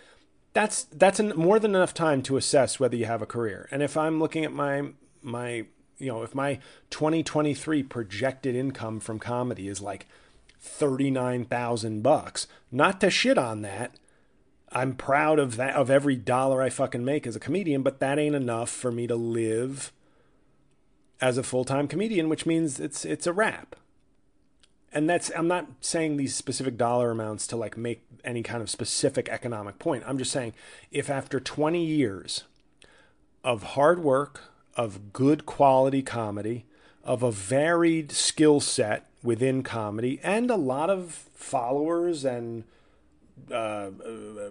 That's 0.53 0.85
that's 0.85 1.19
an, 1.19 1.33
more 1.35 1.59
than 1.59 1.75
enough 1.75 1.93
time 1.93 2.23
to 2.23 2.37
assess 2.37 2.79
whether 2.79 2.95
you 2.95 3.07
have 3.07 3.23
a 3.23 3.27
career. 3.27 3.69
And 3.73 3.83
if 3.83 3.97
I'm 3.97 4.21
looking 4.21 4.45
at 4.45 4.53
my 4.53 4.91
my 5.21 5.67
you 5.99 6.07
know, 6.13 6.23
if 6.23 6.33
my 6.33 6.61
2023 6.91 7.83
projected 7.83 8.55
income 8.55 9.01
from 9.01 9.19
comedy 9.19 9.67
is 9.67 9.81
like 9.81 10.07
39,000 10.61 12.03
bucks. 12.03 12.47
Not 12.71 13.01
to 13.01 13.11
shit 13.11 13.39
on 13.39 13.63
that. 13.63 13.99
I'm 14.71 14.95
proud 14.95 15.41
of 15.41 15.57
that 15.57 15.75
of 15.75 15.91
every 15.91 16.15
dollar 16.15 16.63
I 16.63 16.71
fucking 16.71 17.05
make 17.05 17.27
as 17.27 17.35
a 17.35 17.41
comedian, 17.41 17.83
but 17.83 17.99
that 17.99 18.19
ain't 18.19 18.37
enough 18.37 18.71
for 18.71 18.93
me 18.93 19.09
to 19.09 19.17
live 19.17 19.93
as 21.21 21.37
a 21.37 21.43
full-time 21.43 21.89
comedian, 21.89 22.29
which 22.29 22.47
means 22.47 22.79
it's 22.79 23.05
it's 23.05 23.27
a 23.27 23.33
wrap. 23.33 23.75
And 24.93 25.09
that's 25.09 25.31
I'm 25.37 25.49
not 25.49 25.67
saying 25.81 26.17
these 26.17 26.35
specific 26.35 26.77
dollar 26.77 27.11
amounts 27.11 27.47
to 27.49 27.57
like 27.57 27.77
make 27.77 28.03
any 28.25 28.43
kind 28.43 28.63
of 28.63 28.71
specific 28.71 29.29
economic 29.29 29.79
point. 29.79 30.05
I'm 30.07 30.19
just 30.19 30.33
saying 30.33 30.55
if 30.91 31.11
after 31.11 31.39
20 31.39 31.85
years 31.85 32.45
of 33.45 33.63
hard 33.63 34.03
work, 34.03 34.43
of 34.77 35.13
good 35.13 35.47
quality 35.47 36.03
comedy, 36.03 36.67
of 37.05 37.23
a 37.23 37.31
varied 37.31 38.13
skill 38.13 38.61
set 38.61 39.09
within 39.23 39.63
comedy 39.63 40.21
and 40.23 40.51
a 40.51 40.57
lot 40.57 40.91
of 40.91 41.29
followers 41.35 42.25
and 42.25 42.65
uh, 43.51 43.55
uh, 43.55 44.51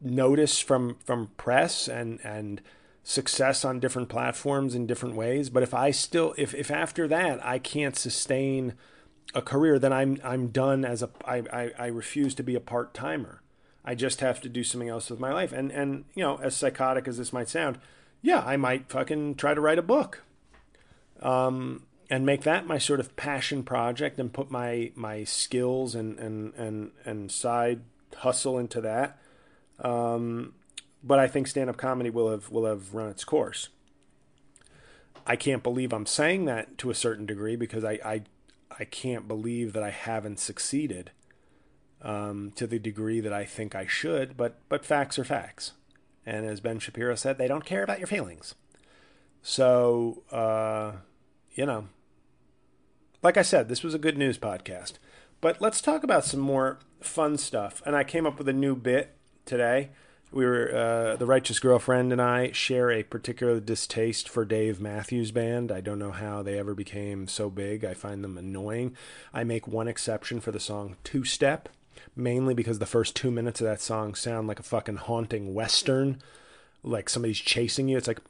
notice 0.00 0.60
from 0.60 0.96
from 1.04 1.28
press 1.36 1.88
and 1.88 2.20
and 2.22 2.60
success 3.02 3.64
on 3.64 3.80
different 3.80 4.08
platforms 4.08 4.74
in 4.74 4.86
different 4.86 5.14
ways. 5.14 5.50
But 5.50 5.62
if 5.62 5.74
I 5.74 5.90
still 5.90 6.34
if 6.36 6.54
if 6.54 6.70
after 6.70 7.08
that 7.08 7.44
I 7.44 7.58
can't 7.58 7.96
sustain 7.96 8.74
a 9.34 9.42
career, 9.42 9.78
then 9.78 9.92
I'm 9.92 10.18
I'm 10.24 10.48
done 10.48 10.84
as 10.84 11.02
a 11.02 11.10
I 11.24 11.42
I, 11.52 11.70
I 11.78 11.86
refuse 11.86 12.34
to 12.36 12.42
be 12.42 12.54
a 12.54 12.60
part 12.60 12.94
timer. 12.94 13.42
I 13.84 13.94
just 13.94 14.20
have 14.20 14.40
to 14.42 14.48
do 14.48 14.64
something 14.64 14.88
else 14.88 15.10
with 15.10 15.20
my 15.20 15.32
life. 15.32 15.52
And 15.52 15.70
and 15.70 16.04
you 16.14 16.22
know, 16.22 16.38
as 16.42 16.56
psychotic 16.56 17.08
as 17.08 17.18
this 17.18 17.32
might 17.32 17.48
sound, 17.48 17.78
yeah, 18.22 18.42
I 18.44 18.56
might 18.56 18.90
fucking 18.90 19.36
try 19.36 19.54
to 19.54 19.60
write 19.60 19.78
a 19.78 19.82
book. 19.82 20.22
Um, 21.20 21.86
and 22.10 22.24
make 22.24 22.42
that 22.42 22.66
my 22.66 22.78
sort 22.78 23.00
of 23.00 23.16
passion 23.16 23.62
project 23.62 24.18
and 24.18 24.32
put 24.32 24.50
my 24.50 24.92
my 24.94 25.24
skills 25.24 25.94
and 25.94 26.18
and 26.18 26.54
and 26.54 26.90
and 27.04 27.30
side 27.30 27.82
hustle 28.16 28.58
into 28.58 28.80
that. 28.80 29.18
Um, 29.80 30.54
but 31.02 31.18
I 31.18 31.28
think 31.28 31.46
stand 31.46 31.70
up 31.70 31.76
comedy 31.76 32.10
will 32.10 32.30
have 32.30 32.50
will 32.50 32.66
have 32.66 32.94
run 32.94 33.10
its 33.10 33.24
course. 33.24 33.68
I 35.26 35.36
can't 35.36 35.62
believe 35.62 35.92
I'm 35.92 36.06
saying 36.06 36.46
that 36.46 36.78
to 36.78 36.90
a 36.90 36.94
certain 36.94 37.26
degree 37.26 37.56
because 37.56 37.84
I 37.84 37.98
I, 38.04 38.22
I 38.76 38.84
can't 38.84 39.28
believe 39.28 39.72
that 39.72 39.82
I 39.82 39.90
haven't 39.90 40.38
succeeded 40.38 41.10
um, 42.02 42.52
to 42.56 42.66
the 42.66 42.78
degree 42.78 43.20
that 43.20 43.32
I 43.32 43.44
think 43.44 43.74
I 43.74 43.86
should. 43.86 44.36
But 44.36 44.58
but 44.68 44.84
facts 44.84 45.18
are 45.18 45.24
facts, 45.24 45.72
and 46.26 46.46
as 46.46 46.60
Ben 46.60 46.78
Shapiro 46.78 47.14
said, 47.14 47.38
they 47.38 47.48
don't 47.48 47.64
care 47.64 47.82
about 47.82 47.98
your 47.98 48.06
feelings. 48.06 48.54
So 49.42 50.22
uh, 50.30 50.92
you 51.54 51.66
know, 51.66 51.88
like 53.22 53.36
I 53.36 53.42
said, 53.42 53.68
this 53.68 53.82
was 53.82 53.94
a 53.94 53.98
good 53.98 54.18
news 54.18 54.38
podcast. 54.38 54.94
But 55.40 55.60
let's 55.60 55.80
talk 55.80 56.02
about 56.02 56.24
some 56.24 56.40
more 56.40 56.78
fun 57.00 57.38
stuff. 57.38 57.82
And 57.86 57.94
I 57.94 58.04
came 58.04 58.26
up 58.26 58.38
with 58.38 58.48
a 58.48 58.52
new 58.52 58.74
bit 58.74 59.16
today. 59.44 59.90
We 60.30 60.44
were 60.44 60.74
uh, 60.74 61.16
the 61.16 61.26
righteous 61.26 61.58
girlfriend 61.58 62.12
and 62.12 62.20
I 62.20 62.52
share 62.52 62.90
a 62.90 63.02
particular 63.02 63.60
distaste 63.60 64.28
for 64.28 64.44
Dave 64.44 64.80
Matthews 64.80 65.30
Band. 65.30 65.72
I 65.72 65.80
don't 65.80 65.98
know 65.98 66.10
how 66.10 66.42
they 66.42 66.58
ever 66.58 66.74
became 66.74 67.28
so 67.28 67.48
big. 67.48 67.84
I 67.84 67.94
find 67.94 68.22
them 68.22 68.36
annoying. 68.36 68.94
I 69.32 69.44
make 69.44 69.66
one 69.66 69.88
exception 69.88 70.40
for 70.40 70.52
the 70.52 70.60
song 70.60 70.96
Two 71.02 71.24
Step, 71.24 71.70
mainly 72.14 72.52
because 72.52 72.78
the 72.78 72.86
first 72.86 73.16
two 73.16 73.30
minutes 73.30 73.60
of 73.60 73.66
that 73.66 73.80
song 73.80 74.14
sound 74.14 74.48
like 74.48 74.60
a 74.60 74.64
fucking 74.64 74.96
haunting 74.96 75.54
western 75.54 76.20
like 76.84 77.08
somebody's 77.08 77.38
chasing 77.38 77.88
you. 77.88 77.96
It's 77.96 78.06
like 78.06 78.20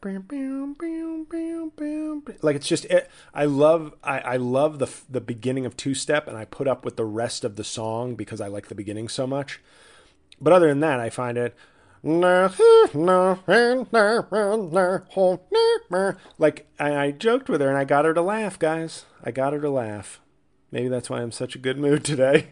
like 2.43 2.57
it's 2.57 2.69
just 2.69 2.85
it, 2.87 3.11
I 3.35 3.45
love 3.45 3.95
I, 4.03 4.21
I 4.21 4.37
love 4.37 4.79
the 4.79 4.91
the 5.11 5.21
beginning 5.21 5.67
of 5.67 5.77
two 5.77 5.95
step 5.95 6.27
and 6.27 6.37
I 6.37 6.45
put 6.45 6.69
up 6.69 6.85
with 6.85 6.97
the 6.97 7.05
rest 7.05 7.45
of 7.45 7.57
the 7.57 7.65
song 7.65 8.15
because 8.15 8.41
I 8.41 8.49
like 8.49 8.69
the 8.69 8.75
beginning 8.75 9.09
so 9.09 9.27
much. 9.27 9.61
But 10.41 10.53
other 10.53 10.69
than 10.69 10.81
that, 10.81 11.01
I 11.01 11.11
find 11.11 11.37
it 11.37 11.57
like 16.39 16.67
I, 16.79 17.11
joked 17.11 17.49
with 17.49 17.61
her 17.61 17.69
and 17.69 17.79
I 17.79 17.85
got 17.85 18.05
her 18.05 18.15
to 18.15 18.23
laugh, 18.23 18.59
guys. 18.59 19.07
I 19.25 19.31
got 19.31 19.53
her 19.53 19.61
to 19.61 19.71
laugh. 19.71 20.21
Maybe 20.71 20.89
that's 20.89 21.11
why 21.11 21.23
I'm 21.23 21.33
such 21.33 21.55
a 21.55 21.59
good 21.59 21.79
mood 21.79 22.05
today. 22.05 22.49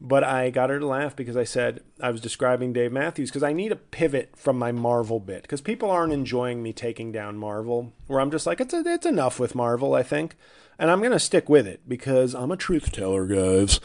But 0.00 0.22
I 0.22 0.50
got 0.50 0.70
her 0.70 0.78
to 0.78 0.86
laugh 0.86 1.16
because 1.16 1.36
I 1.36 1.42
said 1.42 1.80
I 2.00 2.10
was 2.10 2.20
describing 2.20 2.72
Dave 2.72 2.92
Matthews 2.92 3.30
because 3.30 3.42
I 3.42 3.52
need 3.52 3.72
a 3.72 3.76
pivot 3.76 4.30
from 4.36 4.56
my 4.56 4.70
Marvel 4.70 5.18
bit 5.18 5.42
because 5.42 5.60
people 5.60 5.90
aren't 5.90 6.12
enjoying 6.12 6.62
me 6.62 6.72
taking 6.72 7.10
down 7.10 7.36
Marvel. 7.36 7.92
Where 8.06 8.20
I'm 8.20 8.30
just 8.30 8.46
like 8.46 8.60
it's 8.60 8.72
a, 8.72 8.82
it's 8.86 9.06
enough 9.06 9.40
with 9.40 9.56
Marvel, 9.56 9.94
I 9.94 10.04
think, 10.04 10.36
and 10.78 10.88
I'm 10.88 11.02
gonna 11.02 11.18
stick 11.18 11.48
with 11.48 11.66
it 11.66 11.80
because 11.88 12.32
I'm 12.32 12.52
a 12.52 12.56
truth 12.56 12.92
teller, 12.92 13.26
guys. 13.26 13.80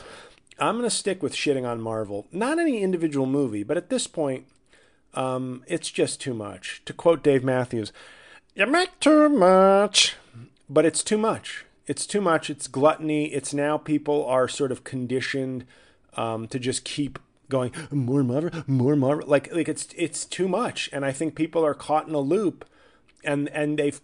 I'm 0.59 0.75
gonna 0.75 0.91
stick 0.91 1.23
with 1.23 1.33
shitting 1.33 1.67
on 1.67 1.81
Marvel, 1.81 2.27
not 2.31 2.59
any 2.59 2.83
individual 2.83 3.25
movie, 3.25 3.63
but 3.63 3.77
at 3.77 3.89
this 3.89 4.05
point, 4.05 4.45
um, 5.13 5.63
it's 5.67 5.89
just 5.89 6.21
too 6.21 6.33
much. 6.33 6.81
To 6.85 6.93
quote 6.93 7.23
Dave 7.23 7.43
Matthews, 7.43 7.91
"You 8.55 8.65
make 8.67 8.99
too 8.99 9.29
much," 9.29 10.15
but 10.69 10.85
it's 10.85 11.03
too 11.03 11.17
much. 11.17 11.65
It's 11.85 12.05
too 12.05 12.21
much. 12.21 12.49
It's 12.49 12.67
gluttony. 12.67 13.25
It's 13.25 13.53
now 13.53 13.77
people 13.77 14.25
are 14.25 14.47
sort 14.47 14.71
of 14.71 14.83
conditioned 14.83 15.65
um, 16.15 16.47
to 16.47 16.59
just 16.59 16.85
keep 16.85 17.19
going 17.49 17.71
more 17.91 18.23
Marvel, 18.23 18.63
more 18.67 18.95
Marvel. 18.95 19.27
Like 19.27 19.53
like 19.53 19.69
it's 19.69 19.87
it's 19.97 20.25
too 20.25 20.47
much, 20.47 20.89
and 20.93 21.05
I 21.05 21.11
think 21.11 21.35
people 21.35 21.65
are 21.65 21.73
caught 21.73 22.07
in 22.07 22.15
a 22.15 22.19
loop, 22.19 22.65
and 23.23 23.49
and 23.49 23.77
they've 23.77 24.01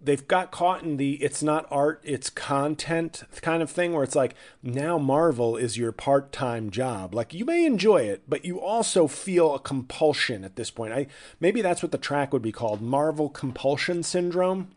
they've 0.00 0.26
got 0.28 0.50
caught 0.50 0.82
in 0.82 0.96
the 0.96 1.14
it's 1.14 1.42
not 1.42 1.66
art 1.70 2.00
it's 2.04 2.30
content 2.30 3.22
kind 3.42 3.62
of 3.62 3.70
thing 3.70 3.92
where 3.92 4.04
it's 4.04 4.14
like 4.14 4.34
now 4.62 4.98
marvel 4.98 5.56
is 5.56 5.76
your 5.76 5.92
part-time 5.92 6.70
job. 6.70 7.14
Like 7.14 7.34
you 7.34 7.44
may 7.44 7.64
enjoy 7.64 8.02
it 8.02 8.22
but 8.28 8.44
you 8.44 8.60
also 8.60 9.06
feel 9.06 9.54
a 9.54 9.58
compulsion 9.58 10.44
at 10.44 10.56
this 10.56 10.70
point. 10.70 10.92
I 10.92 11.06
maybe 11.40 11.62
that's 11.62 11.82
what 11.82 11.92
the 11.92 11.98
track 11.98 12.32
would 12.32 12.42
be 12.42 12.52
called 12.52 12.80
marvel 12.80 13.28
compulsion 13.28 14.02
syndrome. 14.02 14.70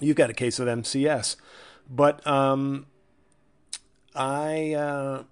You've 0.00 0.16
got 0.16 0.30
a 0.30 0.34
case 0.34 0.58
of 0.58 0.66
mcs 0.66 1.36
but 1.90 2.26
um 2.26 2.86
i 4.14 4.74
uh 4.74 5.22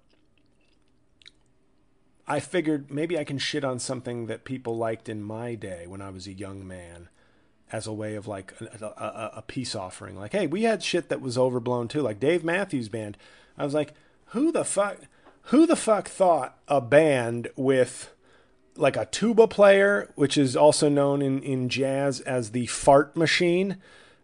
I 2.29 2.41
figured 2.41 2.91
maybe 2.91 3.17
I 3.17 3.23
can 3.23 3.37
shit 3.37 3.63
on 3.63 3.79
something 3.79 4.25
that 4.25 4.43
people 4.43 4.75
liked 4.75 5.07
in 5.07 5.23
my 5.23 5.55
day 5.55 5.87
when 5.87 6.01
I 6.01 6.09
was 6.09 6.27
a 6.27 6.33
young 6.33 6.67
man 6.67 7.07
as 7.71 7.87
a 7.87 7.93
way 7.93 8.15
of 8.15 8.27
like 8.27 8.53
a, 8.61 8.85
a, 8.85 9.31
a, 9.37 9.41
peace 9.41 9.75
offering. 9.75 10.15
Like, 10.15 10.31
hey, 10.31 10.47
we 10.47 10.63
had 10.63 10.83
shit 10.83 11.09
that 11.09 11.21
was 11.21 11.37
overblown 11.37 11.87
too. 11.87 12.01
Like 12.01 12.19
Dave 12.19 12.43
Matthews 12.43 12.89
Band. 12.89 13.17
I 13.57 13.65
was 13.65 13.73
like, 13.73 13.93
who 14.27 14.51
the 14.51 14.63
fuck, 14.63 14.97
who 15.43 15.65
the 15.65 15.75
fuck 15.75 16.07
thought 16.07 16.57
a 16.67 16.79
band 16.79 17.49
with 17.55 18.13
like 18.75 18.95
a 18.95 19.05
tuba 19.05 19.47
player, 19.47 20.11
which 20.15 20.37
is 20.37 20.55
also 20.55 20.87
known 20.87 21.21
in, 21.21 21.41
in 21.41 21.67
jazz 21.67 22.21
as 22.21 22.51
the 22.51 22.67
fart 22.67 23.17
machine, 23.17 23.77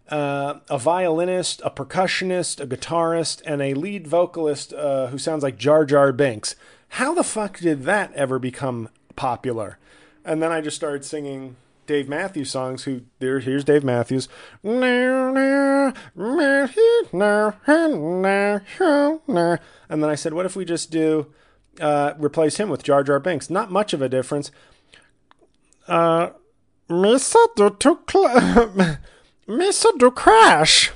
uh, 0.10 0.60
a 0.70 0.78
violinist, 0.78 1.62
a 1.66 1.72
percussionist, 1.72 2.62
a 2.62 2.68
guitarist, 2.68 3.42
and 3.46 3.62
a 3.62 3.74
lead 3.74 4.08
vocalist 4.08 4.74
uh, 4.74 5.08
who 5.08 5.18
sounds 5.18 5.44
like 5.44 5.58
Jar 5.58 5.86
Jar 5.86 6.12
Binks 6.12 6.56
how 6.98 7.16
the 7.16 7.24
fuck 7.24 7.58
did 7.58 7.86
that 7.86 8.14
ever 8.14 8.38
become 8.38 8.88
popular? 9.16 9.80
and 10.26 10.42
then 10.42 10.52
I 10.52 10.62
just 10.62 10.78
started 10.78 11.04
singing 11.04 11.56
Dave 11.86 12.08
Matthews 12.10 12.52
songs. 12.52 12.84
Who 12.84 13.02
there? 13.20 13.40
Here's 13.40 13.64
Dave 13.64 13.84
Matthews. 13.84 14.28
And 14.64 14.84
then 20.04 20.10
I 20.10 20.16
said, 20.16 20.34
what 20.34 20.46
if 20.46 20.56
we 20.56 20.66
just 20.66 20.92
do 20.92 21.34
uh, 21.80 22.14
replace 22.18 22.58
him 22.58 22.70
with 22.70 22.84
Jar 22.84 23.04
Jar 23.04 23.20
Binks? 23.20 23.50
Not 23.50 23.72
much 23.72 23.94
of 23.94 24.02
a 24.02 24.10
difference. 24.10 24.52
Uh, 25.88 26.30
do 26.88 27.70
to 27.80 28.98
Missa 29.48 29.90
do 29.98 30.12
crash, 30.12 30.92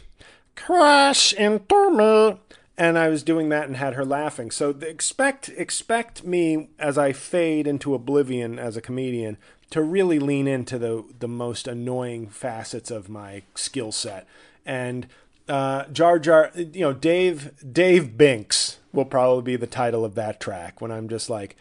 crash 0.55 1.33
into 1.33 1.91
me. 1.91 2.39
And 2.79 2.97
I 2.97 3.09
was 3.09 3.23
doing 3.23 3.49
that 3.49 3.67
and 3.67 3.75
had 3.75 3.95
her 3.95 4.05
laughing. 4.05 4.51
So 4.51 4.69
expect 4.69 5.49
expect 5.49 6.23
me 6.23 6.69
as 6.77 6.97
I 6.97 7.11
fade 7.11 7.65
into 7.65 7.95
oblivion 7.95 8.59
as 8.59 8.77
a 8.77 8.81
comedian 8.81 9.37
to 9.69 9.81
really 9.81 10.19
lean 10.19 10.47
into 10.47 10.77
the 10.77 11.03
the 11.19 11.27
most 11.27 11.67
annoying 11.67 12.27
facets 12.27 12.91
of 12.91 13.09
my 13.09 13.43
skill 13.55 13.91
set. 13.91 14.27
And 14.65 15.07
uh, 15.47 15.85
Jar 15.85 16.19
Jar, 16.19 16.51
you 16.55 16.81
know, 16.81 16.93
Dave 16.93 17.51
Dave 17.73 18.17
Binks 18.17 18.79
will 18.93 19.05
probably 19.05 19.43
be 19.43 19.55
the 19.55 19.67
title 19.67 20.03
of 20.03 20.15
that 20.15 20.39
track 20.39 20.81
when 20.81 20.91
I'm 20.91 21.09
just 21.09 21.29
like 21.29 21.55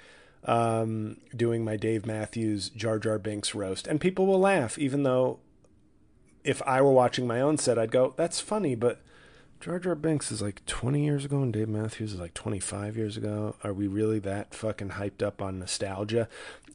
um, 0.44 1.18
doing 1.34 1.64
my 1.64 1.76
Dave 1.76 2.07
Matthews 2.07 2.68
Jar 2.70 2.98
Jar 2.98 3.18
Binks 3.18 3.54
roast, 3.54 3.86
and 3.86 4.00
people 4.00 4.26
will 4.26 4.40
laugh, 4.40 4.78
even 4.78 5.02
though 5.02 5.38
if 6.44 6.62
I 6.62 6.80
were 6.80 6.92
watching 6.92 7.26
my 7.26 7.40
own 7.40 7.59
set, 7.59 7.78
I'd 7.78 7.90
go, 7.90 8.14
"That's 8.16 8.40
funny," 8.40 8.74
but 8.76 9.00
Jar 9.61 9.78
Jar 9.78 9.94
Binks 9.94 10.30
is 10.30 10.42
like 10.42 10.64
20 10.66 11.04
years 11.04 11.24
ago, 11.24 11.42
and 11.42 11.52
Dave 11.52 11.68
Matthews 11.68 12.12
is 12.12 12.20
like 12.20 12.34
25 12.34 12.96
years 12.96 13.16
ago. 13.16 13.57
Are 13.64 13.72
we 13.72 13.86
really 13.88 14.20
that 14.20 14.54
fucking 14.54 14.90
hyped 14.90 15.22
up 15.22 15.42
on 15.42 15.59
nostalgia? 15.59 16.28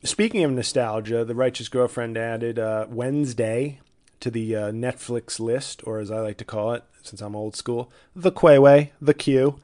Speaking 0.03 0.43
of 0.43 0.51
nostalgia, 0.51 1.23
The 1.23 1.35
Righteous 1.35 1.69
Girlfriend 1.69 2.17
added 2.17 2.57
uh, 2.57 2.87
Wednesday 2.89 3.79
to 4.19 4.31
the 4.31 4.55
uh, 4.55 4.71
Netflix 4.71 5.39
list, 5.39 5.81
or 5.85 5.99
as 5.99 6.09
I 6.09 6.21
like 6.21 6.37
to 6.37 6.45
call 6.45 6.73
it, 6.73 6.83
since 7.03 7.21
I'm 7.21 7.35
old 7.35 7.55
school, 7.55 7.91
the 8.15 8.31
Quayway, 8.31 8.89
the 8.99 9.13
Q. 9.13 9.59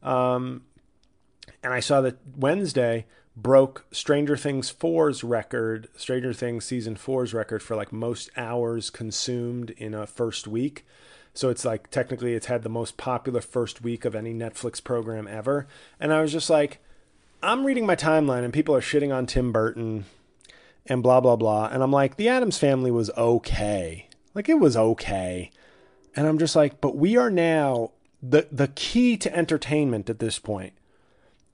Um, 0.00 0.62
and 1.64 1.72
I 1.72 1.80
saw 1.80 2.00
that 2.02 2.18
Wednesday 2.36 3.06
broke 3.36 3.84
Stranger 3.90 4.36
Things 4.36 4.72
4's 4.72 5.24
record, 5.24 5.88
Stranger 5.96 6.32
Things 6.32 6.64
season 6.64 6.94
4's 6.94 7.34
record 7.34 7.60
for 7.60 7.74
like 7.74 7.92
most 7.92 8.30
hours 8.36 8.90
consumed 8.90 9.70
in 9.70 9.92
a 9.92 10.06
first 10.06 10.46
week. 10.46 10.86
So 11.34 11.48
it's 11.48 11.64
like 11.64 11.90
technically 11.90 12.34
it's 12.34 12.46
had 12.46 12.62
the 12.62 12.68
most 12.68 12.96
popular 12.96 13.40
first 13.40 13.82
week 13.82 14.04
of 14.04 14.14
any 14.14 14.34
Netflix 14.34 14.82
program 14.82 15.26
ever. 15.26 15.66
And 15.98 16.12
I 16.12 16.22
was 16.22 16.30
just 16.30 16.48
like, 16.50 16.80
I'm 17.42 17.64
reading 17.64 17.86
my 17.86 17.96
timeline 17.96 18.44
and 18.44 18.52
people 18.52 18.74
are 18.74 18.80
shitting 18.80 19.14
on 19.14 19.26
Tim 19.26 19.52
Burton 19.52 20.04
and 20.86 21.02
blah 21.02 21.20
blah 21.20 21.36
blah. 21.36 21.68
And 21.72 21.82
I'm 21.82 21.92
like, 21.92 22.16
the 22.16 22.28
Addams 22.28 22.58
family 22.58 22.90
was 22.90 23.10
okay. 23.16 24.08
Like 24.34 24.48
it 24.48 24.58
was 24.58 24.76
okay. 24.76 25.50
And 26.16 26.26
I'm 26.26 26.38
just 26.38 26.56
like, 26.56 26.80
but 26.80 26.96
we 26.96 27.16
are 27.16 27.30
now 27.30 27.92
the 28.22 28.46
the 28.50 28.68
key 28.68 29.16
to 29.18 29.34
entertainment 29.34 30.10
at 30.10 30.18
this 30.18 30.38
point 30.38 30.74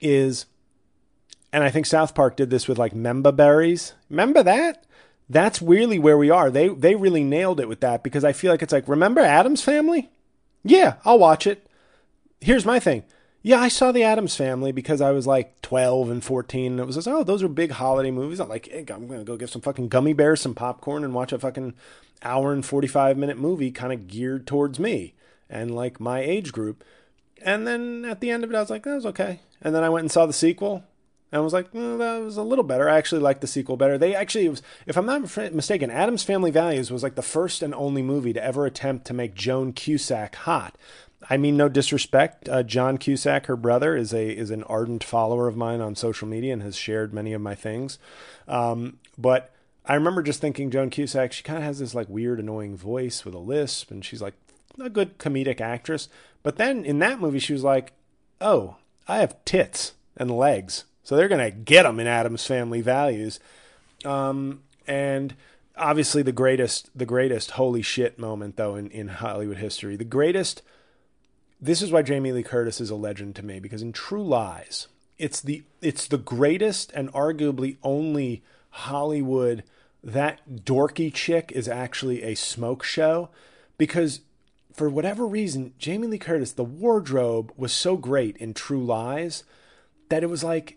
is 0.01 0.47
and 1.53 1.63
I 1.65 1.71
think 1.71 1.87
South 1.87 2.15
Park 2.15 2.37
did 2.37 2.51
this 2.51 2.69
with 2.69 2.79
like 2.79 2.93
Memba 2.93 3.35
Berries. 3.35 3.95
Remember 4.11 4.43
that? 4.43 4.85
That's 5.29 5.63
really 5.63 5.99
where 5.99 6.19
we 6.19 6.31
are. 6.31 6.51
They 6.51 6.69
they 6.69 6.95
really 6.95 7.25
nailed 7.25 7.61
it 7.61 7.69
with 7.69 7.81
that 7.81 8.03
because 8.03 8.25
I 8.25 8.33
feel 8.33 8.53
like 8.53 8.63
it's 8.63 8.73
like, 8.73 8.89
remember 8.89 9.21
Addams 9.21 9.63
Family? 9.63 10.11
Yeah, 10.65 10.95
I'll 11.05 11.19
watch 11.19 11.47
it. 11.47 11.67
Here's 12.41 12.67
my 12.67 12.79
thing. 12.79 13.05
Yeah, 13.47 13.61
I 13.61 13.69
saw 13.69 13.93
the 13.93 14.03
Addams 14.03 14.35
Family 14.35 14.73
because 14.73 15.01
I 15.01 15.13
was 15.13 15.25
like 15.25 15.63
12 15.63 16.11
and 16.11 16.25
14, 16.25 16.73
and 16.73 16.81
it 16.81 16.85
was 16.85 16.97
just, 16.97 17.07
oh, 17.07 17.23
those 17.23 17.45
are 17.45 17.49
big 17.49 17.71
holiday 17.71 18.11
movies. 18.11 18.41
I'm 18.41 18.49
like, 18.49 18.67
hey, 18.69 18.85
I'm 18.93 19.07
gonna 19.07 19.23
go 19.23 19.37
get 19.37 19.51
some 19.51 19.63
fucking 19.63 19.87
gummy 19.87 20.15
bears, 20.15 20.41
some 20.41 20.53
popcorn, 20.53 21.05
and 21.05 21.15
watch 21.15 21.33
a 21.33 21.39
fucking 21.39 21.75
hour 22.25 22.53
and 22.53 22.67
45 22.67 23.17
minute 23.17 23.39
movie, 23.39 23.71
kind 23.71 23.93
of 23.93 24.09
geared 24.09 24.49
towards 24.49 24.81
me 24.81 25.15
and 25.49 25.73
like 25.73 26.01
my 26.01 26.19
age 26.19 26.51
group. 26.51 26.83
And 27.41 27.69
then 27.69 28.05
at 28.05 28.19
the 28.19 28.33
end 28.33 28.43
of 28.43 28.51
it, 28.51 28.57
I 28.57 28.61
was 28.63 28.71
like, 28.71 28.83
that 28.83 28.97
was 28.97 29.07
okay. 29.07 29.39
And 29.63 29.73
then 29.73 29.85
I 29.85 29.91
went 29.91 30.03
and 30.03 30.11
saw 30.11 30.27
the 30.27 30.33
sequel, 30.33 30.83
and 31.31 31.39
I 31.39 31.45
was 31.45 31.53
like, 31.53 31.73
mm, 31.73 31.99
that 31.99 32.25
was 32.25 32.37
a 32.37 32.43
little 32.43 32.65
better. 32.65 32.89
I 32.89 32.99
actually 32.99 33.21
liked 33.21 33.43
the 33.43 33.47
sequel 33.47 33.77
better. 33.77 33.97
They 33.97 34.13
actually, 34.13 34.49
was, 34.49 34.61
if 34.87 34.97
I'm 34.97 35.07
not 35.07 35.23
mistaken, 35.55 35.93
Addams 35.93 36.25
Family 36.25 36.51
Values 36.51 36.91
was 36.91 37.05
like 37.05 37.15
the 37.15 37.23
first 37.23 37.63
and 37.63 37.75
only 37.77 38.03
movie 38.03 38.33
to 38.33 38.43
ever 38.43 38.67
attempt 38.67 39.07
to 39.07 39.15
make 39.15 39.37
Joan 39.37 39.73
Cusack 39.73 40.35
hot. 40.35 40.77
I 41.29 41.37
mean, 41.37 41.57
no 41.57 41.69
disrespect. 41.69 42.49
Uh, 42.49 42.63
John 42.63 42.99
Cusack, 42.99 43.47
her 43.47 43.57
brother, 43.57 43.97
is 43.97 44.13
a 44.13 44.29
is 44.31 44.51
an 44.51 44.63
ardent 44.65 45.03
follower 45.03 45.49
of 45.49 45.57
mine 45.57 45.81
on 45.81 45.95
social 45.95 46.29
media 46.29 46.53
and 46.53 46.63
has 46.63 46.77
shared 46.77 47.13
many 47.13 47.33
of 47.33 47.41
my 47.41 47.55
things. 47.55 47.99
Um, 48.47 48.99
but 49.17 49.53
I 49.85 49.95
remember 49.95 50.23
just 50.23 50.41
thinking 50.41 50.71
Joan 50.71 50.91
Cusack, 50.91 51.33
she 51.33 51.43
kind 51.43 51.59
of 51.59 51.65
has 51.65 51.79
this 51.79 51.95
like 51.95 52.09
weird, 52.09 52.39
annoying 52.39 52.77
voice 52.77 53.25
with 53.25 53.35
a 53.35 53.39
lisp, 53.39 53.91
and 53.91 54.05
she's 54.05 54.23
like 54.23 54.35
a 54.81 54.91
good 54.91 55.19
comedic 55.19 55.61
actress. 55.61 56.09
But 56.43 56.57
then 56.57 56.85
in 56.85 56.99
that 57.01 57.21
movie, 57.21 57.39
she 57.39 57.53
was 57.53 57.65
like, 57.65 57.93
"Oh, 58.41 58.77
I 59.09 59.19
have 59.19 59.43
tits 59.45 59.95
and 60.17 60.31
legs." 60.31 60.85
So 61.03 61.17
they're 61.17 61.29
going 61.29 61.53
to 61.53 61.57
get 61.57 61.85
them 61.85 62.01
in 62.01 62.09
Addams 62.09 62.45
Family 62.47 62.81
Values. 62.81 63.39
Um, 64.05 64.63
and 64.89 65.35
obviously 65.77 66.23
the 66.23 66.33
greatest 66.33 66.91
the 66.97 67.07
greatest 67.07 67.53
holy 67.53 67.83
shit 67.83 68.19
moment 68.19 68.57
though 68.57 68.75
in, 68.75 68.91
in 68.91 69.09
Hollywood 69.09 69.59
history. 69.59 69.97
The 69.97 70.05
greatest 70.05 70.63
this 71.61 71.83
is 71.83 71.91
why 71.91 72.03
Jamie 72.03 72.33
Lee 72.33 72.43
Curtis 72.43 72.81
is 72.81 72.91
a 72.91 72.97
legend 72.97 73.37
to 73.37 73.45
me 73.45 73.61
because 73.61 73.83
in 73.83 73.93
True 73.93 74.25
Lies, 74.25 74.89
it's 75.19 75.41
the 75.41 75.63
it's 75.81 76.07
the 76.07 76.19
greatest 76.19 76.93
and 76.93 77.13
arguably 77.13 77.77
only 77.83 78.43
Hollywood 78.71 79.65
that 80.05 80.41
dorky 80.65 81.13
chick 81.13 81.51
is 81.53 81.69
actually 81.69 82.23
a 82.23 82.35
smoke 82.35 82.85
show 82.85 83.31
because 83.79 84.21
for 84.73 84.91
whatever 84.91 85.27
reason 85.27 85.73
Jamie 85.79 86.07
Lee 86.07 86.19
Curtis 86.19 86.53
the 86.53 86.65
wardrobe 86.65 87.53
was 87.57 87.73
so 87.73 87.97
great 87.97 88.37
in 88.37 88.53
True 88.53 88.85
Lies 88.85 89.45
that 90.09 90.23
it 90.23 90.31
was 90.31 90.45
like 90.45 90.77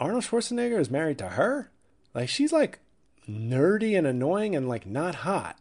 Arnold 0.00 0.24
Schwarzenegger 0.24 0.80
is 0.80 0.90
married 0.90 1.18
to 1.18 1.30
her. 1.30 1.70
Like 2.14 2.28
she's 2.28 2.52
like 2.52 2.80
nerdy 3.28 3.96
and 3.96 4.06
annoying 4.06 4.56
and 4.56 4.68
like 4.68 4.86
not 4.86 5.16
hot. 5.16 5.58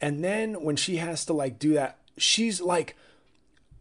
And 0.00 0.24
then 0.24 0.62
when 0.62 0.76
she 0.76 0.96
has 0.96 1.24
to 1.26 1.32
like 1.32 1.58
do 1.58 1.74
that, 1.74 1.98
she's 2.16 2.60
like 2.60 2.96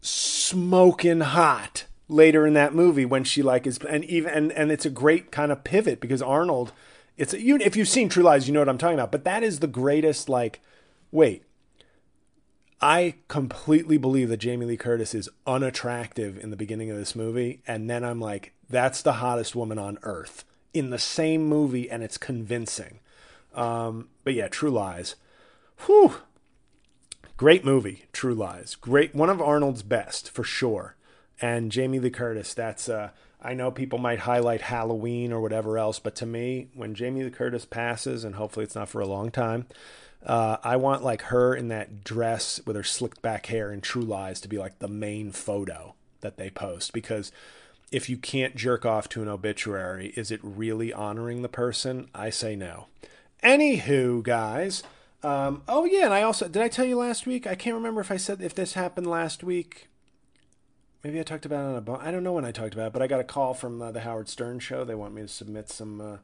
smoking 0.02 1.22
hot 1.22 1.86
later 2.08 2.48
in 2.48 2.54
that 2.54 2.74
movie 2.74 3.06
when 3.06 3.24
she 3.24 3.42
like 3.42 3.68
is 3.68 3.78
and 3.80 4.04
even 4.06 4.32
and, 4.32 4.52
and 4.54 4.72
it's 4.72 4.86
a 4.86 4.90
great 4.90 5.32
kind 5.32 5.52
of 5.52 5.64
pivot 5.64 6.00
because 6.00 6.22
Arnold 6.22 6.72
it's 7.18 7.34
you 7.34 7.58
if 7.58 7.76
you've 7.76 7.88
seen 7.88 8.10
True 8.10 8.24
Lies 8.24 8.48
you 8.48 8.54
know 8.54 8.62
what 8.62 8.70
I'm 8.70 8.78
talking 8.78 8.96
about 8.96 9.12
but 9.12 9.26
that 9.26 9.44
is 9.44 9.60
the 9.60 9.68
greatest 9.68 10.30
like 10.30 10.62
wait 11.12 11.44
I 12.82 13.16
completely 13.28 13.98
believe 13.98 14.30
that 14.30 14.38
Jamie 14.38 14.66
Lee 14.66 14.78
Curtis 14.78 15.14
is 15.14 15.30
unattractive 15.46 16.42
in 16.42 16.50
the 16.50 16.56
beginning 16.56 16.90
of 16.90 16.98
this 16.98 17.16
movie 17.16 17.62
and 17.68 17.90
then 17.90 18.04
I'm 18.04 18.20
like 18.20 18.54
that's 18.70 19.02
the 19.02 19.14
hottest 19.14 19.56
woman 19.56 19.78
on 19.78 20.00
earth 20.04 20.46
in 20.74 20.90
the 20.90 21.00
same 21.00 21.46
movie, 21.46 21.90
and 21.90 22.04
it's 22.04 22.18
convincing. 22.18 23.00
Um, 23.54 24.10
but 24.24 24.34
yeah, 24.34 24.48
True 24.48 24.70
Lies. 24.70 25.16
Whew. 25.86 26.16
Great 27.40 27.64
movie, 27.64 28.04
True 28.12 28.36
Lies. 28.36 28.76
Great, 28.76 29.16
one 29.16 29.30
of 29.30 29.42
Arnold's 29.42 29.82
best 29.82 30.30
for 30.30 30.44
sure. 30.44 30.98
And 31.42 31.72
Jamie 31.72 32.00
Lee 32.00 32.10
Curtis, 32.10 32.54
that's 32.54 32.90
uh, 32.90 33.12
I 33.42 33.54
know 33.54 33.72
people 33.72 33.98
might 33.98 34.20
highlight 34.20 34.60
Halloween 34.60 35.32
or 35.32 35.40
whatever 35.40 35.78
else, 35.78 36.00
but 36.00 36.16
to 36.18 36.26
me, 36.26 36.68
when 36.74 36.96
Jamie 36.96 37.24
Lee 37.24 37.30
Curtis 37.30 37.64
passes, 37.64 38.26
and 38.26 38.36
hopefully 38.36 38.66
it's 38.66 38.76
not 38.76 38.90
for 38.90 39.00
a 39.00 39.08
long 39.08 39.32
time, 39.32 39.68
uh, 40.26 40.58
I 40.66 40.76
want 40.76 41.02
like 41.02 41.22
her 41.22 41.56
in 41.56 41.70
that 41.70 42.04
dress 42.04 42.60
with 42.66 42.76
her 42.76 42.84
slicked 42.84 43.22
back 43.22 43.46
hair 43.46 43.72
in 43.72 43.80
True 43.80 44.02
Lies 44.02 44.42
to 44.42 44.50
be 44.50 44.58
like 44.58 44.80
the 44.80 44.90
main 44.90 45.32
photo 45.32 45.96
that 46.20 46.36
they 46.36 46.50
post 46.50 46.92
because 46.92 47.32
if 47.90 48.10
you 48.10 48.18
can't 48.18 48.58
jerk 48.58 48.86
off 48.86 49.08
to 49.08 49.22
an 49.22 49.30
obituary, 49.30 50.12
is 50.18 50.30
it 50.30 50.42
really 50.44 50.92
honoring 50.92 51.42
the 51.42 51.48
person? 51.48 52.10
I 52.14 52.32
say 52.32 52.58
no. 52.58 52.88
Anywho, 53.42 54.24
guys. 54.24 54.84
Um, 55.22 55.64
oh 55.68 55.86
yeah, 55.86 56.06
and 56.06 56.14
I 56.14 56.22
also 56.22 56.48
did 56.48 56.62
I 56.62 56.70
tell 56.70 56.86
you 56.86 56.98
last 56.98 57.28
week? 57.28 57.46
I 57.46 57.56
can't 57.56 57.76
remember 57.76 58.02
if 58.02 58.12
I 58.12 58.18
said 58.18 58.42
if 58.42 58.56
this 58.56 58.74
happened 58.74 59.08
last 59.08 59.44
week. 59.44 59.88
Maybe 61.04 61.20
I 61.20 61.24
talked 61.24 61.46
about 61.46 61.60
it 61.60 61.90
on 61.90 61.96
a. 61.96 62.00
I 62.00 62.12
don't 62.12 62.24
know 62.24 62.34
when 62.34 62.46
I 62.46 62.52
talked 62.52 62.74
about 62.74 62.88
it, 62.88 62.94
but 62.94 63.02
I 63.02 63.08
got 63.08 63.20
a 63.20 63.26
call 63.26 63.54
from 63.54 63.82
uh, 63.82 63.92
the 63.92 64.02
Howard 64.02 64.30
Stern 64.30 64.60
show. 64.60 64.84
They 64.84 64.96
want 64.96 65.14
me 65.14 65.22
to 65.22 65.28
submit 65.28 65.70
some 65.70 66.00
uh, 66.00 66.18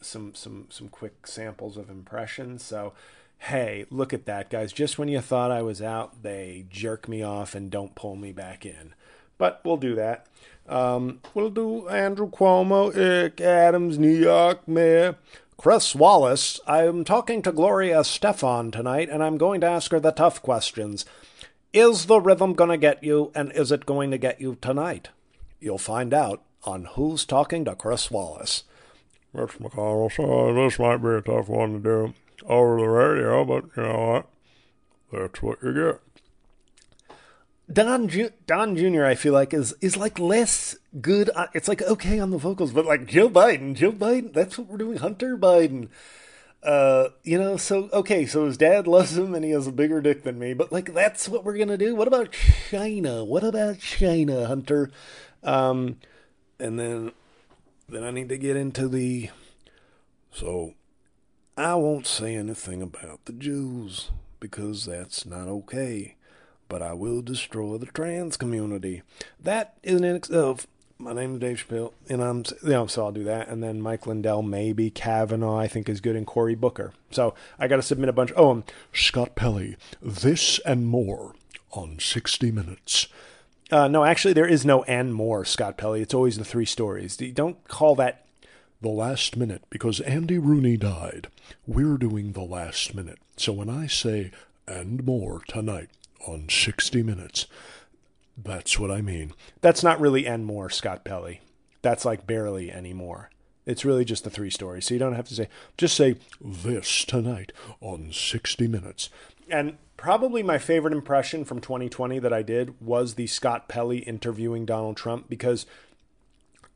some 0.00 0.34
some 0.34 0.66
some 0.70 0.88
quick 0.88 1.26
samples 1.26 1.76
of 1.76 1.88
impressions. 1.88 2.62
So 2.62 2.92
hey, 3.38 3.86
look 3.90 4.12
at 4.12 4.26
that, 4.26 4.50
guys! 4.50 4.72
Just 4.72 4.98
when 4.98 5.08
you 5.08 5.20
thought 5.20 5.50
I 5.50 5.62
was 5.62 5.80
out, 5.80 6.22
they 6.22 6.66
jerk 6.70 7.08
me 7.08 7.22
off 7.22 7.54
and 7.54 7.70
don't 7.70 7.94
pull 7.94 8.16
me 8.16 8.32
back 8.32 8.66
in. 8.66 8.94
But 9.38 9.60
we'll 9.64 9.76
do 9.76 9.94
that. 9.94 10.26
Um, 10.68 11.20
we'll 11.32 11.50
do 11.50 11.88
Andrew 11.88 12.30
Cuomo, 12.30 12.94
Eric 12.94 13.40
Adams, 13.40 13.98
New 13.98 14.14
York 14.14 14.66
Mayor. 14.68 15.16
Chris 15.58 15.92
Wallace, 15.92 16.60
I'm 16.68 17.02
talking 17.02 17.42
to 17.42 17.50
Gloria 17.50 17.98
Estefan 17.98 18.70
tonight, 18.70 19.08
and 19.10 19.24
I'm 19.24 19.36
going 19.36 19.60
to 19.62 19.66
ask 19.66 19.90
her 19.90 19.98
the 19.98 20.12
tough 20.12 20.40
questions. 20.40 21.04
Is 21.72 22.06
the 22.06 22.20
rhythm 22.20 22.52
going 22.52 22.70
to 22.70 22.76
get 22.76 23.02
you, 23.02 23.32
and 23.34 23.50
is 23.50 23.72
it 23.72 23.84
going 23.84 24.12
to 24.12 24.18
get 24.18 24.40
you 24.40 24.56
tonight? 24.60 25.08
You'll 25.58 25.76
find 25.76 26.14
out 26.14 26.44
on 26.62 26.84
Who's 26.94 27.24
Talking 27.24 27.64
to 27.64 27.74
Chris 27.74 28.08
Wallace. 28.08 28.62
Mitch 29.34 29.58
McConnell. 29.58 30.12
So 30.14 30.48
uh, 30.48 30.52
this 30.52 30.78
might 30.78 30.98
be 30.98 31.08
a 31.08 31.20
tough 31.22 31.48
one 31.48 31.72
to 31.72 31.78
do 31.80 32.14
over 32.46 32.80
the 32.80 32.88
radio, 32.88 33.44
but 33.44 33.64
you 33.76 33.82
know 33.82 34.06
what? 34.12 34.26
That's 35.10 35.42
what 35.42 35.60
you 35.60 35.74
get. 35.74 36.00
Don 37.70 38.08
Ju- 38.08 38.30
Don 38.46 38.76
Jr. 38.76 39.04
I 39.04 39.14
feel 39.14 39.32
like 39.32 39.52
is 39.52 39.74
is 39.80 39.96
like 39.96 40.18
less 40.18 40.76
good. 41.00 41.30
Uh, 41.34 41.48
it's 41.52 41.68
like 41.68 41.82
okay 41.82 42.18
on 42.18 42.30
the 42.30 42.38
vocals, 42.38 42.72
but 42.72 42.86
like 42.86 43.06
Joe 43.06 43.28
Biden, 43.28 43.74
Joe 43.74 43.92
Biden. 43.92 44.32
That's 44.32 44.56
what 44.58 44.68
we're 44.68 44.78
doing. 44.78 44.98
Hunter 44.98 45.36
Biden. 45.36 45.88
Uh, 46.62 47.08
you 47.22 47.38
know, 47.38 47.56
so 47.56 47.88
okay, 47.92 48.26
so 48.26 48.46
his 48.46 48.56
dad 48.56 48.86
loves 48.86 49.16
him 49.16 49.34
and 49.34 49.44
he 49.44 49.52
has 49.52 49.66
a 49.66 49.72
bigger 49.72 50.00
dick 50.00 50.22
than 50.22 50.38
me, 50.38 50.54
but 50.54 50.72
like 50.72 50.94
that's 50.94 51.28
what 51.28 51.44
we're 51.44 51.58
gonna 51.58 51.76
do. 51.76 51.94
What 51.94 52.08
about 52.08 52.32
China? 52.70 53.24
What 53.24 53.44
about 53.44 53.78
China, 53.78 54.46
Hunter? 54.46 54.90
Um, 55.42 55.98
and 56.58 56.78
then 56.78 57.12
then 57.88 58.02
I 58.02 58.10
need 58.10 58.30
to 58.30 58.38
get 58.38 58.56
into 58.56 58.88
the. 58.88 59.30
So, 60.30 60.74
I 61.56 61.74
won't 61.74 62.06
say 62.06 62.34
anything 62.34 62.82
about 62.82 63.24
the 63.24 63.32
Jews 63.32 64.10
because 64.40 64.84
that's 64.84 65.24
not 65.24 65.48
okay 65.48 66.16
but 66.68 66.82
I 66.82 66.92
will 66.92 67.22
destroy 67.22 67.78
the 67.78 67.86
trans 67.86 68.36
community. 68.36 69.02
That 69.42 69.74
is 69.82 70.00
an 70.00 70.04
itself. 70.04 70.66
My 70.98 71.12
name 71.12 71.34
is 71.34 71.40
Dave 71.40 71.64
Chappelle, 71.68 71.92
and 72.08 72.22
I'm 72.22 72.44
you 72.62 72.70
know, 72.70 72.86
so 72.88 73.04
I'll 73.04 73.12
do 73.12 73.24
that, 73.24 73.48
and 73.48 73.62
then 73.62 73.80
Mike 73.80 74.06
Lindell, 74.06 74.42
maybe 74.42 74.90
Kavanaugh, 74.90 75.56
I 75.58 75.68
think 75.68 75.88
is 75.88 76.00
good, 76.00 76.16
and 76.16 76.26
Cory 76.26 76.56
Booker. 76.56 76.92
So 77.10 77.34
I 77.58 77.68
got 77.68 77.76
to 77.76 77.82
submit 77.82 78.08
a 78.08 78.12
bunch. 78.12 78.32
Oh, 78.36 78.50
um, 78.50 78.64
Scott 78.92 79.36
Pelley, 79.36 79.76
this 80.02 80.58
and 80.60 80.86
more 80.86 81.34
on 81.70 81.98
60 82.00 82.50
Minutes. 82.50 83.06
Uh, 83.70 83.86
no, 83.86 84.04
actually, 84.04 84.32
there 84.32 84.46
is 84.46 84.64
no 84.64 84.82
and 84.84 85.14
more, 85.14 85.44
Scott 85.44 85.76
Pelley. 85.76 86.00
It's 86.00 86.14
always 86.14 86.38
the 86.38 86.44
three 86.44 86.64
stories. 86.64 87.16
Don't 87.16 87.62
call 87.68 87.94
that 87.96 88.24
the 88.80 88.88
last 88.88 89.36
minute 89.36 89.62
because 89.70 90.00
Andy 90.00 90.38
Rooney 90.38 90.76
died. 90.76 91.28
We're 91.66 91.98
doing 91.98 92.32
the 92.32 92.42
last 92.42 92.94
minute. 92.94 93.18
So 93.36 93.52
when 93.52 93.68
I 93.68 93.86
say 93.86 94.30
and 94.66 95.04
more 95.04 95.42
tonight, 95.46 95.90
on 96.26 96.48
60 96.48 97.02
Minutes. 97.02 97.46
That's 98.36 98.78
what 98.78 98.90
I 98.90 99.00
mean. 99.00 99.32
That's 99.60 99.82
not 99.82 100.00
really 100.00 100.26
and 100.26 100.46
more, 100.46 100.70
Scott 100.70 101.04
Pelley. 101.04 101.40
That's 101.82 102.04
like 102.04 102.26
barely 102.26 102.70
anymore. 102.70 103.30
It's 103.66 103.84
really 103.84 104.04
just 104.04 104.24
the 104.24 104.30
three 104.30 104.50
stories. 104.50 104.86
So 104.86 104.94
you 104.94 105.00
don't 105.00 105.14
have 105.14 105.28
to 105.28 105.34
say, 105.34 105.48
just 105.76 105.96
say 105.96 106.16
this 106.40 107.04
tonight 107.04 107.52
on 107.80 108.12
60 108.12 108.66
Minutes. 108.66 109.10
And 109.50 109.76
probably 109.96 110.42
my 110.42 110.58
favorite 110.58 110.94
impression 110.94 111.44
from 111.44 111.60
2020 111.60 112.18
that 112.20 112.32
I 112.32 112.42
did 112.42 112.80
was 112.80 113.14
the 113.14 113.26
Scott 113.26 113.68
Pelley 113.68 113.98
interviewing 113.98 114.64
Donald 114.64 114.96
Trump 114.96 115.28
because 115.28 115.66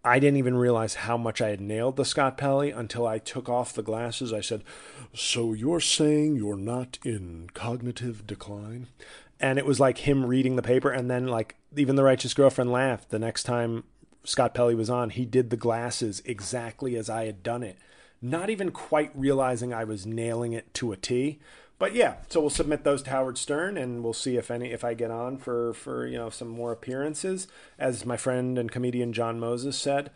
I 0.05 0.19
didn't 0.19 0.39
even 0.39 0.57
realize 0.57 0.95
how 0.95 1.17
much 1.17 1.41
I 1.41 1.51
had 1.51 1.61
nailed 1.61 1.97
the 1.97 2.05
Scott 2.05 2.37
Pelley 2.37 2.73
until 2.73 3.07
I 3.07 3.19
took 3.19 3.49
off 3.49 3.73
the 3.73 3.83
glasses. 3.83 4.33
I 4.33 4.41
said, 4.41 4.65
So 5.15 5.53
you're 5.53 5.81
saying 5.81 6.35
you're 6.37 6.57
not 6.57 6.99
in 7.05 7.49
cognitive 7.55 8.27
decline? 8.27 8.89
And 9.43 9.59
it 9.59 9.67
was 9.67 9.81
like 9.81 9.99
him 9.99 10.25
reading 10.25 10.57
the 10.57 10.63
paper 10.63 10.91
and 10.91 11.11
then 11.11 11.27
like 11.27 11.57
even 11.77 11.97
the 11.97 12.05
righteous 12.05 12.33
girlfriend 12.33 12.71
laughed 12.71 13.11
the 13.11 13.19
next 13.19 13.43
time 13.43 13.85
scott 14.25 14.55
pelley 14.55 14.75
was 14.75 14.89
on. 14.89 15.11
He 15.11 15.27
did 15.27 15.51
the 15.51 15.57
glasses 15.57 16.23
exactly 16.25 16.97
as 16.97 17.11
i 17.11 17.27
had 17.27 17.43
done 17.43 17.63
it 17.63 17.77
not 18.23 18.49
even 18.49 18.71
quite 18.71 19.11
realizing 19.15 19.75
i 19.75 19.85
was 19.85 20.07
nailing 20.07 20.53
it 20.53 20.73
to 20.75 20.93
a 20.93 20.97
t. 20.97 21.41
But 21.79 21.95
yeah 21.95 22.17
so 22.29 22.41
we'll 22.41 22.51
submit 22.51 22.85
those 22.85 23.03
to 23.03 23.11
howard 23.11 23.37
stern 23.37 23.77
and 23.77 24.05
we'll 24.05 24.13
see 24.13 24.37
if 24.37 24.51
any 24.51 24.71
if 24.71 24.85
i 24.85 24.95
get 24.95 25.11
on 25.11 25.37
for 25.37 25.75
for 25.75 26.07
you 26.07 26.17
know 26.17 26.31
some 26.31 26.49
more 26.49 26.73
appearances. 26.73 27.49
As 27.79 28.07
my 28.07 28.17
friend 28.17 28.57
and 28.57 28.71
comedian 28.71 29.13
john 29.13 29.41
moses 29.41 29.77
said 29.77 30.11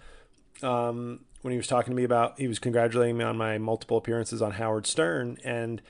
um, 0.63 1.21
when 1.43 1.53
he 1.53 1.59
was 1.59 1.67
talking 1.67 1.91
to 1.91 1.97
me 1.97 2.05
about 2.05 2.39
he 2.39 2.49
was 2.49 2.59
congratulating 2.59 3.19
me 3.19 3.25
on 3.25 3.37
my 3.37 3.59
multiple 3.59 3.99
appearances 3.99 4.41
on 4.41 4.53
howard 4.53 4.87
stern 4.87 5.37
and 5.45 5.83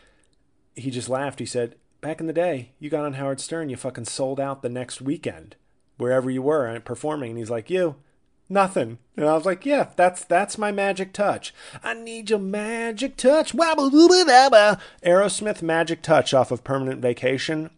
he 0.75 0.91
just 0.91 1.09
laughed. 1.09 1.39
He 1.39 1.47
said 1.47 1.77
back 2.07 2.21
in 2.21 2.29
the 2.29 2.33
day, 2.33 2.71
you 2.79 2.89
got 2.89 3.05
on 3.05 3.15
Howard 3.15 3.41
Stern, 3.41 3.69
you 3.69 3.77
fucking 3.77 4.05
sold 4.05 4.39
out 4.39 4.63
the 4.63 4.69
next 4.69 5.03
weekend, 5.03 5.57
wherever 5.97 6.31
you 6.31 6.41
were 6.41 6.65
and 6.65 6.85
performing. 6.85 7.31
And 7.31 7.39
he's 7.39 7.51
like, 7.51 7.69
you, 7.69 7.97
nothing. 8.49 8.99
And 9.17 9.27
I 9.27 9.35
was 9.35 9.45
like, 9.45 9.67
yeah, 9.67 9.89
that's 9.97 10.25
that's 10.25 10.57
my 10.57 10.71
magic 10.71 11.13
touch. 11.13 11.53
I 11.83 11.95
need 11.95 12.31
your 12.31 12.39
magic 12.39 13.17
touch. 13.17 13.57
Aerosmith 13.57 15.63
Magic 15.63 16.01
Touch 16.01 16.33
off 16.33 16.53
of 16.53 16.63
Permanent 16.63 17.03
Vacation. 17.03 17.71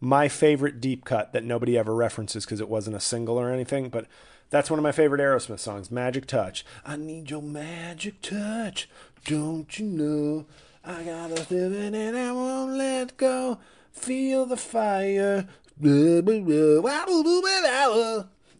My 0.00 0.26
favorite 0.26 0.80
deep 0.80 1.04
cut 1.04 1.34
that 1.34 1.44
nobody 1.44 1.76
ever 1.76 1.94
references 1.94 2.46
because 2.46 2.62
it 2.62 2.70
wasn't 2.70 2.96
a 2.96 3.00
single 3.00 3.38
or 3.38 3.50
anything, 3.50 3.90
but 3.90 4.06
that's 4.48 4.70
one 4.70 4.78
of 4.78 4.84
my 4.84 4.92
favorite 4.92 5.20
Aerosmith 5.20 5.60
songs, 5.60 5.90
Magic 5.90 6.24
Touch. 6.24 6.64
I 6.82 6.96
need 6.96 7.30
your 7.30 7.42
magic 7.42 8.22
touch. 8.22 8.88
Don't 9.26 9.78
you 9.78 9.84
know? 9.84 10.46
I 10.86 11.02
got 11.02 11.32
a 11.32 11.44
feeling 11.44 11.94
and 11.96 12.16
I 12.16 12.30
won't 12.30 12.72
let 12.74 13.16
go. 13.16 13.58
Feel 13.92 14.46
the 14.46 14.56
fire. 14.56 15.48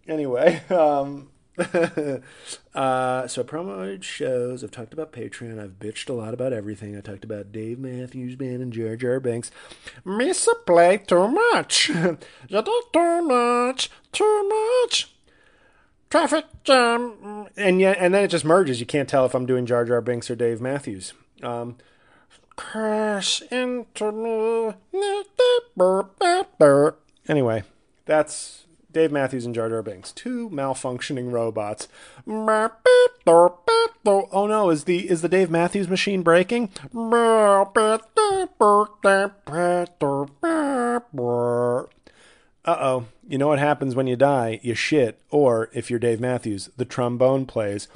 Anyway, 0.08 0.60
um, 0.70 1.30
uh, 2.74 3.26
so 3.26 3.40
I 3.40 3.44
promoted 3.44 4.04
shows. 4.04 4.62
I've 4.62 4.70
talked 4.70 4.92
about 4.92 5.12
Patreon. 5.12 5.58
I've 5.62 5.78
bitched 5.78 6.08
a 6.10 6.12
lot 6.12 6.34
about 6.34 6.52
everything. 6.52 6.96
I 6.96 7.00
talked 7.00 7.24
about 7.24 7.52
Dave 7.52 7.78
Matthews 7.78 8.36
Band 8.36 8.60
and 8.60 8.72
Jar 8.72 8.96
Jar 8.96 9.20
Binks. 9.20 9.50
Miss 10.04 10.46
a 10.46 10.54
play 10.66 10.98
too 10.98 11.28
much. 11.28 11.88
you 12.48 12.62
do 12.62 12.82
too 12.92 13.22
much. 13.22 13.90
Too 14.12 14.48
much. 14.82 15.12
Traffic 16.10 16.44
jam. 16.64 17.46
And 17.56 17.80
yeah, 17.80 17.94
and 17.98 18.14
then 18.14 18.24
it 18.24 18.28
just 18.28 18.44
merges. 18.44 18.78
You 18.80 18.86
can't 18.86 19.08
tell 19.08 19.24
if 19.24 19.34
I'm 19.34 19.46
doing 19.46 19.66
Jar 19.66 19.84
Jar 19.84 20.00
Binks 20.00 20.30
or 20.30 20.36
Dave 20.36 20.60
Matthews. 20.60 21.14
Um, 21.42 21.76
crash 22.56 23.42
into 23.50 24.12
me. 24.12 24.74
Anyway, 27.28 27.62
that's 28.04 28.64
Dave 28.92 29.12
Matthews 29.12 29.44
and 29.44 29.54
Jar 29.54 29.68
Jar 29.68 29.82
Binks, 29.82 30.10
two 30.12 30.48
malfunctioning 30.50 31.30
robots. 31.30 31.86
Oh 34.32 34.46
no, 34.46 34.70
is 34.70 34.84
the 34.84 35.10
is 35.10 35.22
the 35.22 35.28
Dave 35.28 35.50
Matthews 35.50 35.88
machine 35.88 36.22
breaking? 36.22 36.70
Uh 42.64 42.76
oh. 42.80 43.06
You 43.28 43.38
know 43.38 43.48
what 43.48 43.58
happens 43.58 43.94
when 43.94 44.06
you 44.06 44.16
die? 44.16 44.60
You 44.62 44.74
shit. 44.74 45.20
Or 45.30 45.68
if 45.72 45.90
you're 45.90 45.98
Dave 45.98 46.20
Matthews, 46.20 46.70
the 46.76 46.84
trombone 46.84 47.44
plays. 47.46 47.88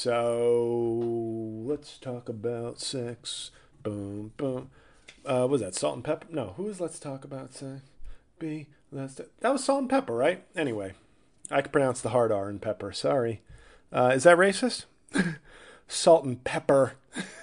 So 0.00 1.02
let's 1.66 1.98
talk 1.98 2.28
about 2.28 2.78
sex. 2.78 3.50
Boom, 3.82 4.30
boom. 4.36 4.70
Uh, 5.26 5.48
was 5.50 5.60
that 5.60 5.74
Salt 5.74 5.96
and 5.96 6.04
Pepper? 6.04 6.28
No, 6.30 6.54
who 6.56 6.62
was 6.62 6.80
Let's 6.80 7.00
Talk 7.00 7.24
About 7.24 7.52
Sex? 7.52 7.82
B. 8.38 8.68
Let's 8.92 9.16
t- 9.16 9.24
that 9.40 9.52
was 9.52 9.64
Salt 9.64 9.80
and 9.80 9.90
Pepper, 9.90 10.14
right? 10.14 10.44
Anyway, 10.54 10.92
I 11.50 11.62
can 11.62 11.72
pronounce 11.72 12.00
the 12.00 12.10
hard 12.10 12.30
R 12.30 12.48
in 12.48 12.60
pepper. 12.60 12.92
Sorry. 12.92 13.42
Uh, 13.92 14.12
is 14.14 14.22
that 14.22 14.38
racist? 14.38 14.84
Salt 15.88 16.24
and 16.24 16.44
Pepper. 16.44 16.92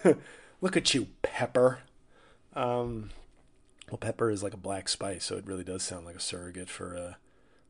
Look 0.62 0.78
at 0.78 0.94
you, 0.94 1.08
Pepper. 1.24 1.80
Um, 2.54 3.10
well, 3.92 3.98
pepper 3.98 4.30
is 4.30 4.44
like 4.44 4.54
a 4.54 4.58
black 4.58 4.88
spice, 4.88 5.26
so 5.26 5.36
it 5.36 5.46
really 5.46 5.66
does 5.66 5.84
sound 5.84 6.06
like 6.06 6.16
a 6.16 6.22
surrogate 6.22 6.70
for 6.70 6.94
a 6.94 7.18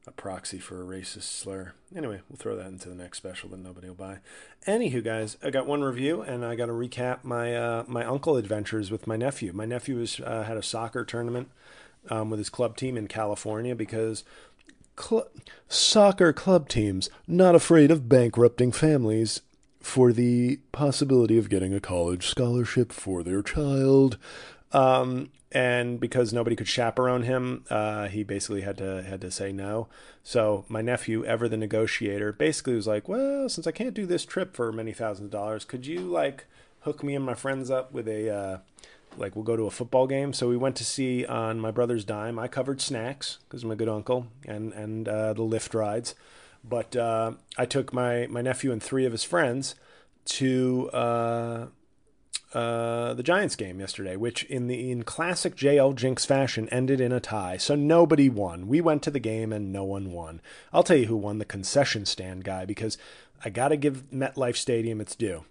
a 0.07 0.11
proxy 0.11 0.59
for 0.59 0.81
a 0.81 0.85
racist 0.85 1.23
slur. 1.23 1.73
Anyway, 1.95 2.21
we'll 2.29 2.37
throw 2.37 2.55
that 2.55 2.67
into 2.67 2.89
the 2.89 2.95
next 2.95 3.17
special 3.17 3.49
that 3.49 3.59
nobody 3.59 3.87
will 3.87 3.95
buy. 3.95 4.19
Anywho, 4.67 5.03
guys, 5.03 5.37
I 5.43 5.49
got 5.49 5.65
one 5.65 5.81
review, 5.81 6.21
and 6.21 6.45
I 6.45 6.55
got 6.55 6.67
to 6.67 6.73
recap 6.73 7.23
my 7.23 7.55
uh, 7.55 7.83
my 7.87 8.05
uncle 8.05 8.37
adventures 8.37 8.91
with 8.91 9.07
my 9.07 9.15
nephew. 9.15 9.51
My 9.53 9.65
nephew 9.65 9.99
has 9.99 10.19
uh, 10.19 10.43
had 10.43 10.57
a 10.57 10.63
soccer 10.63 11.03
tournament 11.03 11.49
um, 12.09 12.29
with 12.29 12.39
his 12.39 12.49
club 12.49 12.77
team 12.77 12.97
in 12.97 13.07
California 13.07 13.75
because 13.75 14.23
cl- 14.99 15.27
soccer 15.67 16.33
club 16.33 16.69
teams 16.69 17.09
not 17.27 17.55
afraid 17.55 17.91
of 17.91 18.09
bankrupting 18.09 18.71
families 18.71 19.41
for 19.81 20.11
the 20.11 20.57
possibility 20.71 21.37
of 21.37 21.49
getting 21.49 21.73
a 21.73 21.79
college 21.79 22.27
scholarship 22.27 22.91
for 22.91 23.23
their 23.23 23.43
child. 23.43 24.17
Um, 24.71 25.29
and 25.55 26.01
because 26.01 26.33
nobody 26.33 26.53
could 26.53 26.67
chaperone 26.67 27.23
him, 27.23 27.63
uh, 27.69 28.09
he 28.09 28.23
basically 28.23 28.61
had 28.61 28.77
to 28.77 29.03
had 29.03 29.21
to 29.21 29.31
say 29.31 29.53
no. 29.53 29.87
So 30.21 30.65
my 30.67 30.81
nephew, 30.81 31.23
ever 31.23 31.47
the 31.47 31.55
negotiator, 31.55 32.33
basically 32.33 32.75
was 32.75 32.87
like, 32.87 33.07
"Well, 33.07 33.47
since 33.47 33.65
I 33.65 33.71
can't 33.71 33.93
do 33.93 34.05
this 34.05 34.25
trip 34.25 34.53
for 34.53 34.73
many 34.73 34.91
thousands 34.91 35.27
of 35.27 35.31
dollars, 35.31 35.63
could 35.63 35.87
you 35.87 36.01
like 36.01 36.45
hook 36.81 37.03
me 37.03 37.15
and 37.15 37.23
my 37.25 37.35
friends 37.35 37.71
up 37.71 37.93
with 37.93 38.05
a 38.09 38.29
uh, 38.29 38.57
like 39.17 39.33
we'll 39.33 39.45
go 39.45 39.55
to 39.55 39.65
a 39.65 39.71
football 39.71 40.07
game?" 40.07 40.33
So 40.33 40.49
we 40.49 40.57
went 40.57 40.75
to 40.75 40.85
see 40.85 41.25
on 41.25 41.61
my 41.61 41.71
brother's 41.71 42.03
dime. 42.03 42.37
I 42.37 42.49
covered 42.49 42.81
snacks 42.81 43.37
because 43.47 43.63
a 43.63 43.77
good 43.77 43.87
uncle, 43.87 44.27
and 44.45 44.73
and 44.73 45.07
uh, 45.07 45.31
the 45.31 45.43
Lyft 45.43 45.73
rides. 45.73 46.15
But 46.65 46.97
uh, 46.97 47.31
I 47.57 47.65
took 47.65 47.93
my 47.93 48.27
my 48.27 48.41
nephew 48.41 48.73
and 48.73 48.83
three 48.83 49.05
of 49.05 49.13
his 49.13 49.23
friends 49.23 49.75
to 50.25 50.89
uh, 52.55 53.13
the 53.13 53.21
Giants 53.21 53.57
game 53.57 53.81
yesterday, 53.81 54.15
which 54.15 54.45
in 54.45 54.67
the 54.67 54.89
in 54.89 55.03
classic 55.03 55.57
JL 55.57 55.93
Jinx 55.93 56.23
fashion 56.23 56.69
ended 56.69 57.01
in 57.01 57.11
a 57.11 57.19
tie. 57.19 57.57
So 57.57 57.75
nobody 57.75 58.29
won. 58.29 58.69
We 58.69 58.79
went 58.79 59.03
to 59.03 59.11
the 59.11 59.19
game 59.19 59.51
and 59.51 59.73
no 59.73 59.83
one 59.83 60.13
won. 60.13 60.39
I'll 60.71 60.81
tell 60.81 60.95
you 60.95 61.07
who 61.07 61.17
won 61.17 61.39
the 61.39 61.43
concession 61.43 62.05
stand 62.05 62.45
guy 62.45 62.63
because 62.63 62.97
I 63.43 63.49
got 63.49 63.67
to 63.69 63.77
give 63.77 64.09
MetLife 64.09 64.55
Stadium 64.55 65.01
its 65.01 65.15
due. 65.15 65.43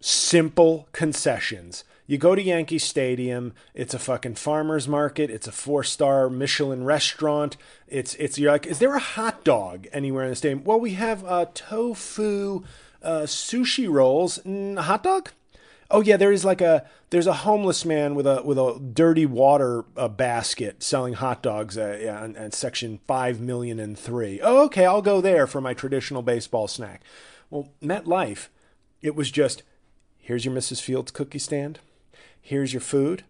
Simple 0.00 0.88
concessions. 0.92 1.84
You 2.06 2.16
go 2.16 2.34
to 2.34 2.42
Yankee 2.42 2.78
Stadium, 2.78 3.52
it's 3.74 3.92
a 3.92 3.98
fucking 3.98 4.36
farmers 4.36 4.88
market, 4.88 5.28
it's 5.28 5.46
a 5.46 5.52
four-star 5.52 6.30
Michelin 6.30 6.82
restaurant. 6.82 7.58
It's 7.86 8.14
it's 8.14 8.38
you're 8.38 8.52
like, 8.52 8.66
is 8.66 8.78
there 8.78 8.94
a 8.94 9.00
hot 9.00 9.44
dog 9.44 9.86
anywhere 9.92 10.24
in 10.24 10.30
the 10.30 10.36
stadium? 10.36 10.64
Well, 10.64 10.80
we 10.80 10.94
have 10.94 11.22
uh, 11.26 11.44
tofu 11.52 12.64
uh, 13.02 13.24
sushi 13.24 13.86
rolls. 13.86 14.38
Mm, 14.46 14.78
hot 14.78 15.02
dog? 15.02 15.30
Oh 15.90 16.02
yeah, 16.02 16.16
there 16.16 16.30
is 16.30 16.44
like 16.44 16.60
a 16.60 16.86
there's 17.10 17.26
a 17.26 17.32
homeless 17.32 17.84
man 17.84 18.14
with 18.14 18.26
a 18.26 18.42
with 18.42 18.58
a 18.58 18.78
dirty 18.78 19.26
water 19.26 19.84
uh, 19.96 20.06
basket 20.08 20.82
selling 20.82 21.14
hot 21.14 21.42
dogs 21.42 21.76
uh, 21.76 21.98
yeah, 22.00 22.22
on, 22.22 22.36
on 22.36 22.52
section 22.52 23.00
five 23.08 23.40
million 23.40 23.80
and 23.80 23.98
three. 23.98 24.40
Oh 24.40 24.64
okay, 24.66 24.86
I'll 24.86 25.02
go 25.02 25.20
there 25.20 25.46
for 25.48 25.60
my 25.60 25.74
traditional 25.74 26.22
baseball 26.22 26.68
snack. 26.68 27.02
Well, 27.50 27.70
MetLife, 27.82 28.48
it 29.02 29.16
was 29.16 29.32
just 29.32 29.64
here's 30.18 30.44
your 30.44 30.54
Mrs. 30.54 30.80
Fields 30.80 31.10
cookie 31.10 31.40
stand. 31.40 31.80
Here's 32.40 32.72
your 32.72 32.80
food. 32.80 33.24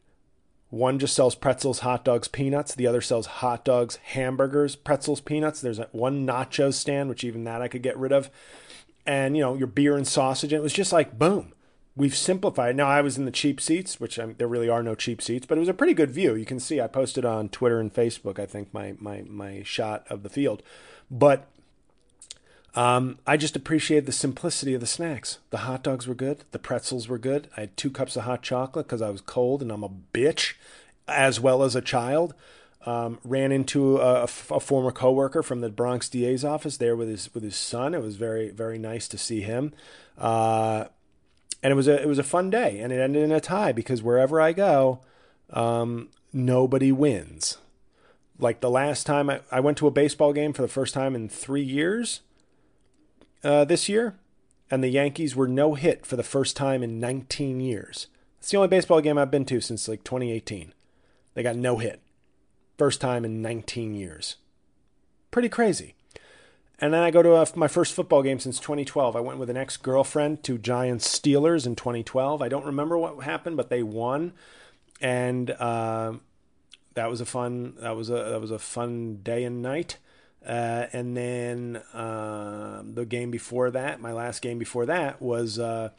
One 0.68 0.98
just 0.98 1.16
sells 1.16 1.34
pretzels, 1.34 1.80
hot 1.80 2.04
dogs, 2.04 2.28
peanuts. 2.28 2.74
The 2.74 2.86
other 2.86 3.00
sells 3.00 3.26
hot 3.26 3.64
dogs, 3.64 3.96
hamburgers, 3.96 4.76
pretzels, 4.76 5.20
peanuts. 5.20 5.60
There's 5.60 5.80
one 5.90 6.24
nacho 6.24 6.72
stand, 6.72 7.08
which 7.08 7.24
even 7.24 7.42
that 7.44 7.60
I 7.60 7.66
could 7.66 7.82
get 7.82 7.98
rid 7.98 8.12
of. 8.12 8.30
And, 9.04 9.36
you 9.36 9.42
know, 9.42 9.56
your 9.56 9.66
beer 9.66 9.96
and 9.96 10.06
sausage. 10.06 10.52
And 10.52 10.60
it 10.60 10.62
was 10.62 10.72
just 10.72 10.92
like, 10.92 11.18
boom 11.18 11.54
we've 12.00 12.16
simplified. 12.16 12.76
Now 12.76 12.88
I 12.88 13.02
was 13.02 13.18
in 13.18 13.26
the 13.26 13.30
cheap 13.30 13.60
seats, 13.60 14.00
which 14.00 14.18
I'm, 14.18 14.34
there 14.38 14.48
really 14.48 14.70
are 14.70 14.82
no 14.82 14.94
cheap 14.94 15.20
seats, 15.20 15.44
but 15.44 15.58
it 15.58 15.60
was 15.60 15.68
a 15.68 15.74
pretty 15.74 15.92
good 15.92 16.10
view. 16.10 16.34
You 16.34 16.46
can 16.46 16.58
see 16.58 16.80
I 16.80 16.86
posted 16.86 17.26
on 17.26 17.50
Twitter 17.50 17.78
and 17.78 17.92
Facebook. 17.92 18.38
I 18.38 18.46
think 18.46 18.72
my 18.72 18.94
my 18.98 19.22
my 19.28 19.62
shot 19.64 20.06
of 20.08 20.22
the 20.22 20.30
field, 20.30 20.62
but 21.10 21.46
um, 22.74 23.18
I 23.26 23.36
just 23.36 23.54
appreciated 23.54 24.06
the 24.06 24.12
simplicity 24.12 24.72
of 24.72 24.80
the 24.80 24.86
snacks. 24.86 25.40
The 25.50 25.58
hot 25.58 25.82
dogs 25.82 26.08
were 26.08 26.14
good. 26.14 26.44
The 26.52 26.58
pretzels 26.58 27.06
were 27.06 27.18
good. 27.18 27.48
I 27.54 27.60
had 27.60 27.76
two 27.76 27.90
cups 27.90 28.16
of 28.16 28.22
hot 28.24 28.42
chocolate 28.42 28.86
because 28.86 29.02
I 29.02 29.10
was 29.10 29.20
cold 29.20 29.60
and 29.60 29.70
I'm 29.70 29.84
a 29.84 29.90
bitch, 29.90 30.54
as 31.06 31.38
well 31.38 31.62
as 31.62 31.76
a 31.76 31.82
child. 31.82 32.34
Um, 32.86 33.18
ran 33.24 33.52
into 33.52 33.98
a, 33.98 34.22
a, 34.22 34.26
former 34.26 34.90
coworker 34.90 35.42
from 35.42 35.60
the 35.60 35.68
Bronx 35.68 36.08
DA's 36.08 36.46
office 36.46 36.78
there 36.78 36.96
with 36.96 37.08
his 37.08 37.28
with 37.34 37.42
his 37.42 37.56
son. 37.56 37.92
It 37.92 38.00
was 38.00 38.16
very 38.16 38.48
very 38.48 38.78
nice 38.78 39.06
to 39.08 39.18
see 39.18 39.42
him. 39.42 39.74
Uh, 40.16 40.86
and 41.62 41.72
it 41.72 41.76
was 41.76 41.88
a 41.88 42.00
it 42.00 42.08
was 42.08 42.18
a 42.18 42.24
fun 42.24 42.50
day, 42.50 42.78
and 42.80 42.92
it 42.92 43.00
ended 43.00 43.22
in 43.22 43.32
a 43.32 43.40
tie 43.40 43.72
because 43.72 44.02
wherever 44.02 44.40
I 44.40 44.52
go, 44.52 45.00
um, 45.50 46.08
nobody 46.32 46.92
wins. 46.92 47.58
Like 48.38 48.60
the 48.60 48.70
last 48.70 49.04
time 49.04 49.28
I, 49.28 49.40
I 49.50 49.60
went 49.60 49.76
to 49.78 49.86
a 49.86 49.90
baseball 49.90 50.32
game 50.32 50.52
for 50.52 50.62
the 50.62 50.68
first 50.68 50.94
time 50.94 51.14
in 51.14 51.28
three 51.28 51.62
years 51.62 52.22
uh, 53.44 53.64
this 53.64 53.88
year, 53.88 54.16
and 54.70 54.82
the 54.82 54.88
Yankees 54.88 55.36
were 55.36 55.48
no 55.48 55.74
hit 55.74 56.06
for 56.06 56.16
the 56.16 56.22
first 56.22 56.56
time 56.56 56.82
in 56.82 57.00
19 57.00 57.60
years. 57.60 58.06
It's 58.38 58.50
the 58.50 58.56
only 58.56 58.68
baseball 58.68 59.02
game 59.02 59.18
I've 59.18 59.30
been 59.30 59.44
to 59.46 59.60
since 59.60 59.86
like 59.86 60.02
2018. 60.04 60.72
They 61.34 61.42
got 61.42 61.56
no 61.56 61.76
hit. 61.76 62.00
First 62.78 63.00
time 63.00 63.26
in 63.26 63.42
19 63.42 63.94
years. 63.94 64.36
Pretty 65.30 65.50
crazy. 65.50 65.94
And 66.80 66.94
then 66.94 67.02
I 67.02 67.10
go 67.10 67.22
to 67.22 67.34
a, 67.34 67.46
my 67.54 67.68
first 67.68 67.92
football 67.92 68.22
game 68.22 68.38
since 68.38 68.58
2012. 68.58 69.14
I 69.14 69.20
went 69.20 69.38
with 69.38 69.50
an 69.50 69.56
ex 69.56 69.76
girlfriend 69.76 70.42
to 70.44 70.56
Giants 70.56 71.06
Steelers 71.06 71.66
in 71.66 71.76
2012. 71.76 72.40
I 72.40 72.48
don't 72.48 72.64
remember 72.64 72.96
what 72.96 73.22
happened, 73.22 73.56
but 73.58 73.68
they 73.68 73.82
won, 73.82 74.32
and 75.00 75.50
uh, 75.50 76.14
that 76.94 77.10
was 77.10 77.20
a 77.20 77.26
fun 77.26 77.74
that 77.80 77.96
was 77.96 78.08
a 78.08 78.14
that 78.14 78.40
was 78.40 78.50
a 78.50 78.58
fun 78.58 79.20
day 79.22 79.44
and 79.44 79.60
night. 79.60 79.98
Uh, 80.44 80.86
and 80.94 81.14
then 81.14 81.76
uh, 81.92 82.82
the 82.82 83.04
game 83.04 83.30
before 83.30 83.70
that, 83.70 84.00
my 84.00 84.12
last 84.12 84.40
game 84.40 84.58
before 84.58 84.86
that 84.86 85.20
was 85.20 85.58
uh, 85.58 85.90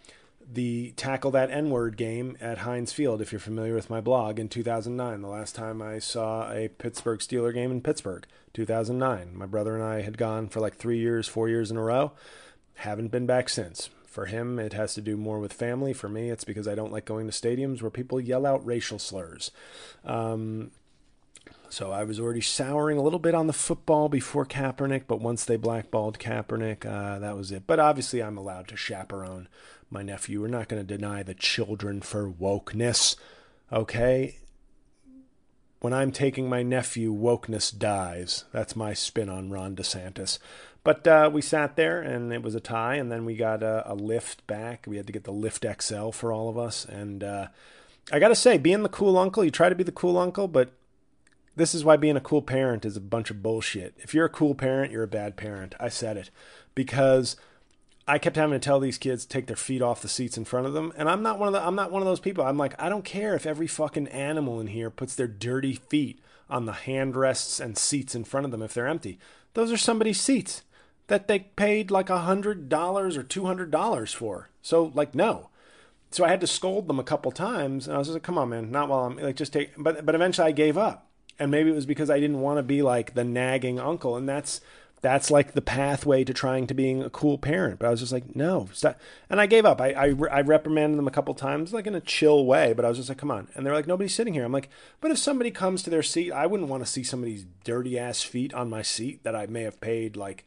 the 0.52 0.94
tackle 0.96 1.30
that 1.30 1.52
N 1.52 1.70
word 1.70 1.96
game 1.96 2.36
at 2.42 2.60
Heinz 2.60 2.92
Field. 2.92 3.22
If 3.22 3.32
you're 3.32 3.40
familiar 3.40 3.76
with 3.76 3.92
my 3.92 4.02
blog, 4.02 4.40
in 4.40 4.50
2009, 4.50 5.22
the 5.22 5.28
last 5.28 5.54
time 5.54 5.80
I 5.80 6.00
saw 6.00 6.52
a 6.52 6.70
Pittsburgh 6.70 7.20
Steeler 7.20 7.54
game 7.54 7.70
in 7.70 7.82
Pittsburgh, 7.82 8.26
2009. 8.54 9.36
My 9.36 9.46
brother 9.46 9.76
and 9.76 9.84
I 9.84 10.02
had 10.02 10.18
gone 10.18 10.50
for 10.50 10.60
like 10.60 10.76
three 10.76 11.00
years, 11.00 11.28
four 11.28 11.50
years 11.50 11.72
in 11.72 11.78
a 11.78 11.84
row. 11.84 12.12
Haven't 12.76 13.12
been 13.12 13.26
back 13.26 13.50
since. 13.50 13.90
For 14.06 14.26
him, 14.26 14.60
it 14.60 14.74
has 14.74 14.94
to 14.96 15.02
do 15.02 15.16
more 15.16 15.40
with 15.40 15.54
family. 15.54 15.94
For 15.94 16.10
me, 16.10 16.30
it's 16.30 16.44
because 16.44 16.68
I 16.68 16.76
don't 16.76 16.92
like 16.92 17.06
going 17.06 17.28
to 17.28 17.32
stadiums 17.32 17.82
where 17.82 17.92
people 17.92 18.20
yell 18.20 18.46
out 18.46 18.66
racial 18.66 19.00
slurs. 19.00 19.52
Um, 20.04 20.72
so 21.70 21.92
I 21.92 22.04
was 22.04 22.20
already 22.20 22.42
souring 22.42 22.98
a 22.98 23.02
little 23.02 23.20
bit 23.20 23.34
on 23.34 23.48
the 23.48 23.54
football 23.54 24.10
before 24.10 24.46
Kaepernick, 24.46 25.04
but 25.08 25.22
once 25.22 25.46
they 25.46 25.56
blackballed 25.56 26.20
Kaepernick, 26.20 26.86
uh, 26.86 27.20
that 27.20 27.38
was 27.38 27.54
it. 27.54 27.64
But 27.66 27.80
obviously, 27.80 28.22
I'm 28.22 28.38
allowed 28.38 28.68
to 28.68 28.76
chaperone 28.76 29.48
my 29.90 30.04
nephew. 30.04 30.42
We're 30.42 30.48
not 30.48 30.68
going 30.68 30.86
to 30.86 30.98
deny 30.98 31.24
the 31.24 31.34
children 31.34 32.02
for 32.02 32.30
wokeness, 32.30 33.16
okay? 33.72 34.36
When 35.82 35.94
I'm 35.94 36.12
taking 36.12 36.48
my 36.48 36.62
nephew, 36.62 37.12
wokeness 37.12 37.76
dies. 37.76 38.46
That's 38.52 38.76
my 38.76 38.94
spin 38.94 39.30
on 39.30 39.50
Ron 39.50 39.76
DeSantis. 39.76 40.38
But 40.84 41.08
uh, 41.08 41.30
we 41.34 41.42
sat 41.42 41.76
there 41.76 42.00
and 42.02 42.32
it 42.32 42.44
was 42.44 42.54
a 42.54 42.60
tie, 42.60 42.96
and 42.96 43.12
then 43.12 43.26
we 43.26 43.36
got 43.36 43.64
a, 43.64 43.92
a, 43.92 43.96
lift 43.96 44.46
back. 44.46 44.86
We 44.88 44.98
had 44.98 45.08
to 45.08 45.14
get 45.14 45.24
the 45.24 45.34
Lyft 45.34 45.66
XL 45.82 46.12
for 46.12 46.32
all 46.32 46.50
of 46.50 46.58
us. 46.58 46.86
And 46.86 47.24
uh, 47.24 47.48
I 48.12 48.20
got 48.20 48.30
to 48.30 48.36
say, 48.36 48.60
being 48.60 48.84
the 48.84 48.90
cool 48.90 49.18
uncle, 49.18 49.44
you 49.44 49.50
try 49.50 49.70
to 49.70 49.76
be 49.76 49.84
the 49.84 49.92
cool 49.92 50.20
uncle, 50.20 50.48
but 50.48 50.72
this 51.56 51.74
is 51.74 51.84
why 51.84 51.98
being 51.98 52.16
a 52.16 52.22
cool 52.22 52.44
parent 52.44 52.86
is 52.86 52.96
a 52.96 53.02
bunch 53.02 53.32
of 53.32 53.42
bullshit. 53.42 53.96
If 53.98 54.14
you're 54.14 54.26
a 54.26 54.30
cool 54.30 54.54
parent, 54.54 54.92
you're 54.92 55.04
a 55.04 55.08
bad 55.08 55.36
parent. 55.36 55.74
I 55.80 55.90
said 55.90 56.16
it 56.16 56.30
because 56.76 57.36
I 58.12 58.18
kept 58.18 58.36
having 58.36 58.60
to 58.60 58.60
tell 58.60 58.82
these 58.82 58.98
kids 58.98 59.26
take 59.26 59.48
their 59.48 59.56
feet 59.56 59.82
off 59.82 60.02
the 60.02 60.10
seats 60.10 60.36
in 60.38 60.44
front 60.44 60.68
of 60.68 60.74
them, 60.74 60.92
and 60.98 61.08
I'm 61.08 61.24
not 61.24 61.40
one 61.40 61.48
of 61.48 61.54
the 61.54 61.66
I'm 61.66 61.76
not 61.76 61.94
one 61.94 62.02
of 62.02 62.06
those 62.06 62.20
people. 62.20 62.44
I'm 62.44 62.58
like, 62.58 62.76
I 62.78 62.90
don't 62.90 63.06
care 63.06 63.36
if 63.36 63.46
every 63.46 63.68
fucking 63.68 64.10
animal 64.10 64.60
in 64.60 64.68
here 64.68 64.90
puts 64.90 65.16
their 65.16 65.30
dirty 65.30 65.76
feet 65.76 66.20
on 66.50 66.66
the 66.66 66.74
handrests 66.74 67.62
and 67.62 67.78
seats 67.78 68.14
in 68.14 68.26
front 68.26 68.44
of 68.44 68.52
them 68.52 68.62
if 68.62 68.74
they're 68.74 68.86
empty. 68.86 69.18
Those 69.54 69.72
are 69.72 69.78
somebody's 69.78 70.20
seats 70.20 70.64
that 71.08 71.30
they 71.30 71.40
paid 71.40 71.90
like 71.90 72.10
a 72.10 72.20
hundred 72.20 72.68
dollars 72.68 73.16
or 73.16 73.24
two 73.24 73.46
hundred 73.46 73.72
dollars 73.72 74.12
for. 74.12 74.50
So 74.62 74.92
like 74.94 75.16
no. 75.16 75.48
So 76.10 76.26
I 76.26 76.30
had 76.32 76.42
to 76.42 76.48
scold 76.48 76.90
them 76.90 77.00
a 77.00 77.06
couple 77.06 77.32
times, 77.32 77.88
and 77.88 77.96
I 77.96 78.00
was 78.00 78.10
like, 78.10 78.24
"Come 78.24 78.38
on, 78.38 78.50
man, 78.50 78.72
not 78.72 78.90
while 78.90 79.06
I'm 79.06 79.16
like 79.20 79.38
just 79.38 79.54
take." 79.54 79.72
But 79.78 80.06
but 80.06 80.16
eventually 80.16 80.50
I 80.50 80.52
gave 80.52 80.78
up, 80.78 81.08
and 81.40 81.50
maybe 81.50 81.70
it 81.70 81.76
was 81.76 81.86
because 81.86 82.10
I 82.10 82.20
didn't 82.20 82.42
want 82.42 82.58
to 82.60 82.64
be 82.64 82.82
like 82.82 83.14
the 83.14 83.24
nagging 83.24 83.80
uncle, 83.80 84.18
and 84.18 84.28
that's 84.28 84.60
that's 85.02 85.32
like 85.32 85.54
the 85.54 85.62
pathway 85.62 86.24
to 86.24 86.34
trying 86.34 86.68
to 86.68 86.76
being 86.76 87.02
a 87.02 87.10
cool 87.10 87.38
parent. 87.40 87.80
But 87.80 87.88
I 87.88 87.90
was 87.90 88.00
just 88.00 88.12
like, 88.12 88.36
no, 88.36 88.70
stop. 88.72 89.00
And 89.30 89.42
I 89.42 89.48
gave 89.48 89.66
up. 89.66 89.82
I, 89.82 89.90
I, 89.90 90.16
I, 90.32 90.42
reprimanded 90.42 90.98
them 90.98 91.08
a 91.08 91.12
couple 91.12 91.34
times, 91.34 91.74
like 91.74 91.88
in 91.88 91.96
a 91.96 92.02
chill 92.02 92.46
way, 92.46 92.74
but 92.74 92.86
I 92.86 92.90
was 92.90 93.00
just 93.00 93.10
like, 93.10 93.18
come 93.18 93.32
on. 93.32 93.48
And 93.56 93.66
they're 93.66 93.74
like, 93.74 93.88
nobody's 93.88 94.14
sitting 94.14 94.36
here. 94.36 94.46
I'm 94.46 94.52
like, 94.52 94.70
but 95.02 95.10
if 95.10 95.18
somebody 95.18 95.50
comes 95.50 95.82
to 95.84 95.90
their 95.90 96.04
seat, 96.04 96.32
I 96.32 96.46
wouldn't 96.46 96.70
want 96.70 96.84
to 96.84 96.90
see 96.90 97.04
somebody's 97.04 97.46
dirty 97.64 97.98
ass 97.98 98.22
feet 98.22 98.54
on 98.54 98.70
my 98.70 98.84
seat 98.84 99.24
that 99.24 99.36
I 99.36 99.48
may 99.48 99.64
have 99.64 99.82
paid 99.82 100.16
like 100.16 100.46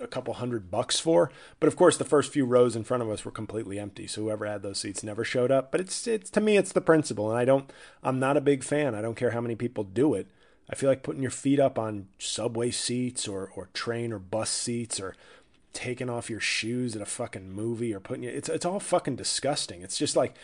a 0.00 0.06
couple 0.06 0.34
hundred 0.34 0.70
bucks 0.70 1.00
for. 1.00 1.32
But 1.58 1.66
of 1.66 1.74
course, 1.74 1.96
the 1.96 2.04
first 2.04 2.32
few 2.32 2.44
rows 2.44 2.76
in 2.76 2.84
front 2.84 3.02
of 3.02 3.10
us 3.10 3.24
were 3.24 3.32
completely 3.32 3.80
empty. 3.80 4.06
So 4.06 4.22
whoever 4.22 4.46
had 4.46 4.62
those 4.62 4.78
seats 4.78 5.02
never 5.02 5.24
showed 5.24 5.50
up. 5.50 5.72
But 5.72 5.80
it's, 5.80 6.06
it's 6.06 6.30
to 6.30 6.40
me, 6.40 6.56
it's 6.56 6.72
the 6.72 6.80
principle. 6.80 7.30
And 7.30 7.38
I 7.38 7.44
don't, 7.44 7.68
I'm 8.04 8.20
not 8.20 8.36
a 8.36 8.40
big 8.40 8.62
fan. 8.62 8.94
I 8.94 9.02
don't 9.02 9.16
care 9.16 9.32
how 9.32 9.40
many 9.40 9.56
people 9.56 9.82
do 9.82 10.14
it. 10.14 10.28
I 10.70 10.74
feel 10.74 10.88
like 10.88 11.02
putting 11.02 11.22
your 11.22 11.30
feet 11.30 11.60
up 11.60 11.78
on 11.78 12.08
subway 12.18 12.70
seats 12.70 13.28
or, 13.28 13.50
or 13.54 13.68
train 13.74 14.12
or 14.12 14.18
bus 14.18 14.50
seats 14.50 15.00
or 15.00 15.14
taking 15.72 16.10
off 16.10 16.30
your 16.30 16.40
shoes 16.40 16.94
at 16.94 17.02
a 17.02 17.06
fucking 17.06 17.50
movie 17.50 17.94
or 17.94 18.00
putting 18.00 18.24
it's 18.24 18.48
it's 18.48 18.66
all 18.66 18.80
fucking 18.80 19.16
disgusting. 19.16 19.82
It's 19.82 19.98
just 19.98 20.16
like 20.16 20.34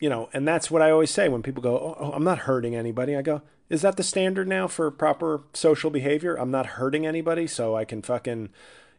you 0.00 0.08
know, 0.08 0.30
and 0.32 0.48
that's 0.48 0.70
what 0.70 0.82
I 0.82 0.90
always 0.90 1.10
say 1.10 1.28
when 1.28 1.42
people 1.42 1.62
go, 1.62 1.78
oh, 1.78 1.96
oh, 2.00 2.12
I'm 2.12 2.24
not 2.24 2.40
hurting 2.40 2.74
anybody. 2.74 3.14
I 3.14 3.22
go, 3.22 3.42
is 3.68 3.82
that 3.82 3.98
the 3.98 4.02
standard 4.02 4.48
now 4.48 4.66
for 4.66 4.90
proper 4.90 5.42
social 5.52 5.90
behavior? 5.90 6.36
I'm 6.36 6.50
not 6.50 6.66
hurting 6.66 7.06
anybody, 7.06 7.46
so 7.46 7.76
I 7.76 7.84
can 7.84 8.00
fucking, 8.00 8.48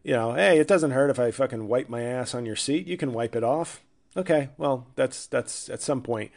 you 0.04 0.14
know, 0.14 0.34
hey, 0.34 0.60
it 0.60 0.68
doesn't 0.68 0.92
hurt 0.92 1.10
if 1.10 1.20
I 1.20 1.32
fucking 1.32 1.68
wipe 1.68 1.90
my 1.90 2.04
ass 2.04 2.36
on 2.36 2.46
your 2.46 2.56
seat. 2.56 2.86
You 2.86 2.98
can 2.98 3.14
wipe 3.14 3.36
it 3.36 3.44
off. 3.44 3.82
Okay, 4.16 4.50
well, 4.58 4.88
that's 4.96 5.26
that's 5.26 5.70
at 5.70 5.82
some 5.82 6.02
point 6.02 6.32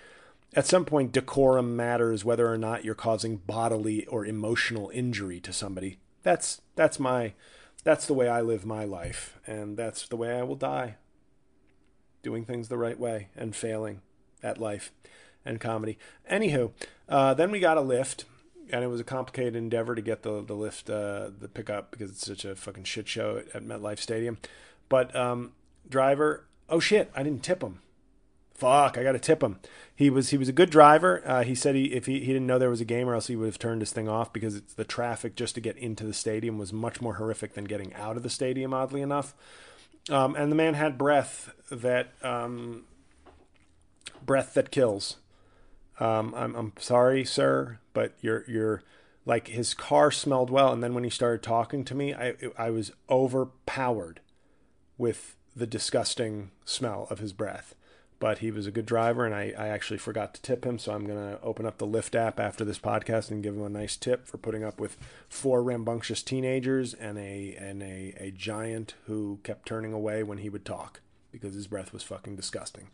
at 0.55 0.67
some 0.67 0.85
point, 0.85 1.13
decorum 1.13 1.77
matters 1.77 2.25
whether 2.25 2.51
or 2.51 2.59
not 2.59 2.85
you're 2.85 2.95
causing 2.95 3.37
bodily 3.39 4.07
or 4.07 4.25
emotional 4.25 4.91
injury 4.95 5.41
to 5.41 5.53
somebody. 5.53 5.99
That's 6.23 6.61
that's 6.77 6.99
my 6.99 7.35
that's 7.83 8.07
the 8.07 8.15
way 8.15 8.29
I 8.29 8.41
live 8.41 8.65
my 8.65 8.85
life, 8.85 9.39
and 9.47 9.77
that's 9.77 10.09
the 10.09 10.17
way 10.17 10.39
I 10.39 10.43
will 10.43 10.57
die. 10.57 10.97
Doing 12.23 12.45
things 12.45 12.69
the 12.69 12.79
right 12.79 12.99
way 12.99 13.29
and 13.37 13.55
failing 13.55 14.01
at 14.43 14.59
life 14.59 14.93
and 15.45 15.61
comedy. 15.61 15.99
Anywho, 16.31 16.71
uh, 17.09 17.35
then 17.35 17.51
we 17.51 17.61
got 17.61 17.77
a 17.77 17.83
lift, 17.83 18.25
and 18.71 18.83
it 18.83 18.89
was 18.89 19.01
a 19.01 19.05
complicated 19.05 19.57
endeavor 19.57 19.95
to 19.95 20.03
get 20.03 20.23
the 20.23 20.43
the 20.43 20.55
lift 20.55 20.89
uh, 20.89 21.31
the 21.39 21.49
pickup 21.49 21.91
because 21.91 22.11
it's 22.11 22.27
such 22.27 22.45
a 22.45 22.55
fucking 22.55 22.85
shit 22.85 23.09
show 23.09 23.43
at, 23.53 23.63
MetLife 23.63 23.99
Stadium. 23.99 24.39
But 24.89 25.15
um, 25.17 25.53
driver, 25.89 26.47
oh 26.69 26.81
shit, 26.81 27.11
I 27.15 27.23
didn't 27.23 27.43
tip 27.43 27.63
him. 27.63 27.81
Fuck, 28.55 28.97
I 28.97 29.03
got 29.03 29.13
to 29.13 29.19
tip 29.19 29.43
him. 29.43 29.59
He 29.95 30.11
was 30.11 30.31
he 30.31 30.37
was 30.37 30.49
a 30.49 30.53
good 30.53 30.71
driver. 30.71 31.23
Uh, 31.27 31.43
he 31.43 31.55
said 31.55 31.75
he 31.75 31.87
if 31.87 32.07
he, 32.07 32.21
he 32.21 32.27
didn't 32.27 32.47
know 32.47 32.59
there 32.59 32.71
was 32.71 32.81
a 32.81 32.85
game 32.85 33.09
or 33.09 33.15
else 33.15 33.27
he 33.27 33.37
would 33.37 33.47
have 33.47 33.59
turned 33.59 33.83
his 33.83 33.93
thing 33.93 34.09
off 34.09 34.33
because 34.33 34.55
it's 34.55 34.75
the 34.75 34.85
traffic 34.85 35.35
just 35.35 35.57
to 35.57 35.61
get 35.61 35.77
into 35.77 36.05
the 36.05 36.15
stadium 36.15 36.57
was 36.57 36.73
much 36.73 37.01
more 37.01 37.15
horrific 37.15 37.55
than 37.55 37.65
getting 37.65 37.93
out 37.95 38.17
of 38.17 38.23
the 38.23 38.31
stadium. 38.31 38.73
Oddly 38.73 39.03
enough, 39.03 39.35
um, 40.09 40.37
and 40.37 40.53
the 40.53 40.57
man 40.57 40.75
had 40.75 40.97
breath 40.97 41.53
that 41.71 42.13
um, 42.23 42.85
breath 44.25 44.55
that 44.55 44.71
kills. 44.71 45.17
Um, 45.99 46.33
I'm 46.37 46.55
I'm 46.55 46.73
sorry, 46.79 47.25
sir, 47.25 47.79
but 47.93 48.15
you're 48.21 48.45
you're 48.47 48.83
like 49.27 49.49
his 49.49 49.75
car 49.75 50.11
smelled 50.11 50.51
well, 50.51 50.73
and 50.73 50.83
then 50.83 50.95
when 50.95 51.05
he 51.05 51.11
started 51.11 51.43
talking 51.43 51.85
to 51.85 51.95
me, 51.95 52.15
I 52.15 52.35
I 52.57 52.71
was 52.71 52.93
overpowered 53.11 54.21
with 54.97 55.35
the 55.57 55.67
disgusting 55.67 56.51
smell 56.65 57.07
of 57.11 57.19
his 57.19 57.33
breath. 57.33 57.75
But 58.21 58.39
he 58.39 58.51
was 58.51 58.67
a 58.67 58.71
good 58.71 58.87
driver, 58.87 59.27
and 59.27 59.35
I, 59.35 59.53
I 59.59 59.69
actually 59.69 59.99
forgot 59.99 60.35
to 60.35 60.43
tip 60.43 60.65
him, 60.65 60.79
so 60.79 60.93
I'm 60.93 61.07
going 61.07 61.19
to 61.19 61.41
open 61.43 61.67
up 61.67 61.79
the 61.79 61.87
Lyft 61.87 62.15
app 62.15 62.41
after 62.41 62.65
this 62.65 62.79
podcast 62.79 63.31
and 63.31 63.43
give 63.43 63.55
him 63.55 63.65
a 63.65 63.69
nice 63.69 63.97
tip 63.97 64.27
for 64.27 64.39
putting 64.39 64.65
up 64.65 64.81
with 64.81 64.97
four 65.29 65.63
rambunctious 65.63 66.23
teenagers 66.23 66.95
and 66.95 67.19
a 67.19 67.55
and 67.59 67.83
a, 67.83 68.15
a 68.19 68.31
giant 68.31 68.95
who 69.07 69.41
kept 69.43 69.67
turning 69.67 69.93
away 69.93 70.23
when 70.23 70.39
he 70.39 70.49
would 70.49 70.65
talk 70.65 71.01
because 71.33 71.55
his 71.55 71.67
breath 71.67 71.93
was 71.93 72.03
fucking 72.03 72.37
disgusting. 72.37 72.89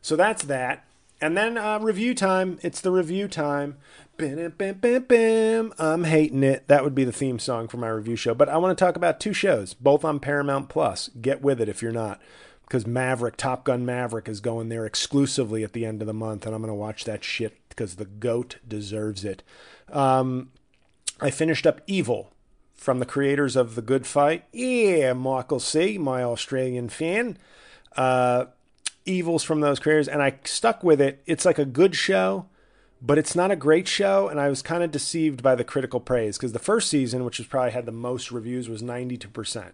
So 0.00 0.16
that's 0.16 0.44
that. 0.44 0.84
And 1.20 1.36
then 1.36 1.56
uh, 1.56 1.78
review 1.78 2.14
time. 2.14 2.58
It's 2.62 2.80
the 2.80 2.90
review 2.90 3.28
time. 3.28 3.76
Bam, 4.16 4.54
bam, 4.58 4.74
bam, 4.74 5.02
bam. 5.04 5.72
I'm 5.78 6.02
hating 6.02 6.42
it. 6.42 6.66
That 6.66 6.82
would 6.82 6.96
be 6.96 7.04
the 7.04 7.12
theme 7.12 7.38
song 7.38 7.68
for 7.68 7.76
my 7.76 7.88
review 7.88 8.16
show. 8.16 8.34
But 8.34 8.48
I 8.48 8.56
want 8.56 8.76
to 8.76 8.84
talk 8.84 8.96
about 8.96 9.20
two 9.20 9.32
shows, 9.32 9.72
both 9.72 10.04
on 10.04 10.18
Paramount 10.18 10.68
Plus. 10.68 11.10
Get 11.20 11.40
with 11.40 11.60
it 11.60 11.68
if 11.68 11.80
you're 11.80 11.92
not, 11.92 12.20
because 12.72 12.86
Maverick, 12.86 13.36
Top 13.36 13.64
Gun 13.64 13.84
Maverick, 13.84 14.30
is 14.30 14.40
going 14.40 14.70
there 14.70 14.86
exclusively 14.86 15.62
at 15.62 15.74
the 15.74 15.84
end 15.84 16.00
of 16.00 16.06
the 16.06 16.14
month, 16.14 16.46
and 16.46 16.54
I'm 16.54 16.62
going 16.62 16.70
to 16.70 16.74
watch 16.74 17.04
that 17.04 17.22
shit 17.22 17.58
because 17.68 17.96
the 17.96 18.06
goat 18.06 18.56
deserves 18.66 19.26
it. 19.26 19.42
Um, 19.92 20.52
I 21.20 21.30
finished 21.30 21.66
up 21.66 21.82
Evil 21.86 22.32
from 22.74 22.98
the 22.98 23.04
creators 23.04 23.56
of 23.56 23.74
The 23.74 23.82
Good 23.82 24.06
Fight. 24.06 24.44
Yeah, 24.54 25.12
Michael 25.12 25.60
C., 25.60 25.98
my 25.98 26.22
Australian 26.22 26.88
fan. 26.88 27.36
Uh, 27.94 28.46
evils 29.04 29.44
from 29.44 29.60
those 29.60 29.78
creators, 29.78 30.08
and 30.08 30.22
I 30.22 30.38
stuck 30.44 30.82
with 30.82 30.98
it. 30.98 31.22
It's 31.26 31.44
like 31.44 31.58
a 31.58 31.66
good 31.66 31.94
show, 31.94 32.46
but 33.02 33.18
it's 33.18 33.36
not 33.36 33.50
a 33.50 33.56
great 33.56 33.86
show, 33.86 34.28
and 34.28 34.40
I 34.40 34.48
was 34.48 34.62
kind 34.62 34.82
of 34.82 34.90
deceived 34.90 35.42
by 35.42 35.54
the 35.56 35.62
critical 35.62 36.00
praise 36.00 36.38
because 36.38 36.52
the 36.52 36.58
first 36.58 36.88
season, 36.88 37.22
which 37.26 37.36
was 37.36 37.48
probably 37.48 37.72
had 37.72 37.84
the 37.84 37.92
most 37.92 38.32
reviews, 38.32 38.70
was 38.70 38.82
92%. 38.82 39.72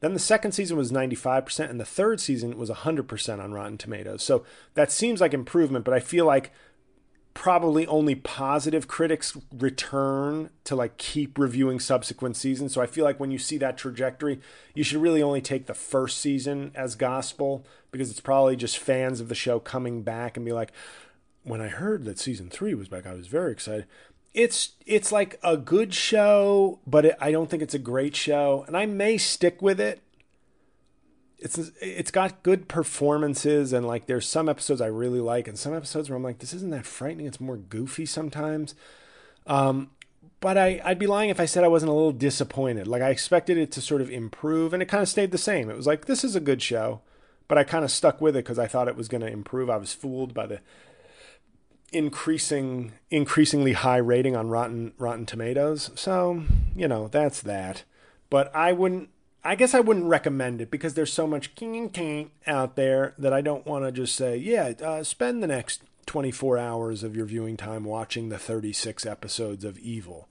Then 0.00 0.12
the 0.12 0.18
second 0.18 0.52
season 0.52 0.76
was 0.76 0.92
95%, 0.92 1.70
and 1.70 1.80
the 1.80 1.84
third 1.84 2.20
season 2.20 2.58
was 2.58 2.70
100% 2.70 3.42
on 3.42 3.52
Rotten 3.52 3.78
Tomatoes. 3.78 4.22
So 4.22 4.44
that 4.74 4.92
seems 4.92 5.20
like 5.20 5.32
improvement, 5.32 5.84
but 5.84 5.94
I 5.94 6.00
feel 6.00 6.26
like 6.26 6.52
probably 7.36 7.86
only 7.86 8.14
positive 8.14 8.88
critics 8.88 9.36
return 9.52 10.48
to 10.64 10.74
like 10.74 10.96
keep 10.96 11.38
reviewing 11.38 11.78
subsequent 11.78 12.34
seasons. 12.34 12.72
So 12.72 12.80
I 12.80 12.86
feel 12.86 13.04
like 13.04 13.20
when 13.20 13.30
you 13.30 13.38
see 13.38 13.58
that 13.58 13.76
trajectory, 13.76 14.40
you 14.74 14.82
should 14.82 15.02
really 15.02 15.22
only 15.22 15.42
take 15.42 15.66
the 15.66 15.74
first 15.74 16.18
season 16.18 16.72
as 16.74 16.94
gospel 16.94 17.66
because 17.90 18.10
it's 18.10 18.20
probably 18.20 18.56
just 18.56 18.78
fans 18.78 19.20
of 19.20 19.28
the 19.28 19.34
show 19.34 19.60
coming 19.60 20.02
back 20.02 20.38
and 20.38 20.46
be 20.46 20.52
like, 20.52 20.72
when 21.42 21.60
I 21.60 21.68
heard 21.68 22.06
that 22.06 22.18
season 22.18 22.48
three 22.48 22.72
was 22.72 22.88
back, 22.88 23.06
I 23.06 23.12
was 23.12 23.26
very 23.26 23.52
excited. 23.52 23.86
It's 24.36 24.72
it's 24.84 25.10
like 25.10 25.40
a 25.42 25.56
good 25.56 25.94
show, 25.94 26.78
but 26.86 27.06
it, 27.06 27.16
I 27.18 27.32
don't 27.32 27.48
think 27.48 27.62
it's 27.62 27.72
a 27.72 27.78
great 27.78 28.14
show, 28.14 28.64
and 28.66 28.76
I 28.76 28.84
may 28.84 29.16
stick 29.16 29.62
with 29.62 29.80
it. 29.80 30.02
It's 31.38 31.72
it's 31.80 32.10
got 32.10 32.42
good 32.42 32.68
performances 32.68 33.72
and 33.72 33.86
like 33.86 34.06
there's 34.06 34.28
some 34.28 34.48
episodes 34.48 34.80
I 34.80 34.86
really 34.86 35.20
like 35.20 35.48
and 35.48 35.58
some 35.58 35.74
episodes 35.74 36.08
where 36.08 36.16
I'm 36.16 36.22
like 36.22 36.38
this 36.38 36.54
isn't 36.54 36.70
that 36.70 36.86
frightening 36.86 37.26
it's 37.26 37.40
more 37.40 37.56
goofy 37.56 38.06
sometimes. 38.06 38.74
Um, 39.46 39.90
but 40.40 40.58
I, 40.58 40.80
I'd 40.84 40.98
be 40.98 41.06
lying 41.06 41.30
if 41.30 41.40
I 41.40 41.44
said 41.44 41.62
I 41.62 41.68
wasn't 41.68 41.90
a 41.90 41.94
little 41.94 42.12
disappointed. 42.12 42.86
Like 42.86 43.02
I 43.02 43.10
expected 43.10 43.58
it 43.58 43.70
to 43.72 43.80
sort 43.80 44.00
of 44.00 44.10
improve 44.10 44.72
and 44.72 44.82
it 44.82 44.86
kind 44.86 45.02
of 45.02 45.08
stayed 45.08 45.30
the 45.30 45.38
same. 45.38 45.70
It 45.70 45.76
was 45.76 45.86
like 45.86 46.06
this 46.06 46.24
is 46.24 46.36
a 46.36 46.40
good 46.40 46.62
show 46.62 47.00
but 47.48 47.58
I 47.58 47.64
kind 47.64 47.84
of 47.84 47.90
stuck 47.90 48.20
with 48.20 48.36
it 48.36 48.44
because 48.44 48.58
I 48.58 48.66
thought 48.66 48.88
it 48.88 48.96
was 48.96 49.08
going 49.08 49.20
to 49.20 49.30
improve. 49.30 49.70
I 49.70 49.76
was 49.76 49.92
fooled 49.92 50.34
by 50.34 50.46
the 50.46 50.60
increasing 51.92 52.92
increasingly 53.10 53.72
high 53.72 53.96
rating 53.96 54.34
on 54.34 54.48
rotten 54.48 54.92
rotten 54.98 55.24
tomatoes 55.24 55.90
so 55.94 56.42
you 56.74 56.88
know 56.88 57.08
that's 57.08 57.40
that 57.40 57.84
but 58.28 58.54
I 58.54 58.72
wouldn't 58.72 59.10
I 59.46 59.54
guess 59.54 59.74
I 59.74 59.80
wouldn't 59.80 60.06
recommend 60.06 60.60
it 60.60 60.72
because 60.72 60.94
there's 60.94 61.12
so 61.12 61.26
much 61.26 61.54
king 61.54 61.88
king 61.90 62.32
out 62.48 62.74
there 62.74 63.14
that 63.16 63.32
I 63.32 63.40
don't 63.40 63.64
want 63.64 63.84
to 63.84 63.92
just 63.92 64.16
say, 64.16 64.36
yeah, 64.36 64.72
uh, 64.84 65.04
spend 65.04 65.40
the 65.40 65.46
next 65.46 65.82
24 66.06 66.58
hours 66.58 67.04
of 67.04 67.14
your 67.14 67.26
viewing 67.26 67.56
time 67.56 67.84
watching 67.84 68.28
the 68.28 68.38
36 68.38 69.06
episodes 69.06 69.64
of 69.64 69.78
Evil. 69.78 70.28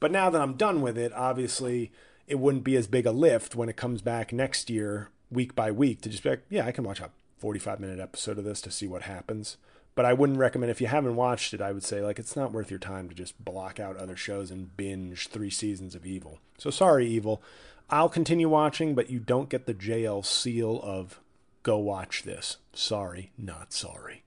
But 0.00 0.10
now 0.10 0.28
that 0.30 0.40
I'm 0.40 0.54
done 0.54 0.82
with 0.82 0.98
it, 0.98 1.12
obviously 1.12 1.92
it 2.26 2.40
wouldn't 2.40 2.64
be 2.64 2.74
as 2.74 2.88
big 2.88 3.06
a 3.06 3.12
lift 3.12 3.54
when 3.54 3.68
it 3.68 3.76
comes 3.76 4.02
back 4.02 4.32
next 4.32 4.68
year, 4.68 5.10
week 5.30 5.54
by 5.54 5.70
week, 5.70 6.00
to 6.00 6.08
just 6.08 6.24
be 6.24 6.30
like, 6.30 6.42
yeah, 6.50 6.66
I 6.66 6.72
can 6.72 6.82
watch 6.82 7.00
a 7.00 7.10
45 7.38 7.78
minute 7.78 8.00
episode 8.00 8.38
of 8.38 8.44
this 8.44 8.60
to 8.62 8.72
see 8.72 8.88
what 8.88 9.02
happens. 9.02 9.56
But 9.98 10.04
I 10.04 10.12
wouldn't 10.12 10.38
recommend 10.38 10.70
if 10.70 10.80
you 10.80 10.86
haven't 10.86 11.16
watched 11.16 11.52
it, 11.52 11.60
I 11.60 11.72
would 11.72 11.82
say 11.82 12.00
like 12.00 12.20
it's 12.20 12.36
not 12.36 12.52
worth 12.52 12.70
your 12.70 12.78
time 12.78 13.08
to 13.08 13.16
just 13.16 13.44
block 13.44 13.80
out 13.80 13.96
other 13.96 14.14
shows 14.14 14.52
and 14.52 14.76
binge 14.76 15.26
three 15.26 15.50
seasons 15.50 15.96
of 15.96 16.06
Evil. 16.06 16.38
So 16.56 16.70
sorry, 16.70 17.08
Evil. 17.08 17.42
I'll 17.90 18.08
continue 18.08 18.48
watching, 18.48 18.94
but 18.94 19.10
you 19.10 19.18
don't 19.18 19.48
get 19.48 19.66
the 19.66 19.74
JL 19.74 20.24
seal 20.24 20.80
of 20.84 21.18
go 21.64 21.78
watch 21.78 22.22
this. 22.22 22.58
Sorry, 22.72 23.32
not 23.36 23.72
sorry. 23.72 24.22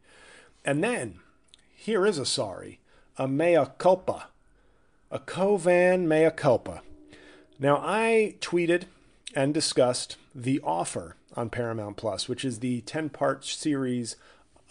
And 0.65 0.83
then 0.83 1.19
here 1.73 2.05
is 2.05 2.17
a 2.17 2.25
sorry, 2.25 2.81
a 3.17 3.25
mea 3.25 3.63
culpa, 3.77 4.27
a 5.09 5.19
Cauvin 5.19 6.05
mea 6.05 6.31
culpa. 6.31 6.81
Now 7.59 7.77
I 7.81 8.35
tweeted 8.41 8.87
and 9.33 9.53
discussed 9.53 10.17
The 10.35 10.59
Offer 10.65 11.15
on 11.37 11.49
Paramount 11.49 11.95
Plus, 11.95 12.27
which 12.27 12.43
is 12.43 12.59
the 12.59 12.81
10 12.81 13.07
part 13.07 13.45
series 13.45 14.17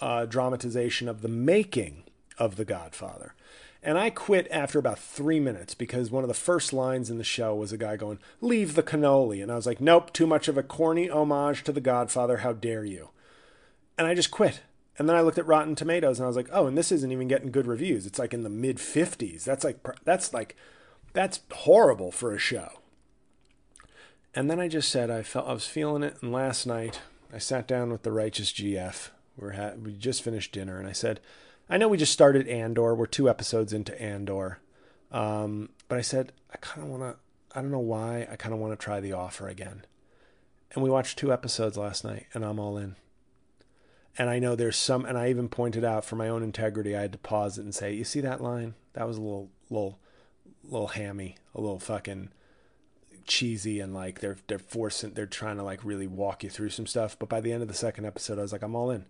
uh, 0.00 0.26
dramatization 0.26 1.08
of 1.08 1.22
the 1.22 1.28
making 1.28 2.04
of 2.38 2.56
The 2.56 2.64
Godfather. 2.64 3.34
And 3.82 3.96
I 3.96 4.10
quit 4.10 4.46
after 4.50 4.78
about 4.78 4.98
three 4.98 5.40
minutes 5.40 5.74
because 5.74 6.10
one 6.10 6.22
of 6.22 6.28
the 6.28 6.34
first 6.34 6.72
lines 6.72 7.08
in 7.08 7.18
the 7.18 7.24
show 7.24 7.54
was 7.54 7.72
a 7.72 7.78
guy 7.78 7.96
going, 7.96 8.18
Leave 8.40 8.74
the 8.74 8.82
cannoli. 8.82 9.42
And 9.42 9.50
I 9.50 9.56
was 9.56 9.66
like, 9.66 9.80
Nope, 9.80 10.12
too 10.12 10.26
much 10.26 10.48
of 10.48 10.58
a 10.58 10.62
corny 10.62 11.08
homage 11.08 11.64
to 11.64 11.72
The 11.72 11.80
Godfather. 11.80 12.38
How 12.38 12.52
dare 12.52 12.84
you? 12.84 13.10
And 13.96 14.06
I 14.06 14.14
just 14.14 14.30
quit. 14.30 14.60
And 14.98 15.08
then 15.08 15.16
I 15.16 15.22
looked 15.22 15.38
at 15.38 15.46
Rotten 15.46 15.74
Tomatoes 15.74 16.18
and 16.18 16.24
I 16.24 16.28
was 16.28 16.36
like, 16.36 16.50
Oh, 16.52 16.66
and 16.66 16.76
this 16.76 16.92
isn't 16.92 17.12
even 17.12 17.28
getting 17.28 17.50
good 17.50 17.66
reviews. 17.66 18.04
It's 18.04 18.18
like 18.18 18.34
in 18.34 18.42
the 18.42 18.50
mid 18.50 18.76
50s. 18.76 19.44
That's 19.44 19.64
like, 19.64 19.78
that's 20.04 20.34
like, 20.34 20.56
that's 21.14 21.40
horrible 21.50 22.12
for 22.12 22.34
a 22.34 22.38
show. 22.38 22.68
And 24.34 24.50
then 24.50 24.60
I 24.60 24.68
just 24.68 24.90
said, 24.90 25.10
I 25.10 25.22
felt, 25.22 25.48
I 25.48 25.54
was 25.54 25.66
feeling 25.66 26.02
it. 26.02 26.16
And 26.20 26.32
last 26.32 26.66
night 26.66 27.00
I 27.32 27.38
sat 27.38 27.66
down 27.66 27.90
with 27.90 28.02
the 28.02 28.12
righteous 28.12 28.52
GF. 28.52 29.08
We're 29.40 29.52
ha- 29.52 29.72
we 29.82 29.94
just 29.94 30.22
finished 30.22 30.52
dinner 30.52 30.78
and 30.78 30.86
I 30.86 30.92
said, 30.92 31.20
I 31.68 31.76
know 31.76 31.88
we 31.88 31.98
just 31.98 32.12
started 32.12 32.48
Andor. 32.48 32.94
We're 32.94 33.06
two 33.06 33.28
episodes 33.28 33.72
into 33.72 34.00
Andor. 34.00 34.58
Um, 35.12 35.70
but 35.88 35.98
I 35.98 36.02
said, 36.02 36.32
I 36.52 36.56
kind 36.58 36.84
of 36.84 36.90
want 36.90 37.02
to, 37.02 37.16
I 37.56 37.62
don't 37.62 37.70
know 37.70 37.78
why, 37.78 38.26
I 38.30 38.36
kind 38.36 38.52
of 38.52 38.60
want 38.60 38.72
to 38.72 38.84
try 38.84 39.00
the 39.00 39.12
offer 39.12 39.48
again. 39.48 39.84
And 40.72 40.84
we 40.84 40.90
watched 40.90 41.18
two 41.18 41.32
episodes 41.32 41.76
last 41.76 42.04
night, 42.04 42.26
and 42.32 42.44
I'm 42.44 42.60
all 42.60 42.76
in. 42.76 42.96
And 44.16 44.28
I 44.28 44.38
know 44.38 44.54
there's 44.54 44.76
some, 44.76 45.04
and 45.04 45.18
I 45.18 45.28
even 45.30 45.48
pointed 45.48 45.84
out 45.84 46.04
for 46.04 46.16
my 46.16 46.28
own 46.28 46.42
integrity, 46.42 46.96
I 46.96 47.02
had 47.02 47.12
to 47.12 47.18
pause 47.18 47.58
it 47.58 47.62
and 47.62 47.74
say, 47.74 47.92
"You 47.92 48.04
see 48.04 48.20
that 48.20 48.42
line? 48.42 48.74
That 48.92 49.06
was 49.06 49.16
a 49.16 49.20
little, 49.20 49.50
little, 49.68 49.98
little 50.64 50.88
hammy, 50.88 51.36
a 51.54 51.60
little 51.60 51.78
fucking 51.78 52.30
cheesy, 53.26 53.80
and 53.80 53.94
like 53.94 54.20
they're 54.20 54.36
they're 54.46 54.58
forcing, 54.58 55.14
they're 55.14 55.26
trying 55.26 55.56
to 55.56 55.62
like 55.62 55.84
really 55.84 56.06
walk 56.06 56.44
you 56.44 56.50
through 56.50 56.70
some 56.70 56.86
stuff." 56.86 57.18
But 57.18 57.28
by 57.28 57.40
the 57.40 57.52
end 57.52 57.62
of 57.62 57.68
the 57.68 57.74
second 57.74 58.04
episode, 58.04 58.38
I 58.38 58.42
was 58.42 58.52
like, 58.52 58.62
"I'm 58.62 58.76
all 58.76 58.90
in." 58.90 59.06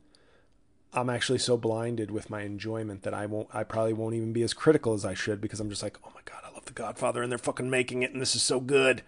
I'm 0.92 1.10
actually 1.10 1.38
so 1.38 1.56
blinded 1.56 2.10
with 2.10 2.30
my 2.30 2.42
enjoyment 2.42 3.02
that 3.02 3.14
I 3.14 3.26
won't 3.26 3.48
I 3.52 3.64
probably 3.64 3.92
won't 3.92 4.14
even 4.14 4.32
be 4.32 4.42
as 4.42 4.54
critical 4.54 4.92
as 4.94 5.04
I 5.04 5.14
should 5.14 5.40
because 5.40 5.60
I'm 5.60 5.70
just 5.70 5.82
like, 5.82 5.98
"Oh 6.04 6.10
my 6.14 6.20
god, 6.24 6.42
I 6.44 6.52
love 6.52 6.64
The 6.64 6.72
Godfather 6.72 7.22
and 7.22 7.30
they're 7.30 7.38
fucking 7.38 7.70
making 7.70 8.02
it 8.02 8.12
and 8.12 8.20
this 8.20 8.34
is 8.34 8.42
so 8.42 8.60
good." 8.60 9.02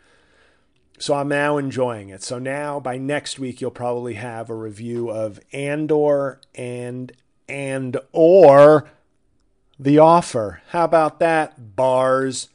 So 0.99 1.14
I'm 1.14 1.28
now 1.28 1.57
enjoying 1.57 2.11
it. 2.11 2.22
So 2.22 2.39
now 2.39 2.78
by 2.78 2.97
next 2.99 3.39
week 3.39 3.61
you'll 3.61 3.72
probably 3.72 4.14
have 4.14 4.49
a 4.51 4.55
review 4.55 5.11
of 5.11 5.41
Andor 5.53 6.41
and 6.55 7.12
and 7.49 7.97
or 8.12 8.89
The 9.78 9.99
Offer. 9.99 10.62
How 10.68 10.85
about 10.85 11.18
that? 11.18 11.74
Bars. 11.74 12.49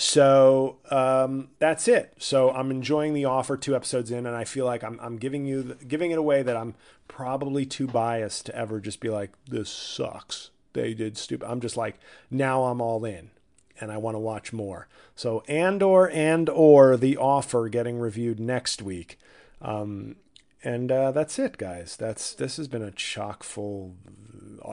So 0.00 0.76
um, 0.90 1.48
that's 1.58 1.88
it. 1.88 2.14
So 2.18 2.50
I'm 2.50 2.70
enjoying 2.70 3.14
the 3.14 3.24
offer 3.24 3.56
two 3.56 3.74
episodes 3.74 4.12
in, 4.12 4.26
and 4.26 4.36
I 4.36 4.44
feel 4.44 4.64
like 4.64 4.84
I'm, 4.84 4.98
I'm 5.02 5.16
giving 5.16 5.44
you 5.44 5.76
giving 5.86 6.12
it 6.12 6.18
away 6.18 6.42
that 6.42 6.56
I'm 6.56 6.76
probably 7.08 7.66
too 7.66 7.88
biased 7.88 8.46
to 8.46 8.54
ever 8.54 8.78
just 8.80 9.00
be 9.00 9.10
like 9.10 9.32
this 9.46 9.68
sucks. 9.68 10.50
They 10.72 10.94
did 10.94 11.18
stupid. 11.18 11.50
I'm 11.50 11.60
just 11.60 11.76
like 11.76 11.98
now 12.30 12.64
I'm 12.64 12.80
all 12.80 13.04
in, 13.04 13.30
and 13.80 13.90
I 13.90 13.96
want 13.96 14.14
to 14.14 14.20
watch 14.20 14.52
more. 14.52 14.86
So 15.16 15.42
Andor 15.48 16.08
and 16.08 16.48
or 16.48 16.96
the 16.96 17.16
offer 17.16 17.68
getting 17.68 17.98
reviewed 17.98 18.38
next 18.38 18.80
week. 18.80 19.18
Um, 19.60 20.14
And 20.62 20.92
uh, 20.92 21.10
that's 21.12 21.38
it, 21.38 21.56
guys. 21.58 21.96
That's 21.96 22.34
this 22.34 22.56
has 22.56 22.68
been 22.68 22.82
a 22.82 22.92
chock 22.92 23.42
full 23.42 23.96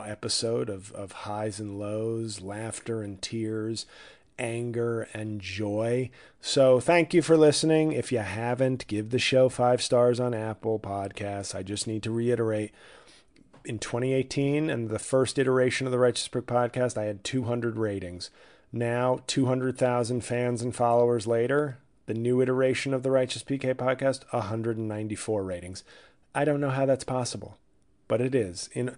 episode 0.06 0.70
of, 0.70 0.92
of 0.94 1.12
highs 1.12 1.60
and 1.60 1.80
lows, 1.80 2.42
laughter 2.42 3.02
and 3.02 3.22
tears, 3.22 3.86
anger 4.38 5.08
and 5.14 5.40
joy. 5.40 6.10
So 6.42 6.80
thank 6.80 7.14
you 7.14 7.22
for 7.22 7.38
listening. 7.38 7.92
If 7.92 8.12
you 8.12 8.20
haven't, 8.20 8.88
give 8.88 9.10
the 9.10 9.20
show 9.20 9.50
five 9.50 9.82
stars 9.82 10.20
on 10.20 10.34
Apple 10.34 10.80
Podcasts. 10.80 11.56
I 11.56 11.64
just 11.64 11.88
need 11.88 12.04
to 12.04 12.12
reiterate 12.12 12.72
in 13.66 13.80
2018 13.80 14.70
and 14.70 14.90
the 14.90 15.00
first 15.00 15.40
iteration 15.40 15.88
of 15.88 15.92
the 15.92 16.00
Righteous 16.00 16.28
Prick 16.28 16.46
podcast, 16.46 16.98
I 16.98 17.06
had 17.06 17.24
200 17.24 17.78
ratings. 17.78 18.30
Now, 18.72 19.22
200,000 19.28 20.22
fans 20.22 20.62
and 20.62 20.76
followers 20.76 21.28
later, 21.28 21.80
the 22.06 22.14
new 22.14 22.42
iteration 22.42 22.94
of 22.94 23.04
the 23.04 23.12
Righteous 23.12 23.44
PK 23.44 23.74
podcast, 23.74 24.24
194 24.32 25.44
ratings. 25.44 25.84
I 26.34 26.46
don't 26.46 26.62
know 26.62 26.70
how 26.70 26.86
that's 26.86 27.04
possible, 27.04 27.58
but 28.08 28.22
it 28.22 28.36
is. 28.36 28.70
In 28.74 28.96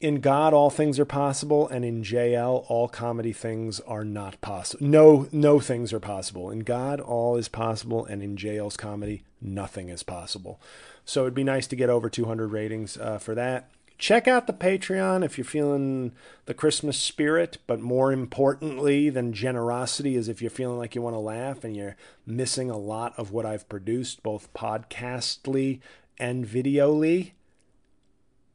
in 0.00 0.20
God 0.20 0.52
all 0.52 0.70
things 0.70 0.98
are 0.98 1.04
possible 1.04 1.68
and 1.68 1.84
in 1.84 2.02
JL 2.02 2.64
all 2.68 2.88
comedy 2.88 3.32
things 3.32 3.80
are 3.80 4.04
not 4.04 4.40
possible. 4.40 4.86
No 4.86 5.28
no 5.32 5.60
things 5.60 5.92
are 5.92 6.00
possible. 6.00 6.50
In 6.50 6.60
God 6.60 7.00
all 7.00 7.36
is 7.36 7.48
possible 7.48 8.04
and 8.04 8.22
in 8.22 8.36
JL's 8.36 8.76
comedy 8.76 9.22
nothing 9.40 9.88
is 9.88 10.02
possible. 10.02 10.60
So 11.04 11.22
it'd 11.22 11.34
be 11.34 11.44
nice 11.44 11.66
to 11.68 11.76
get 11.76 11.90
over 11.90 12.08
200 12.08 12.48
ratings 12.48 12.96
uh, 12.96 13.18
for 13.18 13.34
that. 13.34 13.70
Check 13.96 14.26
out 14.26 14.46
the 14.46 14.52
Patreon 14.52 15.24
if 15.24 15.38
you're 15.38 15.44
feeling 15.44 16.12
the 16.46 16.54
Christmas 16.54 16.98
spirit, 16.98 17.58
but 17.66 17.80
more 17.80 18.12
importantly 18.12 19.08
than 19.08 19.32
generosity 19.32 20.16
is 20.16 20.28
if 20.28 20.42
you're 20.42 20.50
feeling 20.50 20.78
like 20.78 20.94
you 20.94 21.02
want 21.02 21.14
to 21.14 21.20
laugh 21.20 21.62
and 21.62 21.76
you're 21.76 21.96
missing 22.26 22.70
a 22.70 22.76
lot 22.76 23.14
of 23.16 23.30
what 23.30 23.46
I've 23.46 23.68
produced, 23.68 24.22
both 24.22 24.52
podcastly 24.52 25.80
and 26.18 26.44
videoly, 26.44 27.32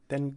then 0.08 0.36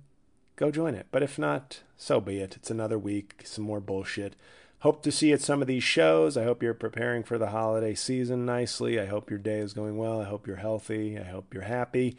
go 0.56 0.72
join 0.72 0.95
it. 0.95 1.08
But 1.12 1.24
if 1.24 1.38
not, 1.38 1.82
so 1.97 2.20
be 2.20 2.39
it. 2.39 2.56
It's 2.56 2.72
another 2.72 2.97
week, 2.97 3.41
some 3.45 3.64
more 3.64 3.80
bullshit. 3.80 4.36
Hope 4.80 5.01
to 5.04 5.12
see 5.12 5.30
you 5.30 5.36
at 5.36 5.41
some 5.41 5.62
of 5.62 5.68
these 5.68 5.84
shows. 5.84 6.36
I 6.36 6.43
hope 6.43 6.62
you're 6.62 6.74
preparing 6.74 7.24
for 7.24 7.38
the 7.38 7.51
holiday 7.51 7.95
season 7.95 8.45
nicely. 8.45 8.99
I 8.99 9.06
hope 9.06 9.30
your 9.30 9.39
day 9.39 9.60
is 9.60 9.74
going 9.74 9.95
well. 9.95 10.20
I 10.20 10.26
hope 10.26 10.45
you're 10.45 10.58
healthy. 10.58 11.18
I 11.18 11.24
hope 11.24 11.54
you're 11.54 11.64
happy. 11.64 12.18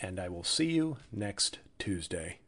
And 0.00 0.18
I 0.18 0.28
will 0.30 0.44
see 0.44 0.72
you 0.72 0.96
next 1.12 1.58
Tuesday. 1.78 2.38